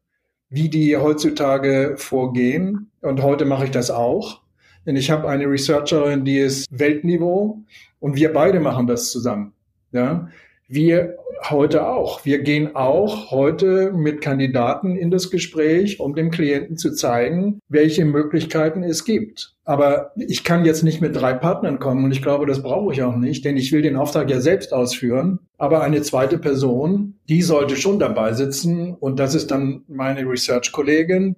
wie 0.50 0.70
die 0.70 0.98
heutzutage 0.98 1.96
vorgehen. 1.98 2.92
Und 3.02 3.24
heute 3.24 3.46
mache 3.46 3.66
ich 3.66 3.72
das 3.72 3.90
auch. 3.90 4.42
Denn 4.86 4.96
ich 4.96 5.10
habe 5.12 5.30
eine 5.30 5.46
Researcherin, 5.46 6.26
die 6.26 6.38
ist 6.38 6.68
Weltniveau 6.72 7.64
und 8.00 8.16
wir 8.16 8.34
beide 8.34 8.60
machen 8.60 8.88
das 8.88 9.12
zusammen. 9.12 9.54
Ja, 9.92 10.30
wir 10.72 11.18
heute 11.50 11.88
auch. 11.88 12.24
Wir 12.24 12.40
gehen 12.40 12.76
auch 12.76 13.32
heute 13.32 13.92
mit 13.92 14.22
Kandidaten 14.22 14.96
in 14.96 15.12
das 15.12 15.30
Gespräch, 15.30 16.00
um 16.00 16.16
dem 16.16 16.32
Klienten 16.32 16.78
zu 16.78 16.94
zeigen, 16.94 17.60
welche 17.68 18.06
Möglichkeiten 18.06 18.84
es 18.84 19.04
gibt. 19.04 19.56
Aber 19.66 20.12
ich 20.16 20.44
kann 20.44 20.66
jetzt 20.66 20.84
nicht 20.84 21.02
mit 21.02 21.16
drei 21.16 21.34
Partnern 21.34 21.80
kommen 21.80 22.06
und 22.06 22.12
ich 22.12 22.22
glaube, 22.22 22.46
das 22.46 22.62
brauche 22.62 22.94
ich 22.94 23.04
auch 23.04 23.16
nicht, 23.16 23.44
denn 23.44 23.58
ich 23.58 23.72
will 23.72 23.82
den 23.82 23.96
Auftrag 23.96 24.30
ja 24.30 24.40
selbst 24.40 24.74
ausführen. 24.74 25.40
Aber 25.58 25.82
eine 25.82 26.02
zweite 26.04 26.38
Person, 26.38 27.16
die 27.28 27.42
sollte 27.42 27.76
schon 27.76 28.00
dabei 28.00 28.34
sitzen 28.34 28.94
und 28.94 29.20
das 29.20 29.36
ist 29.36 29.52
dann 29.52 29.84
meine 29.88 30.22
Research-Kollegin, 30.22 31.36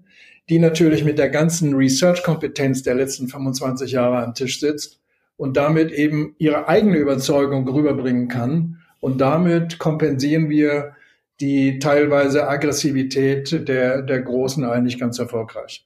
die 0.49 0.59
natürlich 0.59 1.03
mit 1.03 1.17
der 1.17 1.29
ganzen 1.29 1.73
Research-Kompetenz 1.73 2.83
der 2.83 2.95
letzten 2.95 3.29
25 3.29 3.91
Jahre 3.91 4.23
am 4.23 4.33
Tisch 4.33 4.59
sitzt 4.59 4.99
und 5.37 5.57
damit 5.57 5.91
eben 5.91 6.35
ihre 6.37 6.67
eigene 6.67 6.97
Überzeugung 6.97 7.67
rüberbringen 7.67 8.27
kann 8.27 8.82
und 9.03 9.19
damit 9.19 9.79
kompensieren 9.79 10.49
wir 10.49 10.95
die 11.41 11.79
teilweise 11.79 12.47
Aggressivität 12.47 13.67
der, 13.67 14.01
der 14.01 14.21
Großen 14.21 14.63
eigentlich 14.63 14.97
ganz 14.97 15.19
erfolgreich. 15.19 15.85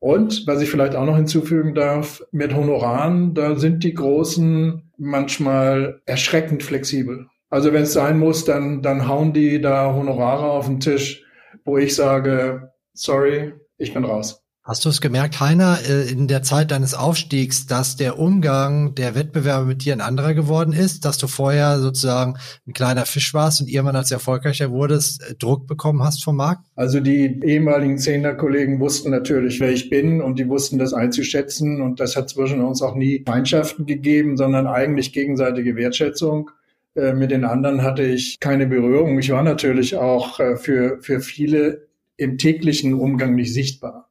Und 0.00 0.48
was 0.48 0.60
ich 0.60 0.68
vielleicht 0.68 0.96
auch 0.96 1.04
noch 1.04 1.14
hinzufügen 1.14 1.76
darf, 1.76 2.24
mit 2.32 2.56
Honoraren, 2.56 3.34
da 3.34 3.54
sind 3.54 3.84
die 3.84 3.94
Großen 3.94 4.82
manchmal 4.96 6.00
erschreckend 6.06 6.64
flexibel. 6.64 7.28
Also 7.50 7.72
wenn 7.72 7.84
es 7.84 7.92
sein 7.92 8.18
muss, 8.18 8.44
dann, 8.44 8.82
dann 8.82 9.06
hauen 9.06 9.32
die 9.32 9.60
da 9.60 9.94
Honorare 9.94 10.50
auf 10.50 10.66
den 10.66 10.80
Tisch, 10.80 11.24
wo 11.64 11.78
ich 11.78 11.94
sage, 11.94 12.72
sorry, 12.94 13.54
ich 13.78 13.94
bin 13.94 14.04
raus. 14.04 14.44
Hast 14.66 14.84
du 14.84 14.88
es 14.88 15.00
gemerkt, 15.00 15.38
Heiner, 15.38 15.78
äh, 15.88 16.10
in 16.10 16.26
der 16.26 16.42
Zeit 16.42 16.72
deines 16.72 16.92
Aufstiegs, 16.92 17.66
dass 17.66 17.94
der 17.94 18.18
Umgang 18.18 18.96
der 18.96 19.14
Wettbewerber 19.14 19.64
mit 19.64 19.84
dir 19.84 19.92
ein 19.92 20.00
anderer 20.00 20.34
geworden 20.34 20.72
ist, 20.72 21.04
dass 21.04 21.18
du 21.18 21.28
vorher 21.28 21.78
sozusagen 21.78 22.34
ein 22.66 22.72
kleiner 22.72 23.06
Fisch 23.06 23.32
warst 23.32 23.60
und 23.60 23.68
irgendwann 23.68 23.94
als 23.94 24.10
erfolgreicher 24.10 24.72
wurdest, 24.72 25.22
äh, 25.22 25.36
Druck 25.36 25.68
bekommen 25.68 26.02
hast 26.02 26.24
vom 26.24 26.34
Markt? 26.34 26.62
Also 26.74 26.98
die 26.98 27.40
ehemaligen 27.44 27.96
Zehner-Kollegen 27.96 28.80
wussten 28.80 29.12
natürlich, 29.12 29.60
wer 29.60 29.70
ich 29.70 29.88
bin 29.88 30.20
und 30.20 30.36
die 30.36 30.48
wussten 30.48 30.80
das 30.80 30.92
einzuschätzen 30.92 31.80
und 31.80 32.00
das 32.00 32.16
hat 32.16 32.28
zwischen 32.28 32.60
uns 32.60 32.82
auch 32.82 32.96
nie 32.96 33.22
Feindschaften 33.24 33.86
gegeben, 33.86 34.36
sondern 34.36 34.66
eigentlich 34.66 35.12
gegenseitige 35.12 35.76
Wertschätzung. 35.76 36.50
Äh, 36.96 37.12
mit 37.12 37.30
den 37.30 37.44
anderen 37.44 37.84
hatte 37.84 38.02
ich 38.02 38.40
keine 38.40 38.66
Berührung. 38.66 39.16
Ich 39.20 39.30
war 39.30 39.44
natürlich 39.44 39.94
auch 39.94 40.40
für, 40.56 40.98
für 41.00 41.20
viele 41.20 41.86
im 42.16 42.36
täglichen 42.36 42.94
Umgang 42.94 43.36
nicht 43.36 43.54
sichtbar. 43.54 44.05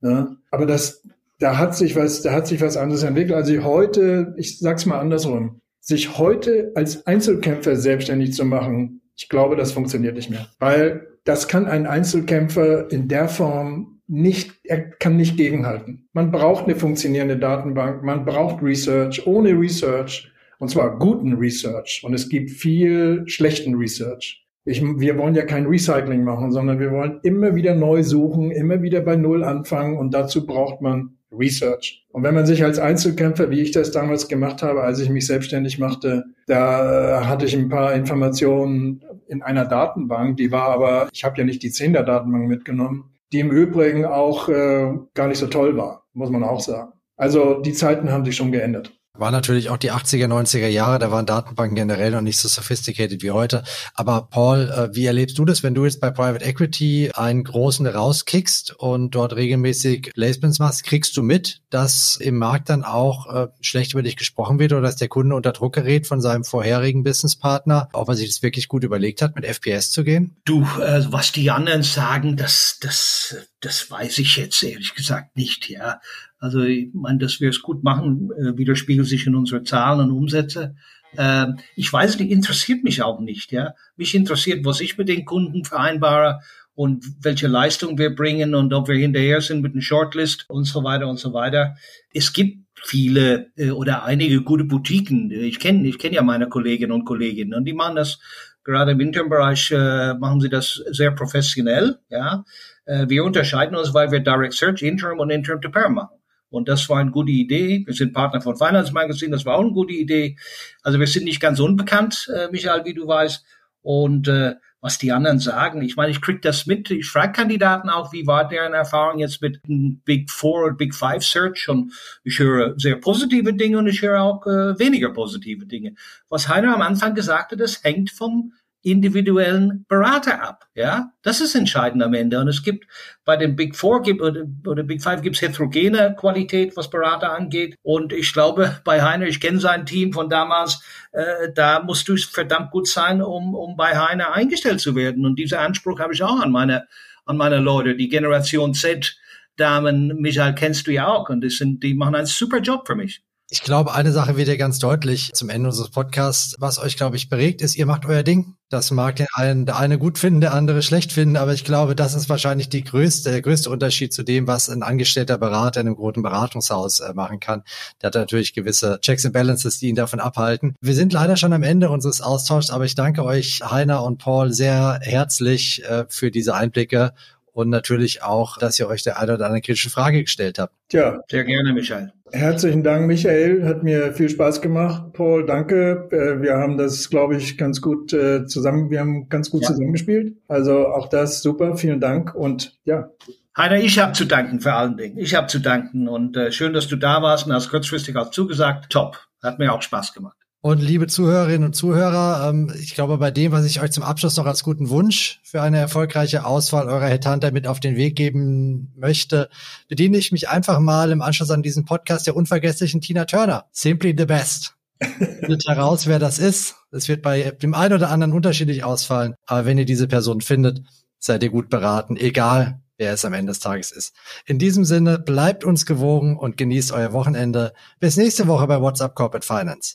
Ne? 0.00 0.36
Aber 0.50 0.66
das, 0.66 1.02
da 1.38 1.58
hat 1.58 1.76
sich 1.76 1.96
was, 1.96 2.22
da 2.22 2.32
hat 2.32 2.46
sich 2.46 2.60
was 2.60 2.76
anderes 2.76 3.02
entwickelt. 3.02 3.34
Also 3.34 3.62
heute, 3.64 4.34
ich 4.36 4.58
sag's 4.58 4.86
mal 4.86 4.98
andersrum, 4.98 5.60
sich 5.80 6.18
heute 6.18 6.72
als 6.74 7.06
Einzelkämpfer 7.06 7.76
selbstständig 7.76 8.34
zu 8.34 8.44
machen, 8.44 9.00
ich 9.16 9.28
glaube, 9.28 9.56
das 9.56 9.72
funktioniert 9.72 10.16
nicht 10.16 10.30
mehr. 10.30 10.48
Weil 10.58 11.06
das 11.24 11.48
kann 11.48 11.66
ein 11.66 11.86
Einzelkämpfer 11.86 12.90
in 12.90 13.08
der 13.08 13.28
Form 13.28 14.00
nicht, 14.06 14.52
er 14.64 14.80
kann 14.80 15.16
nicht 15.16 15.36
gegenhalten. 15.36 16.08
Man 16.12 16.32
braucht 16.32 16.64
eine 16.64 16.74
funktionierende 16.74 17.38
Datenbank, 17.38 18.02
man 18.02 18.24
braucht 18.24 18.62
Research. 18.62 19.26
Ohne 19.26 19.50
Research, 19.50 20.32
und 20.58 20.68
zwar 20.68 20.98
guten 20.98 21.34
Research, 21.34 22.02
und 22.04 22.14
es 22.14 22.28
gibt 22.28 22.50
viel 22.50 23.22
schlechten 23.26 23.76
Research, 23.76 24.44
ich, 24.70 24.82
wir 24.82 25.18
wollen 25.18 25.34
ja 25.34 25.44
kein 25.44 25.66
Recycling 25.66 26.22
machen, 26.22 26.52
sondern 26.52 26.78
wir 26.78 26.92
wollen 26.92 27.18
immer 27.22 27.54
wieder 27.54 27.74
neu 27.74 28.02
suchen, 28.02 28.50
immer 28.50 28.82
wieder 28.82 29.00
bei 29.00 29.16
Null 29.16 29.42
anfangen 29.42 29.98
und 29.98 30.14
dazu 30.14 30.46
braucht 30.46 30.80
man 30.80 31.16
Research. 31.32 32.06
Und 32.12 32.22
wenn 32.22 32.34
man 32.34 32.46
sich 32.46 32.64
als 32.64 32.78
Einzelkämpfer, 32.78 33.50
wie 33.50 33.60
ich 33.60 33.70
das 33.70 33.90
damals 33.90 34.28
gemacht 34.28 34.62
habe, 34.62 34.82
als 34.82 35.00
ich 35.00 35.10
mich 35.10 35.26
selbstständig 35.26 35.78
machte, 35.78 36.24
da 36.46 37.26
hatte 37.26 37.46
ich 37.46 37.54
ein 37.54 37.68
paar 37.68 37.94
Informationen 37.94 39.02
in 39.26 39.42
einer 39.42 39.64
Datenbank, 39.64 40.36
die 40.36 40.50
war 40.50 40.68
aber, 40.68 41.08
ich 41.12 41.24
habe 41.24 41.38
ja 41.38 41.44
nicht 41.44 41.62
die 41.62 41.70
Zehner 41.70 42.02
Datenbank 42.02 42.48
mitgenommen, 42.48 43.10
die 43.32 43.40
im 43.40 43.50
Übrigen 43.50 44.04
auch 44.04 44.48
äh, 44.48 44.92
gar 45.14 45.28
nicht 45.28 45.38
so 45.38 45.46
toll 45.46 45.76
war, 45.76 46.04
muss 46.12 46.30
man 46.30 46.42
auch 46.42 46.60
sagen. 46.60 46.92
Also 47.16 47.60
die 47.60 47.74
Zeiten 47.74 48.10
haben 48.10 48.24
sich 48.24 48.34
schon 48.34 48.50
geändert. 48.50 48.99
War 49.20 49.30
natürlich 49.30 49.68
auch 49.68 49.76
die 49.76 49.92
80er, 49.92 50.28
90er 50.28 50.68
Jahre, 50.68 50.98
da 50.98 51.10
waren 51.10 51.26
Datenbanken 51.26 51.76
generell 51.76 52.10
noch 52.10 52.22
nicht 52.22 52.38
so 52.38 52.48
sophisticated 52.48 53.22
wie 53.22 53.32
heute. 53.32 53.64
Aber 53.92 54.28
Paul, 54.30 54.70
äh, 54.70 54.96
wie 54.96 55.04
erlebst 55.04 55.38
du 55.38 55.44
das, 55.44 55.62
wenn 55.62 55.74
du 55.74 55.84
jetzt 55.84 56.00
bei 56.00 56.10
Private 56.10 56.42
Equity 56.42 57.10
einen 57.12 57.44
großen 57.44 57.86
rauskickst 57.86 58.72
und 58.78 59.14
dort 59.14 59.36
regelmäßig 59.36 60.12
Placements 60.14 60.58
machst? 60.58 60.84
Kriegst 60.84 61.18
du 61.18 61.22
mit, 61.22 61.60
dass 61.68 62.16
im 62.16 62.38
Markt 62.38 62.70
dann 62.70 62.82
auch 62.82 63.26
äh, 63.26 63.48
schlecht 63.60 63.92
über 63.92 64.02
dich 64.02 64.16
gesprochen 64.16 64.58
wird 64.58 64.72
oder 64.72 64.80
dass 64.80 64.96
der 64.96 65.08
Kunde 65.08 65.36
unter 65.36 65.52
Druck 65.52 65.74
gerät 65.74 66.06
von 66.06 66.22
seinem 66.22 66.44
vorherigen 66.44 67.02
Businesspartner, 67.02 67.90
ob 67.92 68.08
er 68.08 68.14
sich 68.14 68.30
das 68.30 68.42
wirklich 68.42 68.68
gut 68.68 68.84
überlegt 68.84 69.20
hat, 69.20 69.34
mit 69.34 69.44
FPS 69.44 69.90
zu 69.90 70.02
gehen? 70.02 70.40
Du, 70.46 70.62
äh, 70.80 71.04
was 71.12 71.30
die 71.30 71.50
anderen 71.50 71.82
sagen, 71.82 72.38
das, 72.38 72.78
das, 72.80 73.36
das 73.60 73.90
weiß 73.90 74.16
ich 74.16 74.36
jetzt 74.36 74.62
ehrlich 74.62 74.94
gesagt 74.94 75.36
nicht, 75.36 75.68
ja. 75.68 76.00
Also 76.40 76.62
ich 76.62 76.88
meine, 76.94 77.18
dass 77.18 77.40
wir 77.40 77.50
es 77.50 77.62
gut 77.62 77.84
machen, 77.84 78.30
äh, 78.32 78.56
widerspiegelt 78.56 79.06
sich 79.06 79.26
in 79.26 79.36
unsere 79.36 79.62
Zahlen 79.62 80.10
und 80.10 80.16
Umsätze. 80.16 80.74
Äh, 81.16 81.48
ich 81.76 81.92
weiß 81.92 82.18
nicht, 82.18 82.30
interessiert 82.30 82.82
mich 82.82 83.02
auch 83.02 83.20
nicht. 83.20 83.52
Ja, 83.52 83.74
mich 83.96 84.14
interessiert, 84.14 84.64
was 84.64 84.80
ich 84.80 84.96
mit 84.96 85.08
den 85.08 85.26
Kunden 85.26 85.64
vereinbare 85.64 86.40
und 86.74 87.04
welche 87.20 87.46
Leistung 87.46 87.98
wir 87.98 88.14
bringen 88.14 88.54
und 88.54 88.72
ob 88.72 88.88
wir 88.88 88.96
hinterher 88.96 89.42
sind 89.42 89.60
mit 89.60 89.74
einer 89.74 89.82
Shortlist 89.82 90.48
und 90.48 90.64
so 90.64 90.82
weiter 90.82 91.08
und 91.08 91.18
so 91.18 91.34
weiter. 91.34 91.76
Es 92.14 92.32
gibt 92.32 92.66
viele 92.74 93.52
äh, 93.56 93.70
oder 93.70 94.04
einige 94.04 94.42
gute 94.42 94.64
Boutiquen. 94.64 95.30
Ich 95.30 95.58
kenne 95.58 95.86
ich 95.86 95.98
kenne 95.98 96.14
ja 96.14 96.22
meine 96.22 96.48
Kolleginnen 96.48 96.92
und 96.92 97.04
Kollegen 97.04 97.52
und 97.52 97.66
die 97.66 97.74
machen 97.74 97.96
das 97.96 98.18
gerade 98.64 98.92
im 98.92 99.00
Internbereich 99.00 99.72
äh, 99.72 100.14
machen 100.14 100.40
sie 100.40 100.48
das 100.48 100.82
sehr 100.90 101.10
professionell. 101.10 101.98
Ja, 102.08 102.44
äh, 102.86 103.06
wir 103.08 103.24
unterscheiden 103.24 103.76
uns, 103.76 103.92
weil 103.92 104.10
wir 104.10 104.20
Direct 104.20 104.54
Search, 104.54 104.82
Interim 104.82 105.18
und 105.18 105.30
Interim 105.30 105.60
to 105.60 105.70
Perm 105.70 105.94
machen. 105.94 106.19
Und 106.50 106.68
das 106.68 106.88
war 106.88 106.98
eine 106.98 107.10
gute 107.10 107.30
Idee. 107.30 107.82
Wir 107.86 107.94
sind 107.94 108.12
Partner 108.12 108.40
von 108.40 108.56
Finance 108.56 108.92
Magazine, 108.92 109.32
das 109.32 109.46
war 109.46 109.56
auch 109.56 109.62
eine 109.62 109.72
gute 109.72 109.94
Idee. 109.94 110.36
Also 110.82 110.98
wir 110.98 111.06
sind 111.06 111.24
nicht 111.24 111.40
ganz 111.40 111.60
unbekannt, 111.60 112.28
äh, 112.34 112.48
Michael, 112.50 112.84
wie 112.84 112.94
du 112.94 113.06
weißt. 113.06 113.44
Und 113.82 114.28
äh, 114.28 114.56
was 114.82 114.98
die 114.98 115.12
anderen 115.12 115.38
sagen, 115.38 115.82
ich 115.82 115.96
meine, 115.96 116.10
ich 116.10 116.22
krieg 116.22 116.40
das 116.42 116.66
mit. 116.66 116.90
Ich 116.90 117.06
frage 117.06 117.32
Kandidaten 117.32 117.90
auch, 117.90 118.12
wie 118.12 118.26
war 118.26 118.48
deren 118.48 118.72
Erfahrung 118.72 119.18
jetzt 119.18 119.42
mit 119.42 119.60
Big 120.04 120.30
Four 120.30 120.64
und 120.68 120.78
Big 120.78 120.94
Five 120.94 121.22
Search? 121.22 121.68
Und 121.68 121.92
ich 122.24 122.38
höre 122.38 122.78
sehr 122.78 122.96
positive 122.96 123.52
Dinge 123.52 123.78
und 123.78 123.86
ich 123.86 124.00
höre 124.00 124.22
auch 124.22 124.46
äh, 124.46 124.78
weniger 124.78 125.10
positive 125.12 125.66
Dinge. 125.66 125.94
Was 126.30 126.48
Heiner 126.48 126.74
am 126.74 126.82
Anfang 126.82 127.14
gesagt 127.14 127.52
hat, 127.52 127.60
das 127.60 127.84
hängt 127.84 128.10
vom 128.10 128.54
individuellen 128.82 129.84
Berater 129.88 130.42
ab. 130.42 130.66
Ja, 130.74 131.12
das 131.22 131.40
ist 131.40 131.54
entscheidend 131.54 132.02
am 132.02 132.14
Ende. 132.14 132.38
Und 132.38 132.48
es 132.48 132.62
gibt 132.62 132.86
bei 133.24 133.36
den 133.36 133.54
Big 133.56 133.76
Four 133.76 134.02
gibt, 134.02 134.22
oder, 134.22 134.82
Big 134.82 135.02
Five 135.02 135.22
gibt 135.22 135.36
es 135.36 135.42
heterogene 135.42 136.14
Qualität, 136.18 136.76
was 136.76 136.88
Berater 136.88 137.32
angeht. 137.32 137.76
Und 137.82 138.12
ich 138.12 138.32
glaube, 138.32 138.80
bei 138.84 139.02
Heiner, 139.02 139.26
ich 139.26 139.40
kenne 139.40 139.60
sein 139.60 139.84
Team 139.84 140.12
von 140.12 140.30
damals, 140.30 140.82
äh, 141.12 141.52
da 141.54 141.82
musst 141.82 142.08
du 142.08 142.16
verdammt 142.16 142.70
gut 142.70 142.88
sein, 142.88 143.20
um, 143.20 143.54
um 143.54 143.76
bei 143.76 143.96
Heiner 143.98 144.32
eingestellt 144.32 144.80
zu 144.80 144.94
werden. 144.94 145.26
Und 145.26 145.38
diesen 145.38 145.58
Anspruch 145.58 146.00
habe 146.00 146.14
ich 146.14 146.22
auch 146.22 146.40
an 146.40 146.50
meine, 146.50 146.86
an 147.26 147.36
meine 147.36 147.58
Leute, 147.58 147.96
die 147.96 148.08
Generation 148.08 148.74
Z. 148.74 149.16
Damen, 149.56 150.16
Michael, 150.20 150.54
kennst 150.54 150.86
du 150.86 150.92
ja 150.92 151.08
auch. 151.08 151.28
Und 151.28 151.44
das 151.44 151.56
sind, 151.56 151.82
die 151.82 151.92
machen 151.92 152.14
einen 152.14 152.26
super 152.26 152.60
Job 152.60 152.86
für 152.86 152.94
mich. 152.94 153.22
Ich 153.52 153.62
glaube, 153.64 153.94
eine 153.94 154.12
Sache 154.12 154.36
wird 154.36 154.46
ja 154.46 154.54
ganz 154.54 154.78
deutlich 154.78 155.32
zum 155.32 155.48
Ende 155.48 155.70
unseres 155.70 155.90
Podcasts. 155.90 156.54
Was 156.60 156.78
euch, 156.78 156.96
glaube 156.96 157.16
ich, 157.16 157.28
beregt, 157.28 157.62
ist, 157.62 157.74
ihr 157.74 157.84
macht 157.84 158.06
euer 158.06 158.22
Ding. 158.22 158.54
Das 158.68 158.92
mag 158.92 159.16
den 159.16 159.26
einen, 159.32 159.66
der 159.66 159.76
eine 159.76 159.98
gut 159.98 160.18
finden, 160.18 160.40
der 160.40 160.54
andere 160.54 160.82
schlecht 160.82 161.10
finden, 161.10 161.36
aber 161.36 161.52
ich 161.52 161.64
glaube, 161.64 161.96
das 161.96 162.14
ist 162.14 162.28
wahrscheinlich 162.28 162.68
die 162.68 162.84
größte, 162.84 163.32
der 163.32 163.42
größte 163.42 163.68
Unterschied 163.68 164.12
zu 164.12 164.22
dem, 164.22 164.46
was 164.46 164.70
ein 164.70 164.84
angestellter 164.84 165.36
Berater 165.36 165.80
in 165.80 165.88
einem 165.88 165.96
großen 165.96 166.22
Beratungshaus 166.22 167.00
äh, 167.00 167.12
machen 167.12 167.40
kann. 167.40 167.64
Der 168.00 168.06
hat 168.06 168.14
natürlich 168.14 168.54
gewisse 168.54 169.00
Checks 169.00 169.26
and 169.26 169.34
Balances, 169.34 169.80
die 169.80 169.88
ihn 169.88 169.96
davon 169.96 170.20
abhalten. 170.20 170.76
Wir 170.80 170.94
sind 170.94 171.12
leider 171.12 171.36
schon 171.36 171.52
am 171.52 171.64
Ende 171.64 171.90
unseres 171.90 172.20
Austauschs, 172.20 172.70
aber 172.70 172.84
ich 172.84 172.94
danke 172.94 173.24
euch, 173.24 173.62
Heiner 173.68 174.04
und 174.04 174.18
Paul, 174.18 174.52
sehr 174.52 175.00
herzlich 175.02 175.82
äh, 175.82 176.04
für 176.08 176.30
diese 176.30 176.54
Einblicke 176.54 177.14
und 177.52 177.70
natürlich 177.70 178.22
auch, 178.22 178.58
dass 178.58 178.78
ihr 178.78 178.88
euch 178.88 179.02
der 179.02 179.18
eine 179.20 179.34
oder 179.34 179.46
andere 179.46 179.60
kritische 179.60 179.90
Frage 179.90 180.22
gestellt 180.22 180.58
habt. 180.58 180.74
Tja. 180.88 181.20
Sehr 181.30 181.44
gerne, 181.44 181.72
Michael. 181.72 182.12
Herzlichen 182.32 182.82
Dank, 182.82 183.06
Michael. 183.06 183.64
Hat 183.64 183.82
mir 183.82 184.12
viel 184.12 184.28
Spaß 184.28 184.60
gemacht. 184.60 185.12
Paul, 185.12 185.46
danke. 185.46 186.08
Äh, 186.12 186.42
wir 186.42 186.54
haben 186.54 186.78
das, 186.78 187.10
glaube 187.10 187.36
ich, 187.36 187.58
ganz 187.58 187.80
gut 187.80 188.12
äh, 188.12 188.46
zusammen, 188.46 188.90
wir 188.90 189.00
haben 189.00 189.28
ganz 189.28 189.50
gut 189.50 189.62
ja. 189.62 189.68
zusammengespielt. 189.68 190.36
Also 190.46 190.88
auch 190.88 191.08
das 191.08 191.42
super. 191.42 191.76
Vielen 191.76 192.00
Dank 192.00 192.34
und 192.34 192.78
ja. 192.84 193.10
Heiner, 193.56 193.80
ich 193.80 193.98
habe 193.98 194.12
zu 194.12 194.26
danken 194.26 194.60
vor 194.60 194.74
allen 194.74 194.96
Dingen. 194.96 195.18
Ich 195.18 195.34
habe 195.34 195.48
zu 195.48 195.58
danken 195.58 196.08
und 196.08 196.36
äh, 196.36 196.52
schön, 196.52 196.72
dass 196.72 196.86
du 196.86 196.96
da 196.96 197.20
warst 197.20 197.46
und 197.46 197.52
hast 197.52 197.68
kurzfristig 197.68 198.16
auch 198.16 198.30
zugesagt. 198.30 198.90
Top. 198.90 199.26
Hat 199.42 199.58
mir 199.58 199.72
auch 199.72 199.82
Spaß 199.82 200.14
gemacht. 200.14 200.36
Und 200.62 200.82
liebe 200.82 201.06
Zuhörerinnen 201.06 201.64
und 201.64 201.72
Zuhörer, 201.72 202.50
ähm, 202.50 202.70
ich 202.78 202.94
glaube, 202.94 203.16
bei 203.16 203.30
dem, 203.30 203.50
was 203.50 203.64
ich 203.64 203.80
euch 203.80 203.92
zum 203.92 204.02
Abschluss 204.02 204.36
noch 204.36 204.44
als 204.44 204.62
guten 204.62 204.90
Wunsch 204.90 205.40
für 205.42 205.62
eine 205.62 205.78
erfolgreiche 205.78 206.44
Auswahl 206.44 206.88
eurer 206.88 207.06
Headhunter 207.06 207.50
mit 207.50 207.66
auf 207.66 207.80
den 207.80 207.96
Weg 207.96 208.14
geben 208.14 208.92
möchte, 208.94 209.48
bediene 209.88 210.18
ich 210.18 210.32
mich 210.32 210.50
einfach 210.50 210.78
mal 210.78 211.12
im 211.12 211.22
Anschluss 211.22 211.50
an 211.50 211.62
diesen 211.62 211.86
Podcast 211.86 212.26
der 212.26 212.36
unvergesslichen 212.36 213.00
Tina 213.00 213.24
Turner. 213.24 213.64
Simply 213.72 214.14
the 214.16 214.26
best. 214.26 214.74
Findet 215.00 215.66
heraus, 215.66 216.06
wer 216.06 216.18
das 216.18 216.38
ist. 216.38 216.76
Es 216.92 217.08
wird 217.08 217.22
bei 217.22 217.52
dem 217.52 217.72
einen 217.72 217.94
oder 217.94 218.10
anderen 218.10 218.34
unterschiedlich 218.34 218.84
ausfallen. 218.84 219.36
Aber 219.46 219.64
wenn 219.64 219.78
ihr 219.78 219.86
diese 219.86 220.08
Person 220.08 220.42
findet, 220.42 220.82
seid 221.18 221.42
ihr 221.42 221.48
gut 221.48 221.70
beraten, 221.70 222.18
egal 222.18 222.82
wer 222.98 223.14
es 223.14 223.24
am 223.24 223.32
Ende 223.32 223.52
des 223.52 223.60
Tages 223.60 223.92
ist. 223.92 224.14
In 224.44 224.58
diesem 224.58 224.84
Sinne, 224.84 225.18
bleibt 225.18 225.64
uns 225.64 225.86
gewogen 225.86 226.36
und 226.36 226.58
genießt 226.58 226.92
euer 226.92 227.14
Wochenende. 227.14 227.72
Bis 227.98 228.18
nächste 228.18 228.46
Woche 228.46 228.66
bei 228.66 228.78
WhatsApp 228.82 229.14
Corporate 229.14 229.46
Finance. 229.46 229.94